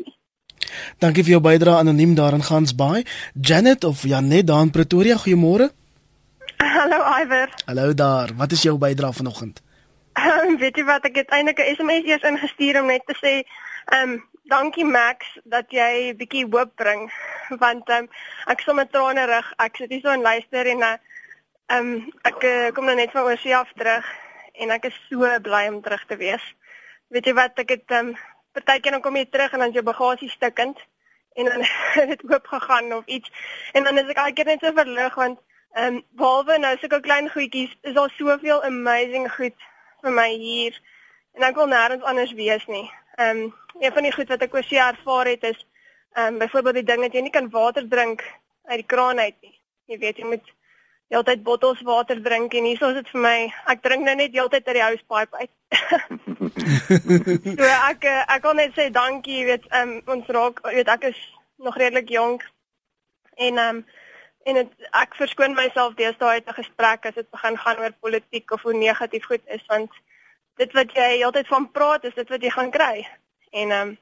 Dankie 1.05 1.25
vir 1.27 1.37
jou 1.37 1.43
bydrae 1.45 1.83
anoniem 1.83 2.15
daar 2.17 2.33
in 2.33 2.47
Gansbaai. 2.49 3.05
Janet 3.35 3.85
of 3.85 4.07
Janet 4.09 4.47
daar 4.47 4.65
in 4.65 4.71
Pretoria, 4.71 5.17
goeiemôre. 5.21 5.69
Hallo 6.79 7.05
Iver. 7.21 7.53
Hallo 7.67 7.95
daar. 7.95 8.33
Wat 8.37 8.53
is 8.53 8.63
jou 8.63 8.79
bydrae 8.79 9.13
vanoggend? 9.13 9.61
Um, 10.15 10.57
weet 10.59 10.77
jy 10.79 10.85
wat 10.89 11.05
ek 11.05 11.17
het 11.21 11.33
eintlik 11.35 11.59
'n 11.61 11.75
SMS 11.77 12.07
eers 12.09 12.29
ingestuur 12.31 12.81
om 12.81 12.87
net 12.87 13.03
te 13.07 13.17
sê, 13.21 13.43
ehm 13.93 14.11
um, 14.11 14.23
dankie 14.49 14.85
Max 14.85 15.27
dat 15.45 15.67
jy 15.69 16.13
'n 16.13 16.17
bietjie 16.17 16.47
hoop 16.51 16.73
bring 16.77 17.11
want 17.65 17.89
ehm 17.89 18.05
um, 18.05 18.09
ek 18.47 18.61
sommer 18.61 18.89
trane 18.89 19.27
rig. 19.27 19.53
Ek 19.59 19.77
sit 19.77 19.91
hier 19.91 20.01
so 20.01 20.09
en 20.09 20.23
luister 20.23 20.67
en 20.67 20.81
uh 20.83 20.97
Ehm 21.67 21.87
um, 21.93 22.01
ek 22.29 22.43
uh, 22.45 22.71
kom 22.77 22.85
nou 22.85 22.95
net 22.97 23.13
van 23.17 23.25
oorsee 23.25 23.55
af 23.57 23.71
terug 23.73 24.09
en 24.61 24.73
ek 24.75 24.85
is 24.91 24.97
so 25.09 25.29
bly 25.41 25.63
om 25.71 25.79
terug 25.83 26.03
te 26.07 26.17
wees. 26.21 26.43
Weet 27.09 27.29
jy 27.31 27.33
wat 27.39 27.61
ek 27.63 27.71
het 27.73 27.93
ehm 27.95 28.11
um, 28.11 28.17
partykeer 28.53 28.93
dan 28.93 29.03
kom 29.05 29.17
jy 29.17 29.25
terug 29.25 29.53
en 29.53 29.63
dan 29.63 29.71
is 29.73 29.79
jou 29.79 29.85
bagasie 29.87 30.29
stukkend 30.29 30.83
en 31.41 31.49
dan 31.49 31.63
het 31.95 32.11
dit 32.11 32.25
oop 32.29 32.51
gegaan 32.53 32.93
of 32.93 33.07
iets 33.07 33.33
en 33.73 33.89
dan 33.89 33.99
is 33.99 34.11
ek 34.13 34.21
al 34.21 34.37
keer 34.37 34.51
net 34.51 34.61
so 34.61 34.77
verlig 34.77 35.17
want 35.21 35.41
ehm 35.73 35.97
um, 35.97 36.03
behalwe 36.21 36.59
nou 36.61 36.73
sulke 36.83 36.99
klein 37.07 37.31
goedjies 37.33 37.73
is 37.81 37.97
daar 37.97 38.13
soveel 38.19 38.61
amazing 38.69 39.25
goed 39.37 39.57
vir 40.03 40.15
my 40.19 40.29
hier 40.33 40.77
en 41.33 41.47
ek 41.49 41.57
wil 41.61 41.71
nêrens 41.73 42.05
anders 42.13 42.35
wees 42.43 42.67
nie. 42.75 42.85
Ehm 43.17 43.41
um, 43.47 43.55
een 43.81 43.95
van 43.97 44.05
die 44.05 44.13
goed 44.19 44.35
wat 44.35 44.45
ek 44.45 44.59
oorsee 44.61 44.83
ervaar 44.89 45.33
het 45.33 45.49
is 45.53 45.65
ehm 46.13 46.35
um, 46.35 46.43
byvoorbeeld 46.45 46.83
die 46.83 46.91
ding 46.93 47.09
dat 47.09 47.17
jy 47.17 47.25
nie 47.25 47.33
kan 47.39 47.49
water 47.57 47.89
drink 47.89 48.21
uit 48.69 48.85
die 48.85 48.93
kraan 48.93 49.25
uit 49.25 49.41
nie. 49.41 49.57
Jy 49.89 49.99
weet 50.05 50.21
jy 50.21 50.29
moet 50.35 50.53
heeltyd 51.13 51.43
bottels 51.43 51.83
water 51.83 52.23
drink 52.23 52.55
en 52.55 52.65
hierso 52.65 52.89
is 52.89 53.01
dit 53.01 53.11
vir 53.13 53.23
my 53.27 53.39
ek 53.73 53.83
drink 53.85 54.07
nou 54.07 54.15
net 54.19 54.33
heeltyd 54.33 54.69
uit 54.69 54.79
die 54.79 54.85
housepipe 54.85 55.37
uit. 55.43 55.53
so 57.59 57.69
ek 57.91 58.07
eh, 58.09 58.23
ek 58.37 58.47
wil 58.47 58.57
net 58.61 58.73
sê 58.79 58.89
dankie, 58.95 59.41
jy 59.41 59.51
weet 59.51 59.69
um, 59.81 59.99
ons 60.17 60.31
raak 60.37 60.63
weet 60.69 60.91
ek 60.97 61.11
is 61.13 61.21
nog 61.63 61.77
redelik 61.81 62.11
jonk 62.11 62.47
en 63.37 63.61
um, 63.67 63.85
en 64.45 64.61
het, 64.61 64.73
ek 65.01 65.15
verskoon 65.17 65.57
myself 65.57 65.95
deesdae 65.99 66.39
uit 66.39 66.49
'n 66.49 66.59
gesprek 66.61 67.07
as 67.09 67.15
dit 67.21 67.31
begin 67.31 67.57
gaan 67.59 67.79
oor 67.85 67.95
politiek 68.01 68.51
of 68.53 68.63
hoe 68.63 68.75
negatief 68.77 69.29
goed 69.29 69.45
is 69.47 69.65
want 69.69 69.91
dit 70.57 70.73
wat 70.73 70.93
jy 70.95 71.11
heeltyd 71.19 71.47
van 71.47 71.71
praat 71.71 72.05
is 72.05 72.15
dit 72.15 72.29
wat 72.29 72.43
jy 72.43 72.51
gaan 72.51 72.71
kry. 72.71 73.07
En 73.51 73.71
ehm 73.71 73.89
um, 73.89 73.99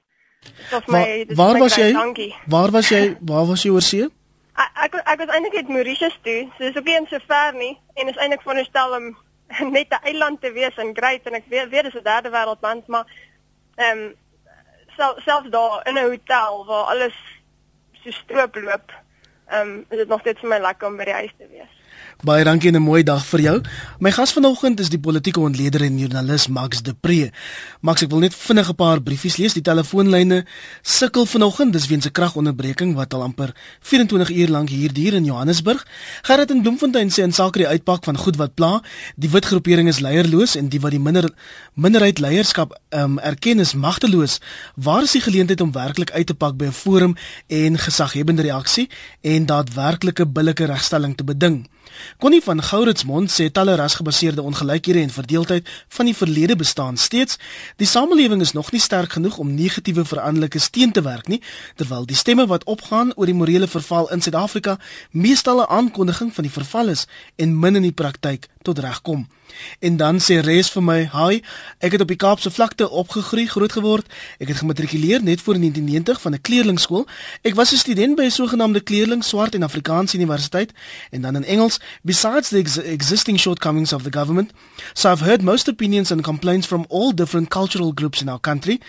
Of 0.72 0.86
my, 0.86 1.26
waar 1.38 1.58
was 1.58 1.74
jy? 1.74 1.92
Dankie. 1.92 2.34
Waar 2.46 2.70
was 2.70 2.88
jy? 2.88 3.16
Waar 3.20 3.46
was 3.46 3.62
jy 3.62 3.70
oor 3.70 3.82
see? 3.82 4.08
Ek 4.54 4.94
ek 4.94 5.18
was 5.18 5.28
eintlik 5.32 5.54
net 5.54 5.68
Mauritius 5.68 6.18
toe. 6.22 6.48
So 6.56 6.64
dis 6.64 6.76
ook 6.76 6.84
nie 6.84 7.06
so 7.08 7.18
ver 7.26 7.54
nie 7.54 7.78
en 7.94 8.08
is 8.08 8.16
eintlik 8.16 8.42
veronderstel 8.42 8.96
om 8.96 9.16
net 9.76 9.88
'n 9.90 10.04
eiland 10.04 10.40
te 10.40 10.52
wees 10.52 10.76
en 10.76 10.96
great 10.96 11.26
en 11.26 11.34
ek 11.34 11.48
weet 11.48 11.68
weet 11.68 11.84
dis 11.84 11.94
'n 11.94 12.04
derde 12.04 12.30
wêreldland, 12.30 12.86
maar 12.86 13.06
ehm 13.76 13.98
um, 13.98 14.14
sel, 14.96 15.14
selfs 15.20 15.50
daar 15.50 15.86
in 15.88 15.94
'n 15.94 16.08
hotel 16.10 16.64
waar 16.66 16.84
alles 16.84 17.16
so 17.92 18.10
stroop 18.10 18.54
loop, 18.54 18.92
ehm 19.48 19.68
um, 19.68 19.86
is 19.88 19.98
dit 19.98 20.08
nog 20.08 20.20
steeds 20.20 20.40
vir 20.40 20.48
my 20.48 20.58
lekker 20.58 20.88
om 20.88 20.96
by 20.96 21.04
die 21.04 21.20
huis 21.20 21.34
te 21.38 21.48
wees. 21.48 21.81
Baie 22.20 22.44
dankie 22.44 22.68
en 22.68 22.76
'n 22.76 22.82
mooi 22.82 23.02
dag 23.02 23.24
vir 23.26 23.40
jou. 23.40 23.60
My 23.98 24.12
gas 24.12 24.32
vanoggend 24.32 24.80
is 24.80 24.88
die 24.88 24.98
politieke 24.98 25.40
ontleder 25.40 25.82
en 25.82 25.98
joernalis 25.98 26.46
Max 26.48 26.82
de 26.82 26.94
Pre. 26.94 27.30
Max, 27.80 28.02
ek 28.02 28.10
wil 28.10 28.20
net 28.20 28.34
vinnig 28.34 28.68
'n 28.68 28.74
paar 28.74 29.00
briefies 29.00 29.36
lees. 29.36 29.52
Die 29.54 29.62
telefoonlyne 29.62 30.44
sukkel 30.82 31.26
vanoggend, 31.26 31.72
dis 31.72 31.86
weens 31.86 32.06
'n 32.06 32.12
kragonderbreking 32.12 32.94
wat 32.94 33.14
al 33.14 33.22
amper 33.22 33.54
24 33.80 34.30
uur 34.30 34.48
lank 34.48 34.68
hier 34.68 34.92
duur 34.92 35.14
in 35.14 35.24
Johannesburg. 35.24 35.86
Gerrit 36.22 36.50
in 36.50 36.62
Bloemfontein 36.62 37.10
sê 37.10 37.22
in 37.22 37.32
sake 37.32 37.58
die 37.58 37.66
uitpak 37.66 38.04
van 38.04 38.16
goed 38.16 38.36
wat 38.36 38.54
pla, 38.54 38.82
die 39.16 39.30
wit 39.30 39.44
groepering 39.44 39.88
is 39.88 40.00
leierloos 40.00 40.56
en 40.56 40.68
die 40.68 40.80
wat 40.80 40.90
die 40.90 41.00
minder 41.00 41.30
minderheid 41.74 42.18
leierskap 42.18 42.78
um, 42.90 43.18
erken 43.18 43.58
is 43.58 43.74
magteloos. 43.74 44.40
Waar 44.76 45.02
is 45.02 45.12
die 45.12 45.20
geleentheid 45.20 45.60
om 45.60 45.72
werklik 45.72 46.10
uit 46.10 46.26
te 46.26 46.34
pak 46.34 46.56
by 46.56 46.64
'n 46.64 46.72
forum 46.72 47.16
en 47.46 47.78
gesaghebende 47.78 48.42
reaksie 48.42 48.88
en 49.20 49.46
daadwerklike 49.46 50.26
billike 50.26 50.64
regstelling 50.64 51.16
te 51.16 51.24
beding? 51.24 51.66
Connie 52.18 52.42
van 52.42 52.62
Gouritsmond 52.62 53.30
sê 53.30 53.50
talle 53.50 53.74
rasgebaseerde 53.74 54.42
ongelykhede 54.42 55.00
en 55.00 55.10
verdeeldheid 55.10 55.68
van 55.88 56.06
die 56.06 56.16
verlede 56.16 56.56
bestaan 56.56 56.96
steeds. 56.96 57.38
Die 57.76 57.86
samelewing 57.86 58.40
is 58.40 58.52
nog 58.52 58.72
nie 58.72 58.80
sterk 58.80 59.12
genoeg 59.12 59.38
om 59.38 59.54
negatiewe 59.54 60.04
veranderlike 60.04 60.58
steen 60.58 60.92
te 60.92 61.02
werk 61.02 61.28
nie, 61.28 61.42
terwyl 61.76 62.06
die 62.06 62.16
stemme 62.16 62.46
wat 62.46 62.64
opgaan 62.64 63.12
oor 63.14 63.26
die 63.26 63.36
morele 63.36 63.68
verval 63.68 64.10
in 64.10 64.22
Suid-Afrika 64.22 64.78
meestal 65.10 65.60
'n 65.60 65.68
aankondiging 65.68 66.34
van 66.34 66.44
die 66.44 66.52
verval 66.52 66.88
is 66.88 67.06
en 67.36 67.58
min 67.58 67.76
in 67.76 67.82
die 67.82 67.92
praktyk 67.92 68.48
tot 68.62 68.78
reg 68.78 69.02
kom. 69.02 69.28
En 69.78 69.96
dan 69.96 70.18
sê 70.20 70.40
Res 70.40 70.70
vir 70.70 70.82
my: 70.82 71.10
"Hi, 71.12 71.42
ek 71.78 71.92
het 71.92 72.00
op 72.00 72.08
die 72.08 72.16
Kaapse 72.16 72.50
vlakte 72.50 72.90
opgegroei, 72.90 73.46
groot 73.46 73.72
geword. 73.72 74.06
Ek 74.38 74.48
het 74.48 74.56
gematrikuleer 74.56 75.22
net 75.22 75.40
voor 75.40 75.58
1990 75.58 76.20
van 76.20 76.32
'n 76.32 76.40
kleerlingskool. 76.40 77.06
Ek 77.42 77.54
was 77.54 77.72
'n 77.72 77.76
student 77.76 78.16
by 78.16 78.22
'n 78.22 78.30
sogenaamde 78.30 78.80
kleerling 78.80 79.24
swart 79.24 79.54
en 79.54 79.62
Afrikaans 79.62 80.14
universiteit 80.14 80.72
en 81.10 81.20
dan 81.20 81.36
in 81.36 81.44
Engels, 81.44 81.80
besides 82.02 82.48
the 82.48 82.58
ex 82.58 82.76
existing 82.76 83.40
shortcomings 83.40 83.92
of 83.92 84.02
the 84.02 84.12
government. 84.12 84.52
So 84.92 85.10
I've 85.10 85.24
heard 85.24 85.42
most 85.42 85.68
opinions 85.68 86.10
and 86.10 86.22
complaints 86.22 86.66
from 86.66 86.84
all 86.88 87.14
different 87.14 87.48
cultural 87.48 87.92
groups 87.94 88.20
in 88.20 88.28
our 88.28 88.40
country. 88.40 88.80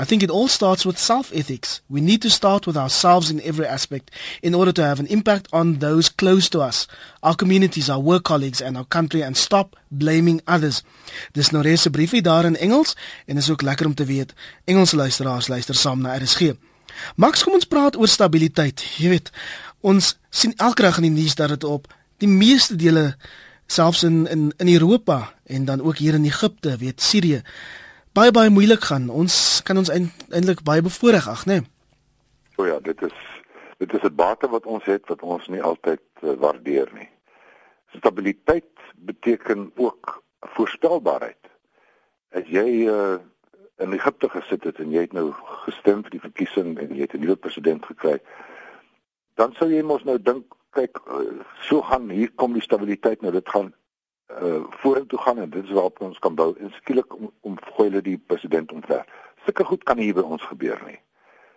I 0.00 0.04
think 0.04 0.22
it 0.22 0.30
all 0.30 0.48
starts 0.48 0.84
with 0.84 0.98
self-ethics. 0.98 1.80
We 1.86 2.00
need 2.00 2.20
to 2.20 2.28
start 2.28 2.66
with 2.66 2.76
ourselves 2.76 3.30
in 3.30 3.40
every 3.42 3.66
aspect 3.66 4.10
in 4.40 4.54
order 4.54 4.72
to 4.72 4.82
have 4.82 5.00
an 5.00 5.06
impact 5.06 5.46
on 5.52 5.78
those 5.78 6.14
close 6.14 6.48
to 6.48 6.60
us, 6.60 6.86
our 7.22 7.36
communities, 7.36 7.88
our 7.88 8.02
work 8.02 8.22
colleagues 8.22 8.62
and 8.62 8.76
our 8.76 8.86
country 8.86 9.22
and 9.22 9.36
stop 9.36 9.76
blaming 9.90 10.40
others. 10.46 10.82
Dis 11.32 11.50
nou 11.50 11.62
reeds 11.62 11.86
'n 11.86 11.90
briefie 11.90 12.22
daar 12.22 12.44
in 12.44 12.56
Engels 12.56 12.96
en 13.26 13.36
is 13.36 13.50
ook 13.50 13.62
lekker 13.62 13.86
om 13.86 13.94
te 13.94 14.04
weet 14.04 14.34
Engelse 14.64 14.96
luisteraars 14.96 15.48
luister 15.48 15.74
saam 15.74 16.00
na 16.00 16.16
RSG. 16.18 16.52
Max, 17.16 17.42
kom 17.42 17.52
ons 17.52 17.64
praat 17.64 17.96
oor 17.96 18.08
stabiliteit. 18.08 18.82
Jy 18.96 19.08
weet, 19.08 19.30
ons 19.80 20.18
sien 20.30 20.52
elke 20.56 20.82
dag 20.82 20.96
in 20.96 21.02
die 21.02 21.22
nuus 21.22 21.34
dat 21.34 21.48
dit 21.48 21.64
op 21.64 21.94
die 22.16 22.28
meeste 22.28 22.76
dele 22.76 23.16
selfs 23.66 24.02
in 24.02 24.26
in 24.26 24.52
in 24.56 24.68
Europa 24.68 25.34
en 25.44 25.64
dan 25.64 25.80
ook 25.82 25.96
hier 25.96 26.14
in 26.14 26.24
Egipte, 26.24 26.76
weet 26.76 27.02
Sirië 27.02 27.42
baie 28.12 28.32
baie 28.32 28.50
moeilik 28.52 28.84
gaan. 28.90 29.08
Ons 29.08 29.60
kan 29.66 29.78
ons 29.80 29.90
eintlik 29.92 30.62
baie 30.66 30.84
bevoordeel 30.84 31.32
ag, 31.32 31.46
né? 31.46 31.60
Nee? 31.60 31.68
O 32.60 32.66
ja, 32.68 32.78
dit 32.84 33.02
is 33.02 33.14
dit 33.86 34.02
is 34.02 34.08
'n 34.08 34.14
bate 34.14 34.48
wat 34.48 34.66
ons 34.66 34.84
het 34.84 35.08
wat 35.08 35.22
ons 35.22 35.48
nie 35.48 35.62
altyd 35.62 36.00
uh, 36.20 36.32
waardeer 36.32 36.88
nie. 36.94 37.08
Stabiliteit 37.96 38.70
beteken 38.96 39.72
ook 39.74 40.22
voorspelbaarheid. 40.40 41.38
As 42.30 42.46
jy 42.46 42.86
uh, 42.86 43.18
in 43.76 43.92
Egipte 43.92 44.28
gesit 44.28 44.64
het 44.64 44.78
en 44.78 44.90
jy 44.90 45.00
het 45.00 45.12
nou 45.12 45.32
gestem 45.66 46.02
vir 46.02 46.10
die 46.10 46.20
verkiesing 46.20 46.78
en 46.78 46.94
jy 46.94 47.00
het 47.00 47.14
'n 47.14 47.20
nuwe 47.20 47.36
president 47.36 47.84
gekry, 47.86 48.20
dan 49.34 49.52
sou 49.52 49.70
jy 49.70 49.82
mos 49.82 50.04
nou 50.04 50.22
dink, 50.22 50.54
kyk, 50.70 50.98
uh, 51.06 51.42
so 51.60 51.82
gaan 51.82 52.10
hier 52.10 52.30
kom 52.34 52.52
die 52.52 52.62
stabiliteit 52.62 53.20
nou, 53.20 53.32
dit 53.32 53.48
gaan 53.48 53.74
uh 54.32 54.64
vorentoe 54.80 55.18
gaan 55.18 55.38
en 55.38 55.50
dit 55.50 55.64
is 55.64 55.70
waarop 55.70 56.00
ons 56.00 56.18
kan 56.18 56.34
bou. 56.34 56.54
En 56.58 56.70
skielik 56.70 57.14
om, 57.14 57.32
om 57.40 57.58
gooi 57.60 57.88
hulle 57.88 58.02
die 58.02 58.18
president 58.26 58.72
omver. 58.72 59.04
Sulke 59.44 59.64
goed 59.64 59.82
kan 59.82 59.98
hier 59.98 60.14
by 60.14 60.20
ons 60.20 60.42
gebeur 60.42 60.80
nie. 60.86 61.00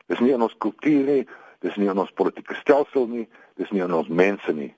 Dis 0.06 0.20
nie 0.20 0.34
in 0.34 0.42
ons 0.42 0.58
kultuur 0.58 1.06
nie, 1.06 1.28
dis 1.66 1.76
nie 1.82 1.90
in 1.92 2.02
ons 2.02 2.14
politieke 2.20 2.56
stelsel 2.62 3.08
nie, 3.10 3.26
dis 3.60 3.72
nie 3.74 3.84
in 3.86 3.94
ons 3.94 4.10
mense 4.10 4.54
nie. 4.54 4.72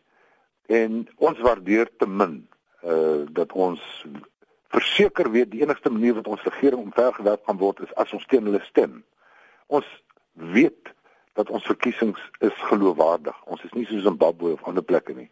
En 0.72 1.04
ons 1.30 1.40
waardeer 1.44 1.92
te 2.00 2.08
min 2.08 2.42
uh 2.88 3.26
dat 3.36 3.54
ons 3.54 3.84
verseker 4.76 5.32
weet 5.32 5.52
die 5.52 5.64
enigste 5.64 5.90
manier 5.92 6.18
wat 6.20 6.28
ons 6.28 6.44
regering 6.46 6.82
omvergewerp 6.82 7.46
kan 7.48 7.58
word 7.58 7.80
is 7.86 7.94
as 8.04 8.12
ons 8.14 8.26
teen 8.32 8.46
hulle 8.48 8.62
stem. 8.68 9.02
Ons 9.68 9.88
weet 10.54 10.94
dat 11.40 11.50
ons 11.50 11.66
verkiesings 11.70 12.22
is 12.46 12.64
geloofwaardig. 12.70 13.36
Ons 13.46 13.64
is 13.64 13.74
nie 13.78 13.86
so 13.88 14.00
Zimbabwe 14.04 14.54
of 14.58 14.64
ander 14.70 14.86
plekke 14.86 15.16
nie. 15.16 15.30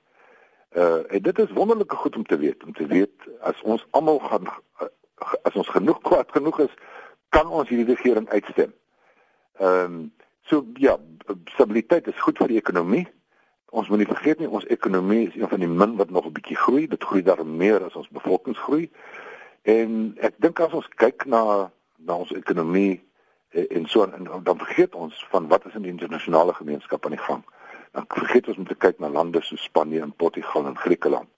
Uh 0.75 1.03
en 1.09 1.23
dit 1.27 1.39
is 1.43 1.55
wonderlike 1.57 1.95
goed 1.95 2.15
om 2.15 2.25
te 2.25 2.37
weet, 2.37 2.63
om 2.63 2.73
te 2.73 2.87
weet 2.87 3.29
as 3.41 3.61
ons 3.63 3.85
almal 3.91 4.19
gaan 4.19 4.49
as 5.47 5.55
ons 5.55 5.69
genoeg 5.71 6.01
kwaad 6.03 6.31
genoeg 6.31 6.59
is, 6.67 6.73
kan 7.29 7.47
ons 7.47 7.69
hierdie 7.69 7.95
regering 7.95 8.29
uitstem. 8.29 8.73
Ehm 9.59 9.95
um, 9.95 9.99
so 10.45 10.61
ja, 10.77 10.97
stabiliteit 11.45 12.07
is 12.07 12.21
goed 12.21 12.37
vir 12.37 12.47
die 12.47 12.57
ekonomie. 12.57 13.05
Ons 13.75 13.89
moet 13.89 14.03
nie 14.03 14.09
vergeet 14.09 14.39
nie, 14.39 14.49
ons 14.49 14.67
ekonomie 14.71 15.27
is 15.27 15.35
een 15.35 15.49
van 15.51 15.59
die 15.59 15.69
min 15.69 15.95
wat 15.99 16.09
nog 16.09 16.25
'n 16.25 16.35
bietjie 16.37 16.57
groei. 16.57 16.87
Dit 16.87 17.03
groei 17.03 17.23
daar 17.23 17.45
meer 17.45 17.83
as 17.83 17.95
ons 17.95 18.09
bevolkingsgroei. 18.09 18.89
En 19.63 20.15
ek 20.21 20.33
dink 20.37 20.59
as 20.59 20.73
ons 20.73 20.87
kyk 20.95 21.25
na 21.25 21.71
na 21.97 22.15
ons 22.15 22.31
ekonomie 22.31 23.01
eh, 23.49 23.65
en 23.69 23.87
so 23.87 24.03
en 24.03 24.43
dan 24.43 24.57
vergeet 24.57 24.95
ons 24.95 25.25
van 25.29 25.47
wat 25.47 25.65
is 25.65 25.73
in 25.73 25.81
die 25.81 25.91
internasionale 25.91 26.53
gemeenskap 26.53 27.05
aan 27.05 27.15
die 27.17 27.25
gang. 27.27 27.43
Dan 27.91 28.05
vergeet 28.07 28.47
ons 28.47 28.57
om 28.57 28.67
te 28.67 28.75
kyk 28.75 28.99
na 28.99 29.09
lande 29.09 29.41
so 29.41 29.55
Spanje 29.55 30.01
en 30.01 30.13
Portugal 30.13 30.65
en 30.65 30.77
Griekeland. 30.77 31.29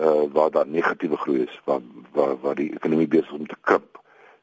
Uh 0.00 0.30
waar 0.32 0.50
daar 0.50 0.66
negatiewe 0.66 1.16
groei 1.16 1.42
is, 1.42 1.60
waar 1.64 1.80
waar 2.12 2.36
waar 2.40 2.54
die 2.54 2.72
ekonomie 2.74 3.08
besig 3.08 3.32
om 3.32 3.46
te 3.46 3.56
krimp. 3.60 3.98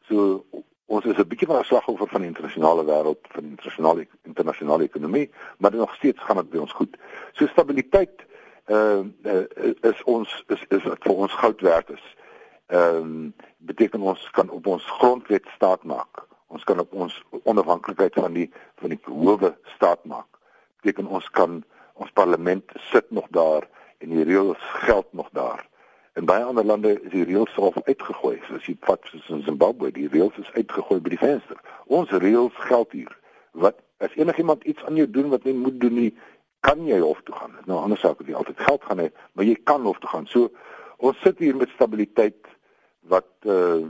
So 0.09 0.43
ons 0.85 1.05
is 1.05 1.17
'n 1.17 1.27
bietjie 1.27 1.47
van 1.47 1.59
'n 1.59 1.63
slagoffer 1.63 2.07
van 2.07 2.21
die 2.21 2.29
internasionale 2.29 2.85
wêreld, 2.85 3.21
van 3.29 3.41
die 3.43 3.49
internasionale 3.49 4.07
internasionale 4.23 4.83
ekonomie, 4.83 5.31
maar 5.57 5.75
nog 5.75 5.95
steeds 5.95 6.19
gaan 6.21 6.35
dit 6.35 6.49
by 6.49 6.57
ons 6.57 6.71
goed. 6.71 6.97
So 7.33 7.47
stabiliteit 7.47 8.25
uh, 8.67 8.99
uh 9.23 9.45
is 9.81 10.03
ons 10.03 10.43
is 10.47 10.65
is 10.69 10.83
wat 10.83 11.03
vir 11.03 11.15
ons 11.15 11.33
goud 11.33 11.61
werd 11.61 11.89
is. 11.89 12.15
Ehm 12.67 12.95
um, 12.95 13.33
beteken 13.57 14.01
ons 14.01 14.29
kan 14.31 14.49
op 14.49 14.67
ons 14.67 14.85
grondwet 14.85 15.45
staat 15.55 15.83
maak. 15.83 16.25
Ons 16.47 16.63
kan 16.63 16.79
op 16.79 16.93
ons 16.93 17.23
onafhanklikheid 17.43 18.13
van 18.13 18.33
die 18.33 18.51
van 18.75 18.89
die 18.89 18.99
howe 19.03 19.57
staat 19.75 20.05
maak. 20.05 20.27
Beteken 20.81 21.07
ons 21.07 21.29
kan 21.29 21.63
ons 21.93 22.11
parlement 22.11 22.71
sit 22.91 23.11
nog 23.11 23.27
daar 23.29 23.67
en 23.97 24.09
die 24.09 24.23
reëls 24.23 24.61
geld 24.85 25.13
nog 25.13 25.29
daar. 25.31 25.67
In 26.15 26.25
baie 26.25 26.43
ander 26.47 26.63
lande 26.63 26.93
is 27.01 27.11
die 27.11 27.25
reëls 27.27 27.51
self 27.57 27.75
uitgegooi. 27.83 28.37
So 28.47 28.55
as 28.55 28.67
jy 28.69 28.77
vat 28.87 29.03
soos 29.11 29.25
in 29.35 29.41
Zimbabwe, 29.43 29.89
die 29.91 30.07
reëls 30.07 30.37
is 30.39 30.51
uitgegooi 30.55 31.01
by 31.03 31.11
die 31.11 31.19
venster. 31.19 31.59
Ons 31.91 32.13
reëls 32.23 32.55
geld 32.69 32.95
hier. 32.95 33.11
Wat 33.51 33.81
as 34.03 34.15
enigiemand 34.15 34.63
iets 34.63 34.83
aan 34.87 34.95
jou 34.95 35.09
doen 35.11 35.27
wat 35.33 35.43
jy 35.43 35.51
moet 35.59 35.75
doen 35.81 35.97
nie, 35.99 36.13
kan 36.63 36.85
jy 36.87 37.01
hof 37.03 37.19
toe 37.27 37.35
gaan. 37.35 37.57
Nou 37.67 37.81
anders 37.81 37.99
sou 38.03 38.13
ek 38.15 38.23
nie 38.29 38.37
altyd 38.39 38.63
geld 38.63 38.87
gaan 38.87 39.03
hê, 39.03 39.09
maar 39.35 39.47
jy 39.47 39.57
kan 39.67 39.83
hof 39.83 39.99
toe 39.99 40.13
gaan. 40.13 40.29
So 40.31 40.53
ons 41.03 41.19
sit 41.23 41.43
hier 41.43 41.59
met 41.59 41.75
stabiliteit 41.75 42.47
wat 43.11 43.29
uh 43.43 43.83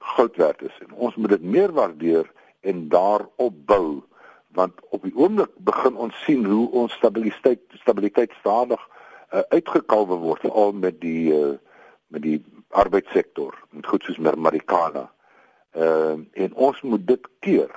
goud 0.00 0.36
werd 0.40 0.62
is 0.64 0.76
en 0.80 0.94
ons 0.96 1.16
moet 1.20 1.28
dit 1.28 1.42
meer 1.44 1.72
waardeer 1.76 2.28
en 2.64 2.86
daarop 2.88 3.56
bou 3.68 4.00
want 4.56 4.72
op 4.96 5.02
die 5.04 5.12
oomblik 5.12 5.50
begin 5.68 5.96
ons 6.00 6.16
sien 6.24 6.46
hoe 6.48 6.70
ons 6.72 6.94
stabiliteit 6.96 7.60
stabiliteit 7.82 8.32
stadig 8.38 8.80
uh, 8.80 9.42
uitgekalwe 9.52 10.16
word 10.22 10.40
veral 10.46 10.72
met 10.72 10.96
die 11.04 11.34
uh 11.36 11.58
met 12.10 12.22
die 12.22 12.38
arbeidssektor 12.68 13.54
met 13.70 13.86
goed 13.86 14.04
soos 14.04 14.18
Marikana. 14.18 15.10
Ehm 15.70 16.26
uh, 16.34 16.44
en 16.44 16.54
ons 16.54 16.80
moet 16.82 17.06
dit 17.06 17.28
keer 17.38 17.70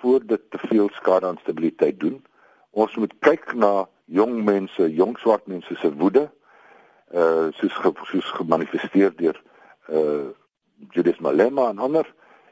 voor 0.00 0.26
dit 0.26 0.40
te 0.50 0.58
veel 0.58 0.88
skade 0.92 1.26
aan 1.26 1.38
stabiliteit 1.42 2.00
doen. 2.00 2.24
Ons 2.70 2.96
moet 2.96 3.12
kyk 3.18 3.54
na 3.54 3.88
jong 4.04 4.44
mense, 4.44 4.88
jong 4.94 5.18
swart 5.18 5.46
mense 5.46 5.76
se 5.76 5.92
woede 5.96 6.30
uh 7.14 7.48
soos 7.52 7.74
ge, 7.74 7.92
soos 8.10 8.30
gemanifesteer 8.40 9.12
deur 9.16 9.42
uh 9.88 10.32
Judith 10.90 11.20
Malema 11.20 11.68
en 11.68 11.78
ander 11.78 12.08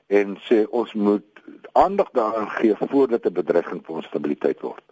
en 0.07 0.37
sê 0.47 0.63
ons 0.71 0.93
moet 0.93 1.43
aandag 1.73 2.11
daaraan 2.13 2.51
gee 2.51 2.77
voordat 2.79 3.25
'n 3.25 3.33
bedreiging 3.33 3.81
vir 3.87 3.95
ons 3.95 4.07
stabiliteit 4.07 4.61
word. 4.61 4.92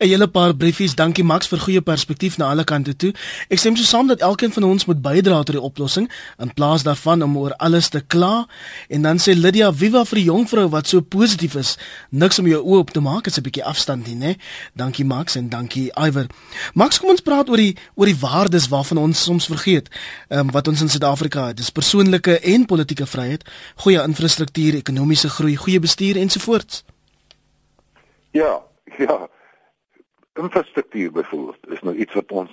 'n 0.00 0.08
Hele 0.08 0.28
paar 0.28 0.54
briefies. 0.56 0.94
Dankie 0.94 1.24
Max 1.24 1.46
vir 1.46 1.58
goeie 1.58 1.80
perspektief 1.80 2.36
na 2.38 2.48
alle 2.48 2.64
kante 2.64 2.96
toe. 2.96 3.12
Ek 3.48 3.58
stem 3.58 3.76
so 3.76 3.84
saam 3.84 4.06
dat 4.06 4.20
elkeen 4.20 4.52
van 4.52 4.62
ons 4.64 4.84
moet 4.84 5.02
bydra 5.02 5.42
tot 5.42 5.52
die 5.54 5.60
oplossing 5.60 6.10
in 6.38 6.54
plaas 6.54 6.82
daarvan 6.82 7.22
om 7.22 7.36
oor 7.36 7.52
alles 7.56 7.88
te 7.88 8.00
kla. 8.00 8.46
En 8.88 9.02
dan 9.02 9.18
sê 9.18 9.36
Lydia, 9.36 9.72
"Viva 9.72 10.04
vir 10.04 10.16
die 10.16 10.24
jong 10.24 10.48
vrou 10.48 10.68
wat 10.68 10.88
so 10.88 11.00
positief 11.00 11.54
is. 11.54 11.78
Niks 12.10 12.38
om 12.38 12.46
jou 12.46 12.62
oë 12.64 12.78
op 12.78 12.90
te 12.90 13.00
maak, 13.00 13.26
is 13.26 13.36
'n 13.36 13.42
bietjie 13.42 13.64
afstand 13.64 14.06
nie, 14.06 14.16
né?" 14.16 14.36
Dankie 14.74 15.04
Max 15.04 15.34
en 15.34 15.48
dankie 15.48 15.92
Iwer. 15.92 16.26
Max, 16.74 16.98
kom 16.98 17.10
ons 17.10 17.20
praat 17.20 17.48
oor 17.48 17.56
die 17.56 17.76
oor 17.94 18.06
die 18.06 18.18
waardes 18.20 18.68
waarvan 18.68 18.98
ons 18.98 19.22
soms 19.22 19.46
vergeet. 19.46 19.88
Ehm 20.28 20.40
um, 20.40 20.50
wat 20.50 20.68
ons 20.68 20.80
in 20.80 20.88
Suid-Afrika 20.88 21.46
het. 21.46 21.56
Dis 21.56 21.70
persoonlike 21.70 22.38
en 22.38 22.66
politieke 22.66 23.06
vryheid, 23.06 23.44
goeie 23.74 24.02
infrastruktuur, 24.02 24.74
ekonomiese 24.74 25.28
groei, 25.28 25.56
goeie 25.56 25.80
bestuur 25.80 26.16
ensovoorts. 26.16 26.84
Ja, 28.30 28.62
ja 28.98 29.28
infrastruktuur 30.42 31.12
byvoorbeeld 31.12 31.68
is 31.68 31.82
nou 31.82 31.94
iets 31.96 32.14
wat 32.14 32.32
ons 32.32 32.52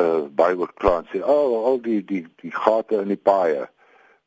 uh 0.00 0.24
baie 0.40 0.56
oor 0.58 0.72
klaan 0.74 1.06
sê 1.10 1.20
al 1.20 1.52
oh, 1.54 1.64
al 1.70 1.80
die 1.84 2.00
die 2.04 2.22
die 2.42 2.52
gate 2.54 3.00
in 3.00 3.12
die 3.12 3.20
paaie. 3.30 3.66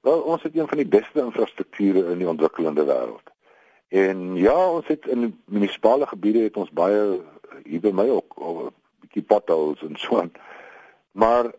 Wel 0.05 0.21
ons 0.21 0.43
het 0.45 0.57
een 0.57 0.67
van 0.67 0.81
die 0.81 0.91
beste 0.97 1.21
infrastrukture 1.21 2.05
in 2.11 2.21
die 2.21 2.29
ontwikkelende 2.29 2.85
wêreld. 2.85 3.31
En 3.89 4.35
ja, 4.35 4.55
ons 4.77 4.87
het 4.87 5.07
in 5.07 5.31
munisipale 5.45 6.07
gebiede 6.07 6.45
het 6.45 6.57
ons 6.57 6.73
baie 6.81 7.01
hier 7.63 7.81
by 7.81 7.93
my 7.93 8.07
ook 8.09 8.37
'n 8.37 8.71
bietjie 9.01 9.25
potholes 9.33 9.81
en 9.81 9.97
so 9.97 10.19
aan. 10.19 10.31
Maar 11.11 11.51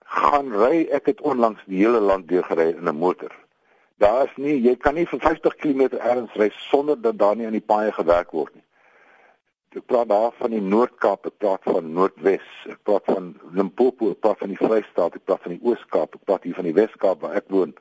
gaan 0.00 0.52
ry 0.52 0.88
ek 0.90 1.06
het 1.06 1.20
onlangs 1.20 1.62
die 1.66 1.84
hele 1.84 2.00
land 2.00 2.28
deur 2.28 2.44
gery 2.44 2.68
in 2.76 2.88
'n 2.88 2.96
motor. 2.96 3.32
Daar 3.96 4.24
is 4.24 4.36
nie 4.36 4.60
jy 4.62 4.76
kan 4.76 4.94
nie 4.94 5.06
vir 5.06 5.20
50 5.20 5.56
km 5.56 5.80
ergens 5.96 6.34
ry 6.34 6.50
sonder 6.54 7.00
dat 7.00 7.18
daar 7.18 7.36
nie 7.36 7.46
aan 7.46 7.60
die 7.60 7.68
paaie 7.74 7.92
gewerk 7.92 8.30
word 8.30 8.54
nie 8.54 8.64
ek 9.76 9.86
praat 9.86 10.08
daar 10.08 10.32
van 10.36 10.52
die 10.52 10.60
Noord-Kaap, 10.60 11.26
ek 11.30 11.38
praat 11.40 11.64
van 11.68 11.92
Noordwes, 11.96 12.48
ek 12.68 12.80
praat 12.86 13.06
van 13.08 13.32
Limpopo, 13.56 14.10
ek 14.12 14.20
praat 14.24 14.42
van 14.42 14.52
die 14.52 14.58
Vrystaat, 14.60 15.16
ek 15.16 15.24
praat 15.24 15.46
van 15.46 15.54
die 15.54 15.62
Oos-Kaap, 15.64 16.18
ek 16.18 16.28
praat 16.28 16.44
hier 16.48 16.58
van 16.58 16.68
die 16.68 16.74
Wes-Kaap 16.76 17.24
waar 17.24 17.38
ek 17.40 17.48
woon. 17.52 17.72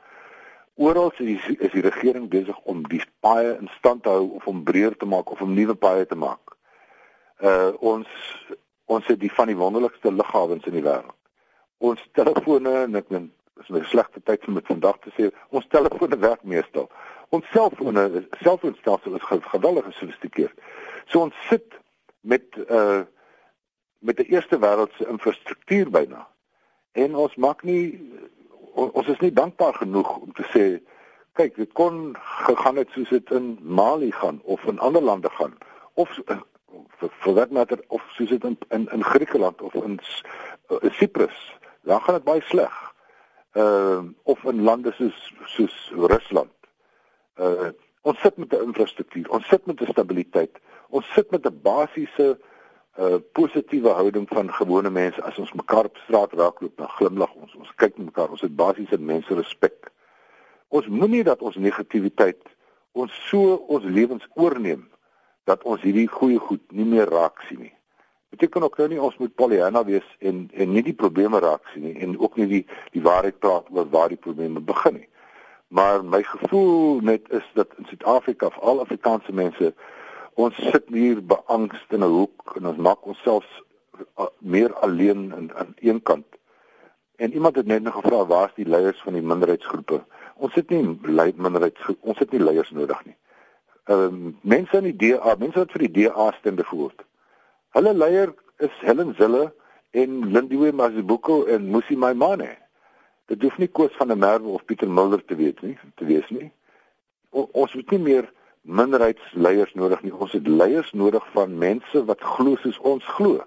Oral 0.80 1.12
is 1.12 1.20
die, 1.20 1.58
is 1.60 1.74
die 1.76 1.84
regering 1.84 2.30
besig 2.32 2.58
om 2.72 2.86
die 2.90 3.02
paaie 3.26 3.58
in 3.58 3.70
stand 3.78 4.06
te 4.06 4.14
hou 4.14 4.38
of 4.40 4.48
om 4.48 4.64
breër 4.64 4.96
te 4.98 5.10
maak 5.10 5.32
of 5.34 5.42
om 5.44 5.52
nuwe 5.54 5.76
paaie 5.76 6.08
te 6.08 6.18
maak. 6.18 6.56
Uh 7.42 7.74
ons 7.94 8.08
ons 8.92 9.06
het 9.08 9.20
die 9.20 9.32
van 9.32 9.52
die 9.52 9.58
wonderlikste 9.60 10.12
lughawens 10.12 10.66
in 10.68 10.76
die 10.80 10.86
wêreld. 10.86 11.18
Ons 11.82 12.02
telefone 12.18 12.74
en 12.86 12.98
ek 13.00 13.10
dink 13.10 13.32
is 13.62 13.70
'n 13.70 13.84
slegte 13.92 14.22
tyd 14.24 14.48
om 14.48 14.54
dit 14.54 14.66
vandag 14.66 14.98
te 15.04 15.12
sê. 15.18 15.32
Ons 15.50 15.68
telefone 15.68 16.18
werk 16.18 16.44
meestal. 16.44 16.90
Ons 17.30 17.46
selfone 17.52 18.26
selfoonstelsel 18.42 19.16
is 19.16 19.28
geweldig 19.54 19.86
gesofistikeerd. 19.86 20.58
So 21.08 21.22
ons 21.22 21.36
sit 21.50 21.78
met 22.22 22.44
uh 22.70 23.02
met 24.02 24.18
die 24.18 24.26
eerste 24.34 24.58
wêreldse 24.60 25.06
infrastruktuur 25.08 25.90
byna. 25.94 26.28
En 26.92 27.16
ons 27.16 27.36
maak 27.36 27.62
nie 27.64 28.02
ons 28.74 29.08
is 29.08 29.20
nie 29.20 29.34
dankbaar 29.34 29.74
genoeg 29.74 30.10
om 30.18 30.32
te 30.34 30.46
sê 30.50 30.64
kyk, 31.38 31.56
dit 31.56 31.72
kon 31.78 32.16
gegaan 32.48 32.80
het 32.82 32.90
soos 32.96 33.12
dit 33.14 33.32
in 33.32 33.54
Mali 33.62 34.12
gaan 34.12 34.42
of 34.44 34.64
in 34.64 34.80
ander 34.80 35.02
lande 35.02 35.30
gaan 35.38 35.54
of 35.94 36.18
uh, 36.26 36.40
vir 36.98 37.34
wat 37.38 37.52
matter 37.52 37.84
of 37.88 38.02
soos 38.18 38.34
dit 38.34 38.44
in 38.44 38.58
in, 38.70 38.88
in 38.92 39.04
Griekeland 39.04 39.62
of 39.62 39.74
in 39.74 40.00
uh, 40.00 40.78
Cyprus. 40.98 41.38
Dan 41.84 42.02
gaan 42.02 42.20
dit 42.20 42.24
baie 42.24 42.42
sleg. 42.50 42.74
Uh 43.54 44.04
of 44.24 44.44
in 44.44 44.64
lande 44.64 44.92
soos 44.96 45.34
soos 45.46 45.92
Rusland. 45.96 46.54
Uh 47.36 47.72
ons 48.02 48.20
sit 48.20 48.38
met 48.38 48.54
'n 48.54 48.64
infrastruktuur, 48.64 49.30
ons 49.30 49.48
sit 49.48 49.66
met 49.66 49.82
'n 49.82 49.92
stabiliteit 49.92 50.60
ons 50.92 51.14
sit 51.16 51.32
met 51.32 51.46
'n 51.46 51.60
basiese 51.64 52.38
uh 53.00 53.18
positiewe 53.34 53.90
houding 53.90 54.28
van 54.28 54.54
gewone 54.54 54.90
mense 54.90 55.22
as 55.24 55.38
ons 55.40 55.54
mekaar 55.54 55.86
op 55.86 55.98
straat 55.98 56.34
raakloop 56.34 56.78
dan 56.78 56.90
glimlag 57.00 57.34
ons. 57.34 57.56
Ons 57.56 57.72
kyk 57.76 57.98
mekaar. 57.98 58.30
Ons 58.30 58.42
het 58.42 58.56
basiese 58.56 59.00
mense 59.00 59.34
respek 59.34 59.92
ons 60.72 60.88
moenie 60.88 61.24
dat 61.28 61.42
ons 61.44 61.60
negativiteit 61.60 62.40
ons 62.96 63.12
so 63.28 63.60
ons 63.72 63.86
lewens 63.98 64.26
oorneem 64.40 64.88
dat 65.50 65.64
ons 65.68 65.84
hierdie 65.84 66.08
goeie 66.12 66.40
goed 66.40 66.64
nie 66.76 66.88
meer 66.88 67.10
raak 67.12 67.40
sien 67.48 67.64
nie. 67.66 67.74
Beteken 68.32 68.64
ook 68.64 68.78
nou 68.80 68.88
nie 68.92 69.00
ons 69.04 69.18
moet 69.20 69.34
pollyanna 69.36 69.84
wees 69.88 70.08
en 70.20 70.46
en 70.54 70.72
nie 70.72 70.84
die 70.88 70.96
probleme 71.04 71.40
raak 71.44 71.68
sien 71.74 71.88
nie 71.88 71.96
en 72.04 72.18
ook 72.20 72.38
nie 72.40 72.48
die 72.52 72.62
die 72.96 73.04
waarheid 73.08 73.40
praat 73.44 73.68
oor 73.76 73.90
waar 73.96 74.12
die 74.12 74.22
probleme 74.28 74.64
begin 74.72 75.02
nie. 75.02 75.10
Maar 75.72 76.04
my 76.04 76.22
gevoel 76.28 77.00
net 77.08 77.28
is 77.32 77.48
dat 77.60 77.76
in 77.80 77.88
Suid-Afrika 77.88 78.52
vir 78.56 78.70
al 78.72 78.84
Afrikaanse 78.84 79.36
mense 79.36 79.74
ons 80.34 80.56
sit 80.56 80.88
hier 80.88 81.22
beangst 81.26 81.92
in 81.92 82.04
'n 82.04 82.14
hoek 82.18 82.56
en 82.56 82.68
ons 82.68 82.78
maak 82.78 83.06
onsself 83.06 83.46
uh, 84.20 84.28
meer 84.40 84.74
alleen 84.74 85.34
aan 85.34 85.54
aan 85.56 85.74
een 85.80 86.02
kant. 86.02 86.26
En 87.16 87.34
iemand 87.34 87.56
het 87.56 87.66
net 87.66 87.84
nog 87.84 87.94
gevra 87.94 88.26
waar 88.26 88.48
is 88.48 88.56
die 88.56 88.68
leiers 88.68 89.02
van 89.02 89.14
die 89.14 89.22
minderheidsgroepe? 89.22 90.04
Ons 90.36 90.54
het 90.54 90.70
nie 90.70 91.00
lei 91.02 91.34
minderheidsgroep, 91.36 91.98
ons 92.02 92.20
het 92.20 92.32
nie 92.32 92.42
leiers 92.42 92.72
nodig 92.72 93.06
nie. 93.06 93.18
Ehm 93.84 94.00
um, 94.00 94.38
mense 94.42 94.78
in 94.78 94.84
die 94.84 94.96
DA, 94.96 95.36
mense 95.38 95.60
wat 95.60 95.72
vir 95.72 95.88
die 95.88 95.94
DA 96.04 96.32
stem 96.40 96.56
byvoorbeeld. 96.56 97.06
Hulle 97.78 97.94
leier 97.94 98.34
is 98.58 98.74
Helen 98.80 99.14
Zille 99.18 99.54
en 99.92 100.32
Lindiwe 100.32 100.72
Mazibuko 100.72 101.44
en 101.46 101.70
Musi 101.70 101.96
Maimane. 101.96 102.58
Dit 103.26 103.42
hoef 103.42 103.58
nie 103.58 103.68
Koos 103.68 103.94
van 103.96 104.08
der 104.08 104.18
Merwe 104.18 104.48
of 104.48 104.66
Pieter 104.66 104.90
Mulder 104.90 105.26
te 105.26 105.36
weet 105.36 105.62
nie, 105.62 105.78
te 105.96 106.06
wees 106.06 106.30
nie. 106.30 106.52
O, 107.30 107.48
ons 107.52 107.74
het 107.74 107.92
nie 107.92 108.00
meer 108.00 108.32
minderheidsleiers 108.62 109.74
nodig 109.74 110.02
nie. 110.02 110.14
Ons 110.14 110.32
het 110.32 110.48
leiers 110.48 110.92
nodig 110.92 111.26
van 111.34 111.58
mense 111.58 112.06
wat 112.06 112.22
glo 112.22 112.56
soos 112.62 112.80
ons 112.80 113.06
glo. 113.18 113.42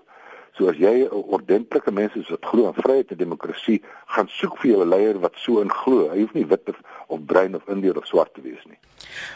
So 0.55 0.69
as 0.71 0.77
jy 0.79 1.03
'n 1.03 1.11
ordentlike 1.11 1.91
mens 1.91 2.15
is 2.15 2.29
wat 2.29 2.47
glo 2.47 2.67
in 2.67 2.83
vryheid 2.83 3.11
en 3.11 3.17
demokrasie, 3.17 3.83
gaan 4.07 4.29
soek 4.29 4.59
vir 4.59 4.71
jou 4.71 4.83
'n 4.83 4.89
leier 4.89 5.21
wat 5.21 5.35
so 5.35 5.61
in 5.61 5.71
glo. 5.71 6.11
Hy 6.11 6.21
hoef 6.21 6.33
nie 6.33 6.47
wit 6.47 6.69
of, 6.69 6.79
of 7.07 7.25
bruin 7.25 7.55
of 7.55 7.69
indier 7.69 7.97
of 7.97 8.07
swart 8.07 8.35
te 8.35 8.41
wees 8.41 8.65
nie. 8.65 8.79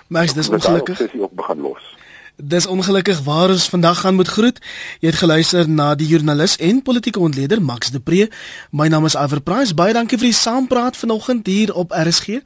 Maar 0.08 0.24
is 0.24 0.34
dis 0.34 0.48
ongelukkig. 0.48 0.98
Dis 0.98 1.20
ook 1.20 1.32
begin 1.32 1.60
los. 1.60 1.96
Dis 2.38 2.66
ongelukkig 2.66 3.18
waar 3.26 3.50
ons 3.50 3.68
vandag 3.68 4.00
gaan 4.00 4.14
moet 4.14 4.28
groet. 4.28 4.60
Jy 5.02 5.08
het 5.10 5.18
geluister 5.18 5.68
na 5.68 5.94
die 5.98 6.06
joernalis 6.06 6.54
en 6.62 6.82
politieke 6.86 7.18
ontleder 7.18 7.58
Max 7.62 7.90
de 7.90 7.98
Pre. 8.00 8.28
My 8.70 8.86
naam 8.86 9.08
is 9.10 9.16
Iver 9.18 9.40
Price. 9.42 9.74
Baie 9.74 9.90
dankie 9.92 10.18
vir 10.20 10.28
die 10.28 10.36
saampraat 10.38 10.96
vanoggend 10.96 11.46
hier 11.50 11.74
op 11.74 11.90
RSG. 11.90 12.38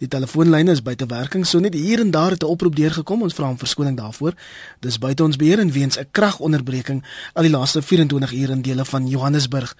Die 0.00 0.08
telefoonlyne 0.08 0.72
is 0.72 0.80
buite 0.82 1.04
werking, 1.12 1.44
so 1.44 1.60
net 1.60 1.76
hier 1.76 2.00
en 2.00 2.10
daar 2.10 2.30
het 2.30 2.42
'n 2.42 2.46
oproep 2.46 2.76
deurgekom. 2.76 3.22
Ons 3.22 3.34
vra 3.34 3.48
om 3.48 3.58
verskoning 3.58 3.96
daarvoor. 3.96 4.32
Dis 4.80 4.98
buite 4.98 5.22
ons 5.22 5.36
beheer 5.36 5.58
en 5.58 5.72
weens 5.72 5.98
'n 5.98 6.08
kragonderbreking 6.10 7.04
al 7.34 7.42
die 7.42 7.52
laaste 7.52 7.82
24 7.82 8.32
ure 8.32 8.52
in 8.52 8.62
dele 8.62 8.84
van 8.84 9.08
Johannesburg 9.08 9.76